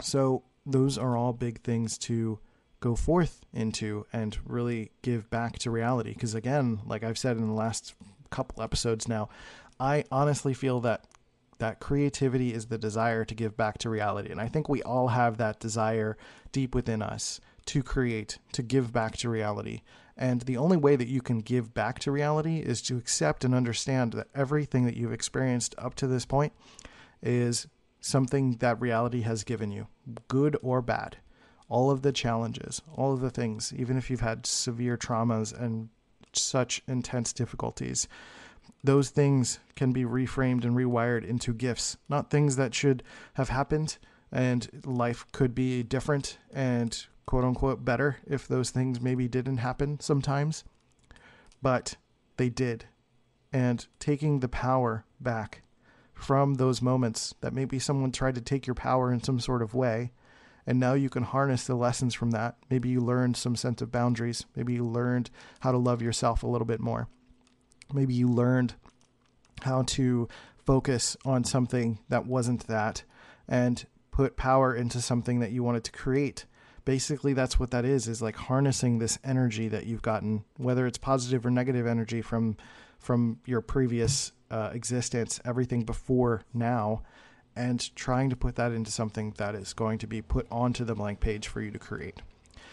So 0.00 0.42
those 0.66 0.98
are 0.98 1.16
all 1.16 1.32
big 1.32 1.60
things 1.62 1.96
to 1.98 2.38
go 2.80 2.96
forth 2.96 3.44
into 3.52 4.06
and 4.12 4.36
really 4.44 4.90
give 5.02 5.30
back 5.30 5.58
to 5.60 5.70
reality. 5.70 6.12
Because 6.12 6.34
again, 6.34 6.80
like 6.84 7.04
I've 7.04 7.18
said 7.18 7.36
in 7.36 7.46
the 7.46 7.54
last 7.54 7.94
couple 8.30 8.62
episodes 8.62 9.06
now, 9.06 9.28
I 9.78 10.04
honestly 10.10 10.52
feel 10.54 10.80
that 10.80 11.04
that 11.62 11.78
creativity 11.78 12.52
is 12.52 12.66
the 12.66 12.76
desire 12.76 13.24
to 13.24 13.36
give 13.36 13.56
back 13.56 13.78
to 13.78 13.88
reality. 13.88 14.32
And 14.32 14.40
I 14.40 14.48
think 14.48 14.68
we 14.68 14.82
all 14.82 15.08
have 15.08 15.36
that 15.36 15.60
desire 15.60 16.16
deep 16.50 16.74
within 16.74 17.00
us 17.00 17.40
to 17.66 17.84
create, 17.84 18.40
to 18.50 18.64
give 18.64 18.92
back 18.92 19.16
to 19.18 19.30
reality. 19.30 19.82
And 20.16 20.40
the 20.40 20.56
only 20.56 20.76
way 20.76 20.96
that 20.96 21.06
you 21.06 21.20
can 21.20 21.38
give 21.38 21.72
back 21.72 22.00
to 22.00 22.10
reality 22.10 22.58
is 22.58 22.82
to 22.82 22.96
accept 22.96 23.44
and 23.44 23.54
understand 23.54 24.12
that 24.14 24.26
everything 24.34 24.86
that 24.86 24.96
you've 24.96 25.12
experienced 25.12 25.76
up 25.78 25.94
to 25.94 26.08
this 26.08 26.26
point 26.26 26.52
is 27.22 27.68
something 28.00 28.56
that 28.56 28.80
reality 28.80 29.20
has 29.20 29.44
given 29.44 29.70
you, 29.70 29.86
good 30.26 30.56
or 30.62 30.82
bad. 30.82 31.18
All 31.68 31.92
of 31.92 32.02
the 32.02 32.10
challenges, 32.10 32.82
all 32.92 33.14
of 33.14 33.20
the 33.20 33.30
things, 33.30 33.72
even 33.76 33.96
if 33.96 34.10
you've 34.10 34.18
had 34.18 34.46
severe 34.46 34.96
traumas 34.96 35.56
and 35.56 35.90
such 36.32 36.82
intense 36.88 37.32
difficulties, 37.32 38.08
those 38.84 39.10
things 39.10 39.60
can 39.76 39.92
be 39.92 40.04
reframed 40.04 40.64
and 40.64 40.76
rewired 40.76 41.24
into 41.24 41.54
gifts, 41.54 41.96
not 42.08 42.30
things 42.30 42.56
that 42.56 42.74
should 42.74 43.02
have 43.34 43.48
happened. 43.48 43.98
And 44.30 44.68
life 44.84 45.26
could 45.32 45.54
be 45.54 45.82
different 45.82 46.38
and 46.52 47.06
quote 47.26 47.44
unquote 47.44 47.84
better 47.84 48.16
if 48.26 48.48
those 48.48 48.70
things 48.70 49.00
maybe 49.00 49.28
didn't 49.28 49.58
happen 49.58 50.00
sometimes. 50.00 50.64
But 51.60 51.96
they 52.38 52.48
did. 52.48 52.86
And 53.52 53.86
taking 53.98 54.40
the 54.40 54.48
power 54.48 55.04
back 55.20 55.62
from 56.14 56.54
those 56.54 56.80
moments 56.80 57.34
that 57.40 57.52
maybe 57.52 57.78
someone 57.78 58.10
tried 58.10 58.34
to 58.36 58.40
take 58.40 58.66
your 58.66 58.74
power 58.74 59.12
in 59.12 59.22
some 59.22 59.38
sort 59.38 59.62
of 59.62 59.74
way. 59.74 60.12
And 60.66 60.78
now 60.78 60.94
you 60.94 61.10
can 61.10 61.24
harness 61.24 61.66
the 61.66 61.74
lessons 61.74 62.14
from 62.14 62.30
that. 62.30 62.56
Maybe 62.70 62.88
you 62.88 63.00
learned 63.00 63.36
some 63.36 63.56
sense 63.56 63.82
of 63.82 63.92
boundaries. 63.92 64.46
Maybe 64.56 64.74
you 64.74 64.84
learned 64.84 65.30
how 65.60 65.72
to 65.72 65.78
love 65.78 66.00
yourself 66.00 66.42
a 66.42 66.46
little 66.46 66.66
bit 66.66 66.80
more 66.80 67.08
maybe 67.94 68.14
you 68.14 68.28
learned 68.28 68.74
how 69.62 69.82
to 69.82 70.28
focus 70.64 71.16
on 71.24 71.44
something 71.44 71.98
that 72.08 72.26
wasn't 72.26 72.66
that 72.66 73.02
and 73.48 73.86
put 74.10 74.36
power 74.36 74.74
into 74.74 75.00
something 75.00 75.40
that 75.40 75.52
you 75.52 75.62
wanted 75.62 75.84
to 75.84 75.92
create 75.92 76.44
basically 76.84 77.32
that's 77.32 77.58
what 77.58 77.70
that 77.70 77.84
is 77.84 78.08
is 78.08 78.20
like 78.20 78.36
harnessing 78.36 78.98
this 78.98 79.18
energy 79.24 79.68
that 79.68 79.86
you've 79.86 80.02
gotten 80.02 80.44
whether 80.56 80.86
it's 80.86 80.98
positive 80.98 81.46
or 81.46 81.50
negative 81.50 81.86
energy 81.86 82.20
from 82.20 82.56
from 83.02 83.40
your 83.46 83.60
previous 83.60 84.30
uh, 84.50 84.70
existence, 84.72 85.40
everything 85.44 85.82
before 85.82 86.42
now, 86.54 87.02
and 87.56 87.94
trying 87.96 88.30
to 88.30 88.36
put 88.36 88.54
that 88.56 88.70
into 88.72 88.90
something 88.90 89.34
that 89.38 89.54
is 89.54 89.72
going 89.72 89.98
to 89.98 90.06
be 90.06 90.22
put 90.22 90.46
onto 90.50 90.84
the 90.84 90.94
blank 90.94 91.18
page 91.18 91.48
for 91.48 91.60
you 91.60 91.70
to 91.70 91.78
create. 91.78 92.22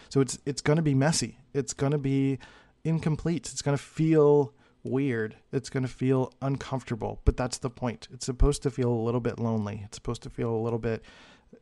So 0.09 0.21
it's 0.21 0.37
it's 0.45 0.61
going 0.61 0.77
to 0.77 0.83
be 0.83 0.93
messy. 0.93 1.39
It's 1.53 1.73
going 1.73 1.91
to 1.91 1.97
be 1.97 2.37
incomplete. 2.83 3.49
It's 3.51 3.61
going 3.61 3.75
to 3.75 3.83
feel 3.83 4.53
weird. 4.83 5.35
It's 5.51 5.69
going 5.69 5.83
to 5.83 5.89
feel 5.89 6.33
uncomfortable, 6.41 7.21
but 7.25 7.37
that's 7.37 7.57
the 7.57 7.69
point. 7.69 8.07
It's 8.11 8.25
supposed 8.25 8.63
to 8.63 8.71
feel 8.71 8.91
a 8.91 9.05
little 9.05 9.19
bit 9.19 9.39
lonely. 9.39 9.81
It's 9.85 9.97
supposed 9.97 10.23
to 10.23 10.29
feel 10.29 10.51
a 10.51 10.61
little 10.61 10.79
bit 10.79 11.03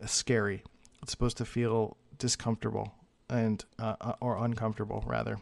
scary. 0.06 0.64
It's 1.02 1.12
supposed 1.12 1.38
to 1.38 1.46
feel 1.46 1.98
discomfortable 2.18 2.94
and 3.30 3.64
uh, 3.80 3.96
uh, 4.02 4.14
or 4.20 4.44
uncomfortable 4.44 5.04
rather. 5.06 5.40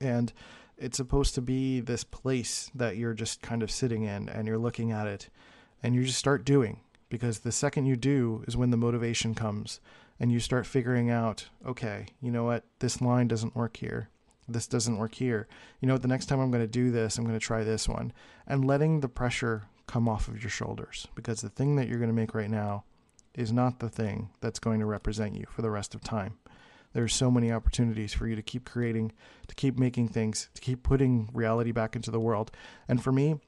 And 0.00 0.32
it's 0.76 0.96
supposed 0.96 1.34
to 1.34 1.40
be 1.40 1.80
this 1.80 2.04
place 2.04 2.70
that 2.74 2.96
you're 2.96 3.14
just 3.14 3.42
kind 3.42 3.62
of 3.62 3.70
sitting 3.70 4.04
in 4.04 4.28
and 4.28 4.46
you're 4.46 4.58
looking 4.58 4.92
at 4.92 5.06
it 5.06 5.28
and 5.82 5.94
you 5.94 6.04
just 6.04 6.18
start 6.18 6.44
doing 6.44 6.80
because 7.08 7.40
the 7.40 7.52
second 7.52 7.86
you 7.86 7.96
do 7.96 8.44
is 8.46 8.56
when 8.56 8.70
the 8.70 8.76
motivation 8.76 9.34
comes 9.34 9.80
and 10.20 10.32
you 10.32 10.40
start 10.40 10.66
figuring 10.66 11.10
out, 11.10 11.48
okay, 11.66 12.06
you 12.20 12.30
know 12.30 12.44
what? 12.44 12.64
This 12.80 13.00
line 13.00 13.28
doesn't 13.28 13.56
work 13.56 13.76
here. 13.76 14.08
This 14.48 14.66
doesn't 14.66 14.98
work 14.98 15.14
here. 15.14 15.46
You 15.80 15.88
know? 15.88 15.98
The 15.98 16.08
next 16.08 16.26
time 16.26 16.40
I'm 16.40 16.50
going 16.50 16.64
to 16.64 16.66
do 16.66 16.90
this, 16.90 17.18
I'm 17.18 17.24
going 17.24 17.38
to 17.38 17.44
try 17.44 17.64
this 17.64 17.88
one 17.88 18.12
and 18.46 18.64
letting 18.64 19.00
the 19.00 19.08
pressure 19.08 19.64
come 19.86 20.08
off 20.08 20.28
of 20.28 20.42
your 20.42 20.50
shoulders 20.50 21.08
because 21.14 21.40
the 21.40 21.48
thing 21.48 21.76
that 21.76 21.88
you're 21.88 21.98
going 21.98 22.10
to 22.10 22.14
make 22.14 22.34
right 22.34 22.50
now 22.50 22.84
is 23.34 23.52
not 23.52 23.78
the 23.78 23.88
thing 23.88 24.30
that's 24.40 24.58
going 24.58 24.80
to 24.80 24.86
represent 24.86 25.34
you 25.34 25.44
for 25.48 25.62
the 25.62 25.70
rest 25.70 25.94
of 25.94 26.02
time. 26.02 26.38
There's 26.92 27.14
so 27.14 27.30
many 27.30 27.52
opportunities 27.52 28.14
for 28.14 28.26
you 28.26 28.34
to 28.34 28.42
keep 28.42 28.64
creating, 28.64 29.12
to 29.46 29.54
keep 29.54 29.78
making 29.78 30.08
things, 30.08 30.48
to 30.54 30.60
keep 30.60 30.82
putting 30.82 31.28
reality 31.32 31.72
back 31.72 31.94
into 31.94 32.10
the 32.10 32.20
world. 32.20 32.50
And 32.88 33.02
for 33.02 33.12
me, 33.12 33.40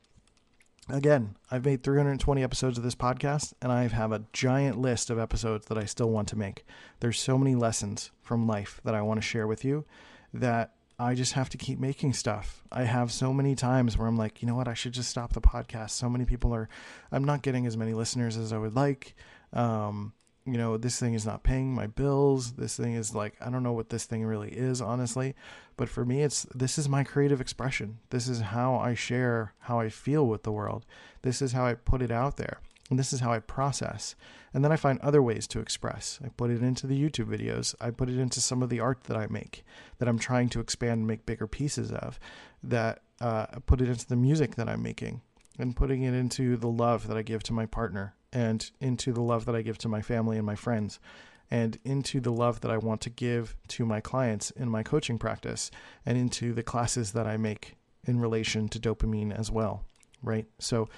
again, 0.89 1.37
I've 1.51 1.65
made 1.65 1.83
320 1.83 2.43
episodes 2.43 2.79
of 2.79 2.85
this 2.85 2.95
podcast, 2.95 3.55
and 3.63 3.73
I 3.73 3.89
have 3.89 4.13
a 4.13 4.25
giant 4.33 4.79
list 4.79 5.11
of 5.11 5.19
episodes 5.19 5.67
that 5.67 5.79
I 5.79 5.85
still 5.85 6.11
want 6.11 6.29
to 6.29 6.37
make. 6.37 6.65
There's 7.01 7.19
so 7.19 7.39
many 7.39 7.55
lessons 7.55 8.11
from 8.23 8.47
life 8.47 8.81
that 8.85 8.95
I 8.95 9.03
want 9.03 9.21
to 9.21 9.27
share 9.27 9.47
with 9.47 9.65
you 9.65 9.87
that 10.35 10.75
I 11.01 11.15
just 11.15 11.33
have 11.33 11.49
to 11.51 11.57
keep 11.57 11.79
making 11.79 12.13
stuff. 12.13 12.63
I 12.71 12.83
have 12.83 13.11
so 13.11 13.33
many 13.33 13.55
times 13.55 13.97
where 13.97 14.07
I'm 14.07 14.19
like, 14.19 14.43
you 14.43 14.47
know 14.47 14.55
what, 14.55 14.69
I 14.69 14.75
should 14.75 14.93
just 14.93 15.09
stop 15.09 15.33
the 15.33 15.41
podcast. 15.41 15.91
So 15.91 16.11
many 16.11 16.27
people 16.27 16.55
are, 16.55 16.69
I'm 17.11 17.25
not 17.25 17.41
getting 17.41 17.67
as 17.67 17.75
many 17.75 17.95
listeners 17.95 18.37
as 18.37 18.53
I 18.53 18.59
would 18.59 18.77
like. 18.77 19.15
Um, 19.55 20.13
you 20.45 20.59
know, 20.59 20.77
this 20.77 21.01
thing 21.01 21.15
is 21.15 21.25
not 21.25 21.43
paying 21.43 21.75
my 21.75 21.87
bills. 21.87 22.53
This 22.53 22.77
thing 22.77 22.95
is 22.95 23.15
like, 23.15 23.35
I 23.41 23.49
don't 23.49 23.63
know 23.63 23.73
what 23.73 23.89
this 23.89 24.05
thing 24.05 24.27
really 24.27 24.51
is, 24.51 24.83
honestly. 24.83 25.35
But 25.79 25.89
for 25.89 26.05
me, 26.05 26.23
it's 26.23 26.47
this 26.55 26.77
is 26.77 26.89
my 26.89 27.03
creative 27.03 27.41
expression. 27.41 27.99
This 28.11 28.29
is 28.29 28.41
how 28.41 28.75
I 28.75 28.93
share 28.93 29.55
how 29.61 29.81
I 29.81 29.89
feel 29.89 30.27
with 30.27 30.43
the 30.43 30.53
world. 30.53 30.85
This 31.23 31.41
is 31.41 31.53
how 31.53 31.65
I 31.65 31.75
put 31.75 32.03
it 32.03 32.11
out 32.11 32.37
there. 32.37 32.61
And 32.91 32.99
this 32.99 33.13
is 33.13 33.21
how 33.21 33.33
I 33.33 33.39
process. 33.39 34.17
And 34.53 34.65
then 34.65 34.73
I 34.73 34.77
find 34.77 34.99
other 35.01 35.23
ways 35.23 35.47
to 35.49 35.61
express. 35.61 36.19
I 36.25 36.29
put 36.29 36.51
it 36.51 36.63
into 36.63 36.87
the 36.87 37.01
YouTube 37.01 37.27
videos. 37.27 37.75
I 37.81 37.91
put 37.91 38.11
it 38.11 38.19
into 38.19 38.41
some 38.41 38.63
of 38.63 38.69
the 38.69 38.81
art 38.81 39.05
that 39.05 39.17
I 39.17 39.29
make 39.29 39.65
that 39.99 40.09
I'm 40.09 40.19
trying 40.19 40.49
to 40.51 40.61
expand 40.61 40.99
and 40.99 41.07
make 41.07 41.25
bigger 41.25 41.47
pieces 41.47 41.93
of. 41.93 42.19
That 42.63 43.01
uh, 43.21 43.47
I 43.55 43.59
put 43.61 43.81
it 43.81 43.89
into 43.89 44.07
the 44.07 44.17
music 44.17 44.57
that 44.57 44.69
I'm 44.69 44.83
making 44.83 45.23
and 45.59 45.77
putting 45.77 46.03
it 46.03 46.15
into 46.15 46.57
the 46.57 46.69
love 46.69 47.07
that 47.07 47.17
I 47.17 47.23
give 47.23 47.43
to 47.45 47.53
my 47.53 47.67
partner 47.67 48.15
and 48.33 48.69
into 48.81 49.13
the 49.13 49.23
love 49.23 49.45
that 49.45 49.55
I 49.55 49.63
give 49.63 49.79
to 49.79 49.89
my 49.89 50.03
family 50.03 50.37
and 50.37 50.47
my 50.47 50.55
friends 50.57 50.99
and 51.51 51.79
into 51.85 52.21
the 52.21 52.33
love 52.33 52.61
that 52.61 52.71
I 52.71 52.79
want 52.79 53.01
to 53.03 53.11
give 53.11 53.57
to 53.69 53.85
my 53.85 54.01
clients 54.01 54.51
in 54.53 54.69
my 54.69 54.83
coaching 54.83 55.19
practice 55.19 55.71
and 56.07 56.17
into 56.17 56.53
the 56.53 56.63
classes 56.63 57.13
that 57.13 57.27
I 57.27 57.37
make 57.37 57.77
in 58.05 58.21
relation 58.21 58.69
to 58.69 58.79
dopamine 58.79 59.37
as 59.37 59.51
well, 59.51 59.85
right? 60.23 60.47
So 60.59 60.89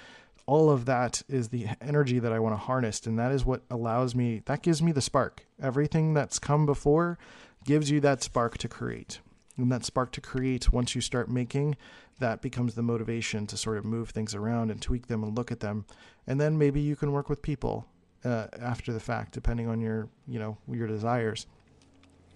all 0.45 0.69
of 0.69 0.85
that 0.85 1.21
is 1.27 1.49
the 1.49 1.67
energy 1.81 2.19
that 2.19 2.33
I 2.33 2.39
want 2.39 2.53
to 2.53 2.59
harness 2.59 3.05
and 3.05 3.17
that 3.17 3.31
is 3.31 3.45
what 3.45 3.63
allows 3.69 4.13
me 4.13 4.41
that 4.45 4.61
gives 4.61 4.81
me 4.81 4.91
the 4.91 5.01
spark. 5.01 5.45
Everything 5.61 6.13
that's 6.13 6.39
come 6.39 6.65
before 6.65 7.17
gives 7.63 7.89
you 7.89 7.99
that 8.01 8.23
spark 8.23 8.57
to 8.59 8.67
create. 8.67 9.19
And 9.55 9.71
that 9.71 9.85
spark 9.85 10.11
to 10.13 10.21
create 10.21 10.73
once 10.73 10.95
you 10.95 11.01
start 11.01 11.29
making 11.29 11.77
that 12.19 12.41
becomes 12.41 12.75
the 12.75 12.81
motivation 12.81 13.47
to 13.47 13.57
sort 13.57 13.77
of 13.77 13.85
move 13.85 14.09
things 14.09 14.35
around 14.35 14.71
and 14.71 14.81
tweak 14.81 15.07
them 15.07 15.23
and 15.23 15.37
look 15.37 15.51
at 15.51 15.59
them 15.59 15.85
and 16.27 16.39
then 16.39 16.57
maybe 16.57 16.79
you 16.79 16.95
can 16.95 17.11
work 17.11 17.29
with 17.29 17.41
people 17.41 17.85
uh, 18.25 18.47
after 18.59 18.93
the 18.93 18.99
fact 18.99 19.33
depending 19.33 19.67
on 19.67 19.81
your 19.81 20.07
you 20.27 20.39
know 20.39 20.57
your 20.69 20.87
desires 20.87 21.47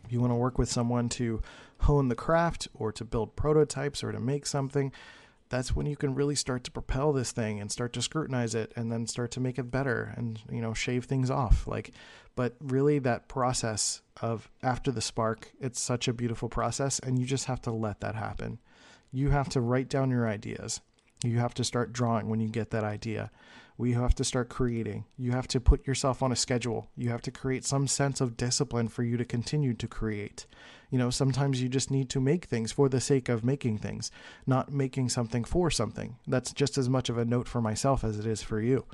if 0.06 0.12
you 0.12 0.20
want 0.20 0.32
to 0.32 0.36
work 0.36 0.58
with 0.58 0.70
someone 0.70 1.10
to 1.10 1.42
hone 1.82 2.08
the 2.08 2.16
craft 2.16 2.68
or 2.74 2.92
to 2.92 3.04
build 3.04 3.36
prototypes 3.36 4.04
or 4.04 4.12
to 4.12 4.20
make 4.20 4.46
something 4.46 4.92
that's 5.50 5.76
when 5.76 5.86
you 5.86 5.96
can 5.96 6.16
really 6.16 6.36
start 6.36 6.64
to 6.64 6.72
propel 6.72 7.14
this 7.14 7.32
thing 7.32 7.60
and 7.60 7.72
start 7.72 7.94
to 7.94 8.02
scrutinize 8.02 8.56
it 8.56 8.72
and 8.76 8.92
then 8.92 9.08
start 9.08 9.32
to 9.32 9.40
make 9.40 9.58
it 9.58 9.72
better 9.72 10.14
and 10.16 10.40
you 10.52 10.62
know 10.62 10.74
shave 10.74 11.06
things 11.06 11.30
off 11.30 11.68
like 11.68 11.92
but 12.36 12.56
really 12.60 13.00
that 13.00 13.28
process 13.28 14.02
of 14.22 14.50
after 14.62 14.92
the 14.92 15.02
spark 15.02 15.52
it's 15.60 15.82
such 15.82 16.08
a 16.08 16.14
beautiful 16.14 16.50
process 16.50 17.00
and 17.00 17.18
you 17.20 17.26
just 17.26 17.46
have 17.46 17.62
to 17.62 17.72
let 17.72 18.00
that 18.02 18.16
happen 18.16 18.60
you 19.12 19.30
have 19.30 19.50
to 19.50 19.62
write 19.62 19.90
down 19.90 20.10
your 20.10 20.28
ideas. 20.28 20.82
You 21.24 21.40
have 21.40 21.54
to 21.56 21.64
start 21.64 21.94
drawing 21.94 22.30
when 22.30 22.40
you 22.40 22.50
get 22.50 22.72
that 22.72 22.84
idea. 22.84 23.32
We 23.78 23.94
have 23.94 24.16
to 24.16 24.24
start 24.24 24.50
creating. 24.50 25.06
You 25.18 25.32
have 25.32 25.48
to 25.50 25.60
put 25.60 25.88
yourself 25.88 26.22
on 26.22 26.32
a 26.32 26.36
schedule. 26.36 26.90
You 26.96 27.10
have 27.10 27.22
to 27.24 27.32
create 27.32 27.66
some 27.66 27.88
sense 27.88 28.22
of 28.22 28.38
discipline 28.38 28.88
for 28.88 29.04
you 29.04 29.18
to 29.18 29.26
continue 29.26 29.74
to 29.76 29.88
create. 29.88 30.46
You 30.90 30.98
know, 30.98 31.10
sometimes 31.10 31.62
you 31.62 31.70
just 31.70 31.92
need 31.92 32.10
to 32.10 32.20
make 32.20 32.46
things 32.46 32.72
for 32.72 32.88
the 32.88 33.02
sake 33.02 33.30
of 33.30 33.44
making 33.44 33.80
things, 33.80 34.12
not 34.46 34.72
making 34.72 35.10
something 35.10 35.44
for 35.44 35.70
something. 35.70 36.16
That's 36.28 36.54
just 36.54 36.78
as 36.78 36.90
much 36.90 37.10
of 37.10 37.18
a 37.18 37.26
note 37.26 37.48
for 37.48 37.62
myself 37.62 38.04
as 38.04 38.18
it 38.18 38.26
is 38.26 38.42
for 38.42 38.62
you, 38.62 38.86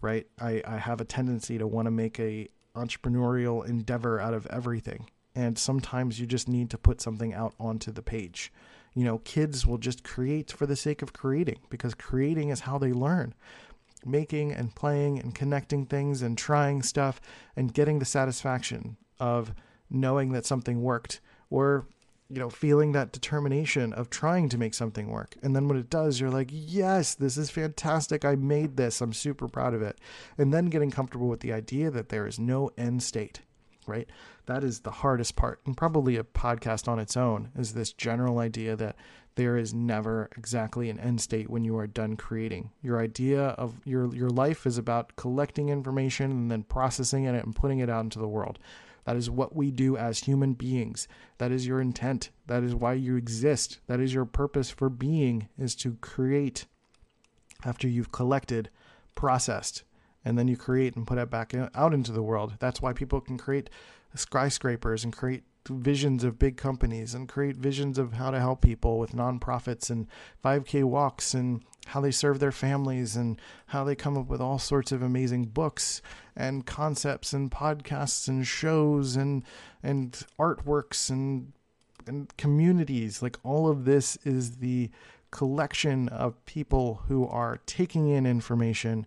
right? 0.00 0.26
I, 0.38 0.62
I 0.66 0.76
have 0.76 1.00
a 1.00 1.04
tendency 1.04 1.56
to 1.58 1.66
want 1.66 1.86
to 1.86 1.90
make 1.90 2.20
a 2.20 2.48
entrepreneurial 2.74 3.66
endeavor 3.66 4.20
out 4.20 4.34
of 4.34 4.46
everything. 4.46 5.08
And 5.34 5.58
sometimes 5.58 6.20
you 6.20 6.26
just 6.26 6.48
need 6.48 6.70
to 6.70 6.78
put 6.78 7.00
something 7.00 7.32
out 7.32 7.54
onto 7.58 7.90
the 7.90 8.02
page 8.02 8.52
you 8.94 9.04
know, 9.04 9.18
kids 9.18 9.66
will 9.66 9.78
just 9.78 10.02
create 10.02 10.50
for 10.50 10.66
the 10.66 10.76
sake 10.76 11.02
of 11.02 11.12
creating 11.12 11.58
because 11.68 11.94
creating 11.94 12.48
is 12.48 12.60
how 12.60 12.78
they 12.78 12.92
learn. 12.92 13.34
Making 14.04 14.52
and 14.52 14.74
playing 14.74 15.18
and 15.18 15.34
connecting 15.34 15.86
things 15.86 16.22
and 16.22 16.36
trying 16.36 16.82
stuff 16.82 17.20
and 17.54 17.72
getting 17.72 17.98
the 17.98 18.04
satisfaction 18.04 18.96
of 19.18 19.54
knowing 19.90 20.32
that 20.32 20.46
something 20.46 20.82
worked 20.82 21.20
or 21.50 21.86
you 22.28 22.38
know 22.38 22.48
feeling 22.48 22.92
that 22.92 23.12
determination 23.12 23.92
of 23.92 24.08
trying 24.08 24.48
to 24.48 24.56
make 24.56 24.72
something 24.72 25.08
work 25.08 25.34
and 25.42 25.54
then 25.54 25.66
when 25.66 25.76
it 25.76 25.90
does 25.90 26.20
you're 26.20 26.30
like 26.30 26.48
yes 26.50 27.14
this 27.14 27.36
is 27.36 27.50
fantastic 27.50 28.24
i 28.24 28.36
made 28.36 28.76
this 28.76 29.00
i'm 29.00 29.12
super 29.12 29.48
proud 29.48 29.74
of 29.74 29.82
it 29.82 29.98
and 30.38 30.54
then 30.54 30.66
getting 30.66 30.90
comfortable 30.90 31.28
with 31.28 31.40
the 31.40 31.52
idea 31.52 31.90
that 31.90 32.08
there 32.08 32.26
is 32.26 32.38
no 32.38 32.70
end 32.78 33.02
state 33.02 33.40
right? 33.86 34.08
That 34.46 34.64
is 34.64 34.80
the 34.80 34.90
hardest 34.90 35.36
part, 35.36 35.60
and 35.66 35.76
probably 35.76 36.16
a 36.16 36.24
podcast 36.24 36.88
on 36.88 36.98
its 36.98 37.16
own 37.16 37.50
is 37.56 37.74
this 37.74 37.92
general 37.92 38.38
idea 38.38 38.76
that 38.76 38.96
there 39.36 39.56
is 39.56 39.72
never 39.72 40.28
exactly 40.36 40.90
an 40.90 40.98
end 40.98 41.20
state 41.20 41.48
when 41.48 41.64
you 41.64 41.76
are 41.78 41.86
done 41.86 42.16
creating. 42.16 42.70
Your 42.82 43.00
idea 43.00 43.48
of 43.50 43.80
your 43.84 44.14
your 44.14 44.30
life 44.30 44.66
is 44.66 44.78
about 44.78 45.16
collecting 45.16 45.68
information 45.68 46.30
and 46.30 46.50
then 46.50 46.62
processing 46.64 47.24
it 47.24 47.44
and 47.44 47.54
putting 47.54 47.78
it 47.78 47.90
out 47.90 48.04
into 48.04 48.18
the 48.18 48.28
world. 48.28 48.58
That 49.10 49.16
is 49.16 49.28
what 49.28 49.56
we 49.56 49.72
do 49.72 49.96
as 49.96 50.20
human 50.20 50.52
beings. 50.52 51.08
That 51.38 51.50
is 51.50 51.66
your 51.66 51.80
intent. 51.80 52.30
That 52.46 52.62
is 52.62 52.76
why 52.76 52.92
you 52.92 53.16
exist. 53.16 53.80
That 53.88 53.98
is 53.98 54.14
your 54.14 54.24
purpose 54.24 54.70
for 54.70 54.88
being 54.88 55.48
is 55.58 55.74
to 55.76 55.96
create 56.00 56.66
after 57.64 57.88
you've 57.88 58.12
collected, 58.12 58.70
processed, 59.16 59.82
and 60.24 60.38
then 60.38 60.46
you 60.46 60.56
create 60.56 60.94
and 60.94 61.08
put 61.08 61.18
it 61.18 61.28
back 61.28 61.52
out 61.74 61.92
into 61.92 62.12
the 62.12 62.22
world. 62.22 62.54
That's 62.60 62.80
why 62.80 62.92
people 62.92 63.20
can 63.20 63.36
create 63.36 63.68
skyscrapers 64.14 65.02
and 65.02 65.12
create 65.12 65.42
visions 65.68 66.22
of 66.22 66.38
big 66.38 66.56
companies 66.56 67.12
and 67.12 67.28
create 67.28 67.56
visions 67.56 67.98
of 67.98 68.12
how 68.12 68.30
to 68.30 68.38
help 68.38 68.62
people 68.62 69.00
with 69.00 69.10
nonprofits 69.10 69.90
and 69.90 70.06
5K 70.44 70.84
walks 70.84 71.34
and 71.34 71.64
how 71.86 72.00
they 72.00 72.10
serve 72.10 72.38
their 72.38 72.52
families 72.52 73.16
and 73.16 73.40
how 73.66 73.84
they 73.84 73.94
come 73.94 74.16
up 74.16 74.28
with 74.28 74.40
all 74.40 74.58
sorts 74.58 74.92
of 74.92 75.02
amazing 75.02 75.44
books 75.44 76.02
and 76.36 76.66
concepts 76.66 77.32
and 77.32 77.50
podcasts 77.50 78.28
and 78.28 78.46
shows 78.46 79.16
and 79.16 79.42
and 79.82 80.24
artworks 80.38 81.10
and 81.10 81.52
and 82.06 82.34
communities 82.36 83.22
like 83.22 83.38
all 83.42 83.68
of 83.68 83.84
this 83.84 84.16
is 84.24 84.56
the 84.56 84.90
collection 85.30 86.08
of 86.08 86.44
people 86.44 87.02
who 87.08 87.26
are 87.26 87.60
taking 87.66 88.08
in 88.08 88.26
information 88.26 89.06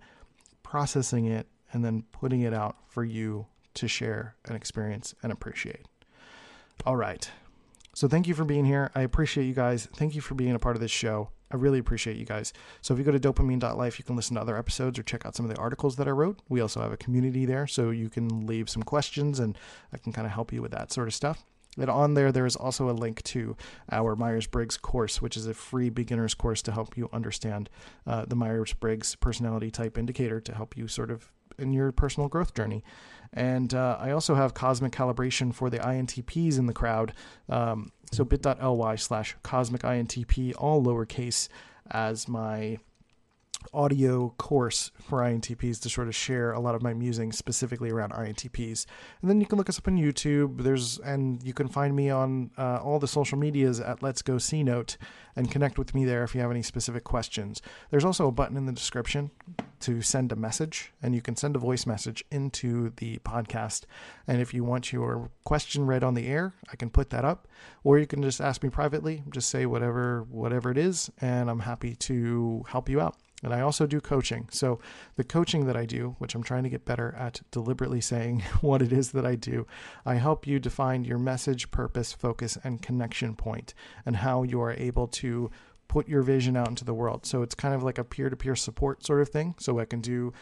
processing 0.73 1.25
it, 1.25 1.45
and 1.71 1.85
then 1.85 2.03
putting 2.11 2.41
it 2.41 2.51
out 2.51 2.75
for 2.87 3.03
you 3.03 3.45
to 3.75 3.87
share 3.87 4.35
and 4.45 4.55
experience 4.55 5.13
and 5.21 5.31
appreciate. 5.31 5.85
All 6.83 6.95
right. 6.95 7.29
So 7.93 8.07
thank 8.07 8.27
you 8.27 8.33
for 8.33 8.43
being 8.43 8.65
here. 8.65 8.89
I 8.95 9.01
appreciate 9.01 9.45
you 9.45 9.53
guys. 9.53 9.87
Thank 9.95 10.15
you 10.15 10.21
for 10.21 10.33
being 10.33 10.55
a 10.55 10.59
part 10.59 10.75
of 10.75 10.81
this 10.81 10.89
show. 10.89 11.29
I 11.53 11.55
really 11.55 11.77
appreciate 11.77 12.17
you 12.17 12.25
guys. 12.25 12.51
So 12.81 12.93
if 12.93 12.97
you 12.97 13.05
go 13.05 13.11
to 13.11 13.19
dopeamine.life, 13.19 13.99
you 13.99 14.03
can 14.03 14.15
listen 14.15 14.35
to 14.35 14.41
other 14.41 14.57
episodes 14.57 14.97
or 14.97 15.03
check 15.03 15.25
out 15.25 15.35
some 15.35 15.45
of 15.45 15.53
the 15.53 15.61
articles 15.61 15.95
that 15.97 16.07
I 16.07 16.11
wrote. 16.11 16.39
We 16.49 16.61
also 16.61 16.81
have 16.81 16.91
a 16.91 16.97
community 16.97 17.45
there, 17.45 17.67
so 17.67 17.91
you 17.91 18.09
can 18.09 18.47
leave 18.47 18.69
some 18.69 18.81
questions 18.81 19.39
and 19.39 19.55
I 19.93 19.97
can 19.97 20.11
kind 20.11 20.25
of 20.25 20.33
help 20.33 20.51
you 20.51 20.63
with 20.63 20.71
that 20.71 20.91
sort 20.91 21.07
of 21.07 21.13
stuff. 21.13 21.45
And 21.77 21.89
on 21.89 22.13
there, 22.13 22.31
there 22.31 22.45
is 22.45 22.55
also 22.55 22.89
a 22.89 22.91
link 22.91 23.23
to 23.23 23.55
our 23.91 24.15
Myers 24.15 24.47
Briggs 24.47 24.77
course, 24.77 25.21
which 25.21 25.37
is 25.37 25.47
a 25.47 25.53
free 25.53 25.89
beginner's 25.89 26.33
course 26.33 26.61
to 26.63 26.71
help 26.71 26.97
you 26.97 27.09
understand 27.13 27.69
uh, 28.05 28.25
the 28.25 28.35
Myers 28.35 28.73
Briggs 28.73 29.15
personality 29.15 29.71
type 29.71 29.97
indicator 29.97 30.39
to 30.41 30.55
help 30.55 30.77
you 30.77 30.87
sort 30.87 31.11
of 31.11 31.31
in 31.57 31.73
your 31.73 31.91
personal 31.91 32.29
growth 32.29 32.53
journey. 32.53 32.83
And 33.31 33.73
uh, 33.73 33.97
I 33.99 34.11
also 34.11 34.35
have 34.35 34.53
cosmic 34.53 34.91
calibration 34.91 35.53
for 35.53 35.69
the 35.69 35.79
INTPs 35.79 36.59
in 36.59 36.67
the 36.67 36.73
crowd. 36.73 37.13
Um, 37.49 37.91
so 38.11 38.23
bit.ly 38.23 38.95
slash 38.95 39.35
cosmic 39.41 39.81
INTP, 39.81 40.53
all 40.57 40.83
lowercase, 40.83 41.49
as 41.89 42.27
my 42.27 42.77
audio 43.73 44.29
course 44.37 44.91
for 45.01 45.19
INTPs 45.19 45.81
to 45.81 45.89
sort 45.89 46.07
of 46.07 46.15
share 46.15 46.51
a 46.51 46.59
lot 46.59 46.75
of 46.75 46.81
my 46.81 46.93
musings 46.93 47.37
specifically 47.37 47.89
around 47.89 48.11
INTPs. 48.11 48.85
And 49.21 49.29
then 49.29 49.39
you 49.39 49.47
can 49.47 49.57
look 49.57 49.69
us 49.69 49.77
up 49.77 49.87
on 49.87 49.97
YouTube. 49.97 50.63
There's 50.63 50.99
and 50.99 51.41
you 51.43 51.53
can 51.53 51.67
find 51.67 51.95
me 51.95 52.09
on 52.09 52.51
uh, 52.57 52.79
all 52.83 52.99
the 52.99 53.07
social 53.07 53.37
medias 53.37 53.79
at 53.79 54.01
Let's 54.01 54.21
Go 54.21 54.37
C 54.37 54.63
Note 54.63 54.97
and 55.35 55.49
connect 55.49 55.77
with 55.77 55.95
me 55.95 56.05
there 56.05 56.23
if 56.23 56.35
you 56.35 56.41
have 56.41 56.51
any 56.51 56.61
specific 56.63 57.03
questions. 57.03 57.61
There's 57.89 58.05
also 58.05 58.27
a 58.27 58.31
button 58.31 58.57
in 58.57 58.65
the 58.65 58.71
description 58.71 59.31
to 59.81 60.01
send 60.01 60.31
a 60.31 60.35
message, 60.35 60.93
and 61.01 61.13
you 61.13 61.21
can 61.21 61.35
send 61.35 61.55
a 61.55 61.59
voice 61.59 61.85
message 61.85 62.23
into 62.31 62.91
the 62.97 63.17
podcast. 63.19 63.83
And 64.27 64.41
if 64.41 64.53
you 64.53 64.63
want 64.63 64.93
your 64.93 65.29
question 65.43 65.85
read 65.85 66.03
on 66.03 66.13
the 66.13 66.27
air, 66.27 66.53
I 66.71 66.75
can 66.75 66.89
put 66.89 67.09
that 67.09 67.25
up, 67.25 67.47
or 67.83 67.99
you 67.99 68.07
can 68.07 68.21
just 68.21 68.39
ask 68.39 68.63
me 68.63 68.69
privately. 68.69 69.23
Just 69.29 69.49
say 69.49 69.65
whatever 69.65 70.23
whatever 70.29 70.71
it 70.71 70.77
is, 70.77 71.11
and 71.19 71.49
I'm 71.49 71.59
happy 71.59 71.95
to 71.95 72.63
help 72.69 72.87
you 72.87 73.01
out. 73.01 73.17
And 73.43 73.53
I 73.53 73.61
also 73.61 73.85
do 73.85 73.99
coaching. 73.99 74.47
So, 74.51 74.79
the 75.15 75.23
coaching 75.23 75.65
that 75.65 75.75
I 75.75 75.85
do, 75.85 76.15
which 76.17 76.33
I'm 76.33 76.43
trying 76.43 76.63
to 76.63 76.69
get 76.69 76.85
better 76.85 77.13
at 77.17 77.41
deliberately 77.51 78.01
saying 78.01 78.41
what 78.61 78.81
it 78.81 78.93
is 78.93 79.11
that 79.11 79.25
I 79.25 79.35
do, 79.35 79.67
I 80.05 80.15
help 80.15 80.47
you 80.47 80.59
define 80.59 81.03
your 81.03 81.19
message, 81.19 81.69
purpose, 81.69 82.13
focus, 82.13 82.57
and 82.63 82.81
connection 82.81 83.35
point, 83.35 83.73
and 84.05 84.17
how 84.17 84.43
you 84.43 84.61
are 84.61 84.73
able 84.73 85.07
to 85.07 85.51
put 85.89 86.07
your 86.07 86.23
vision 86.23 86.55
out 86.55 86.69
into 86.69 86.85
the 86.85 86.93
world. 86.93 87.25
So, 87.25 87.41
it's 87.41 87.55
kind 87.55 87.75
of 87.75 87.83
like 87.83 87.97
a 87.97 88.03
peer 88.03 88.29
to 88.29 88.35
peer 88.35 88.55
support 88.55 89.05
sort 89.05 89.21
of 89.21 89.29
thing. 89.29 89.55
So, 89.59 89.79
I 89.79 89.85
can 89.85 89.99
do 89.99 90.33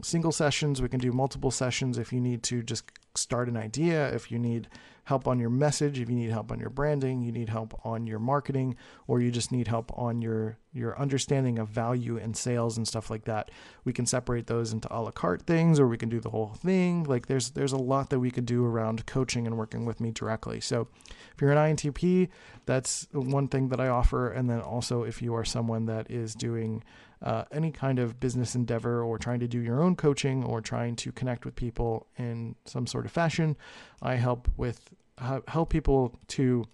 single 0.00 0.32
sessions, 0.32 0.80
we 0.80 0.88
can 0.88 1.00
do 1.00 1.12
multiple 1.12 1.50
sessions 1.50 1.98
if 1.98 2.12
you 2.12 2.20
need 2.20 2.42
to 2.44 2.62
just 2.62 2.84
start 3.14 3.48
an 3.48 3.56
idea, 3.56 4.08
if 4.14 4.30
you 4.30 4.38
need 4.38 4.68
help 5.04 5.26
on 5.26 5.38
your 5.38 5.50
message, 5.50 5.98
if 5.98 6.08
you 6.08 6.14
need 6.14 6.30
help 6.30 6.52
on 6.52 6.60
your 6.60 6.70
branding, 6.70 7.22
you 7.22 7.32
need 7.32 7.48
help 7.48 7.78
on 7.84 8.06
your 8.06 8.20
marketing, 8.20 8.76
or 9.08 9.20
you 9.20 9.30
just 9.30 9.50
need 9.50 9.66
help 9.66 9.90
on 9.98 10.22
your 10.22 10.56
your 10.72 10.98
understanding 10.98 11.58
of 11.58 11.68
value 11.68 12.16
and 12.16 12.36
sales 12.36 12.76
and 12.76 12.88
stuff 12.88 13.10
like 13.10 13.24
that. 13.24 13.50
We 13.84 13.92
can 13.92 14.06
separate 14.06 14.46
those 14.46 14.72
into 14.72 14.88
a 14.94 15.00
la 15.02 15.10
carte 15.10 15.42
things, 15.42 15.80
or 15.80 15.88
we 15.88 15.98
can 15.98 16.08
do 16.08 16.20
the 16.20 16.30
whole 16.30 16.54
thing. 16.54 17.04
Like 17.04 17.26
there's 17.26 17.50
there's 17.50 17.72
a 17.72 17.76
lot 17.76 18.10
that 18.10 18.20
we 18.20 18.30
could 18.30 18.46
do 18.46 18.64
around 18.64 19.04
coaching 19.06 19.46
and 19.46 19.58
working 19.58 19.84
with 19.84 20.00
me 20.00 20.12
directly. 20.12 20.60
So 20.60 20.88
if 21.34 21.40
you're 21.40 21.52
an 21.52 21.76
INTP, 21.76 22.28
that's 22.64 23.08
one 23.12 23.48
thing 23.48 23.68
that 23.68 23.80
I 23.80 23.88
offer. 23.88 24.30
And 24.30 24.48
then 24.48 24.60
also 24.60 25.02
if 25.02 25.20
you 25.20 25.34
are 25.34 25.44
someone 25.44 25.86
that 25.86 26.10
is 26.10 26.34
doing 26.34 26.82
uh, 27.22 27.44
any 27.52 27.70
kind 27.70 27.98
of 27.98 28.18
business 28.18 28.54
endeavor 28.54 29.02
or 29.02 29.18
trying 29.18 29.40
to 29.40 29.48
do 29.48 29.60
your 29.60 29.82
own 29.82 29.94
coaching 29.96 30.44
or 30.44 30.60
trying 30.60 30.96
to 30.96 31.12
connect 31.12 31.44
with 31.44 31.54
people 31.54 32.06
in 32.18 32.56
some 32.64 32.86
sort 32.86 33.06
of 33.06 33.12
fashion, 33.12 33.56
I 34.00 34.16
help 34.16 34.48
with 34.56 34.92
help 35.46 35.70
people 35.70 36.18
to 36.26 36.64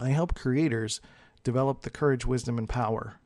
I 0.00 0.10
help 0.10 0.34
creators 0.34 1.00
develop 1.42 1.82
the 1.82 1.90
courage, 1.90 2.24
wisdom, 2.24 2.56
and 2.56 2.68
power 2.68 3.16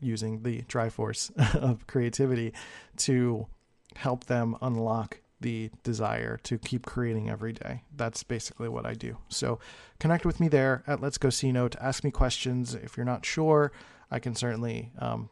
using 0.00 0.42
the 0.42 0.62
Triforce 0.62 1.30
of 1.54 1.86
creativity 1.86 2.52
to 2.98 3.46
help 3.94 4.24
them 4.24 4.56
unlock 4.60 5.20
the 5.40 5.70
desire 5.82 6.38
to 6.42 6.58
keep 6.58 6.86
creating 6.86 7.28
every 7.28 7.52
day. 7.52 7.82
That's 7.94 8.22
basically 8.22 8.68
what 8.68 8.86
I 8.86 8.94
do. 8.94 9.18
So 9.28 9.58
connect 9.98 10.24
with 10.24 10.40
me 10.40 10.48
there 10.48 10.82
at 10.86 11.00
Let's 11.00 11.18
Go 11.18 11.30
C 11.30 11.52
Note. 11.52 11.76
Ask 11.80 12.04
me 12.04 12.10
questions. 12.10 12.74
If 12.74 12.96
you're 12.96 13.06
not 13.06 13.24
sure, 13.24 13.72
I 14.10 14.18
can 14.18 14.34
certainly 14.34 14.92
um, 14.98 15.28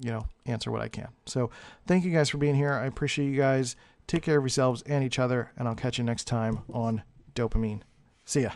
you 0.00 0.10
know, 0.10 0.26
answer 0.46 0.70
what 0.70 0.80
I 0.80 0.88
can. 0.88 1.08
So 1.26 1.50
thank 1.86 2.04
you 2.04 2.12
guys 2.12 2.28
for 2.28 2.38
being 2.38 2.54
here. 2.54 2.72
I 2.72 2.86
appreciate 2.86 3.28
you 3.28 3.36
guys. 3.36 3.76
Take 4.06 4.22
care 4.22 4.38
of 4.38 4.42
yourselves 4.42 4.82
and 4.82 5.04
each 5.04 5.18
other, 5.18 5.52
and 5.56 5.68
I'll 5.68 5.74
catch 5.74 5.98
you 5.98 6.04
next 6.04 6.24
time 6.24 6.60
on 6.72 7.02
DOPEamine. 7.34 7.82
See 8.24 8.42
ya. 8.42 8.50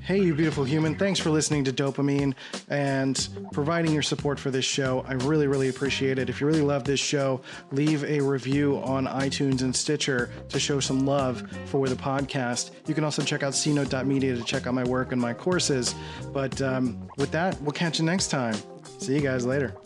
Hey, 0.00 0.20
you 0.20 0.34
beautiful 0.34 0.64
human. 0.64 0.96
Thanks 0.96 1.20
for 1.20 1.30
listening 1.30 1.62
to 1.64 1.72
DOPEamine 1.72 2.34
and 2.68 3.28
providing 3.52 3.92
your 3.92 4.02
support 4.02 4.40
for 4.40 4.50
this 4.50 4.64
show. 4.64 5.04
I 5.06 5.12
really, 5.12 5.46
really 5.46 5.68
appreciate 5.68 6.18
it. 6.18 6.28
If 6.28 6.40
you 6.40 6.48
really 6.48 6.62
love 6.62 6.82
this 6.82 6.98
show, 6.98 7.42
leave 7.70 8.02
a 8.02 8.20
review 8.20 8.78
on 8.78 9.06
iTunes 9.06 9.62
and 9.62 9.74
Stitcher 9.74 10.30
to 10.48 10.58
show 10.58 10.80
some 10.80 11.06
love 11.06 11.48
for 11.66 11.88
the 11.88 11.94
podcast. 11.94 12.72
You 12.88 12.94
can 12.94 13.04
also 13.04 13.22
check 13.22 13.44
out 13.44 13.52
cnote.media 13.52 14.34
to 14.34 14.42
check 14.42 14.66
out 14.66 14.74
my 14.74 14.84
work 14.84 15.12
and 15.12 15.20
my 15.20 15.34
courses. 15.34 15.94
But 16.32 16.60
um, 16.60 17.08
with 17.16 17.30
that, 17.30 17.60
we'll 17.62 17.72
catch 17.72 18.00
you 18.00 18.04
next 18.04 18.28
time. 18.28 18.56
See 18.98 19.14
you 19.14 19.20
guys 19.20 19.46
later. 19.46 19.76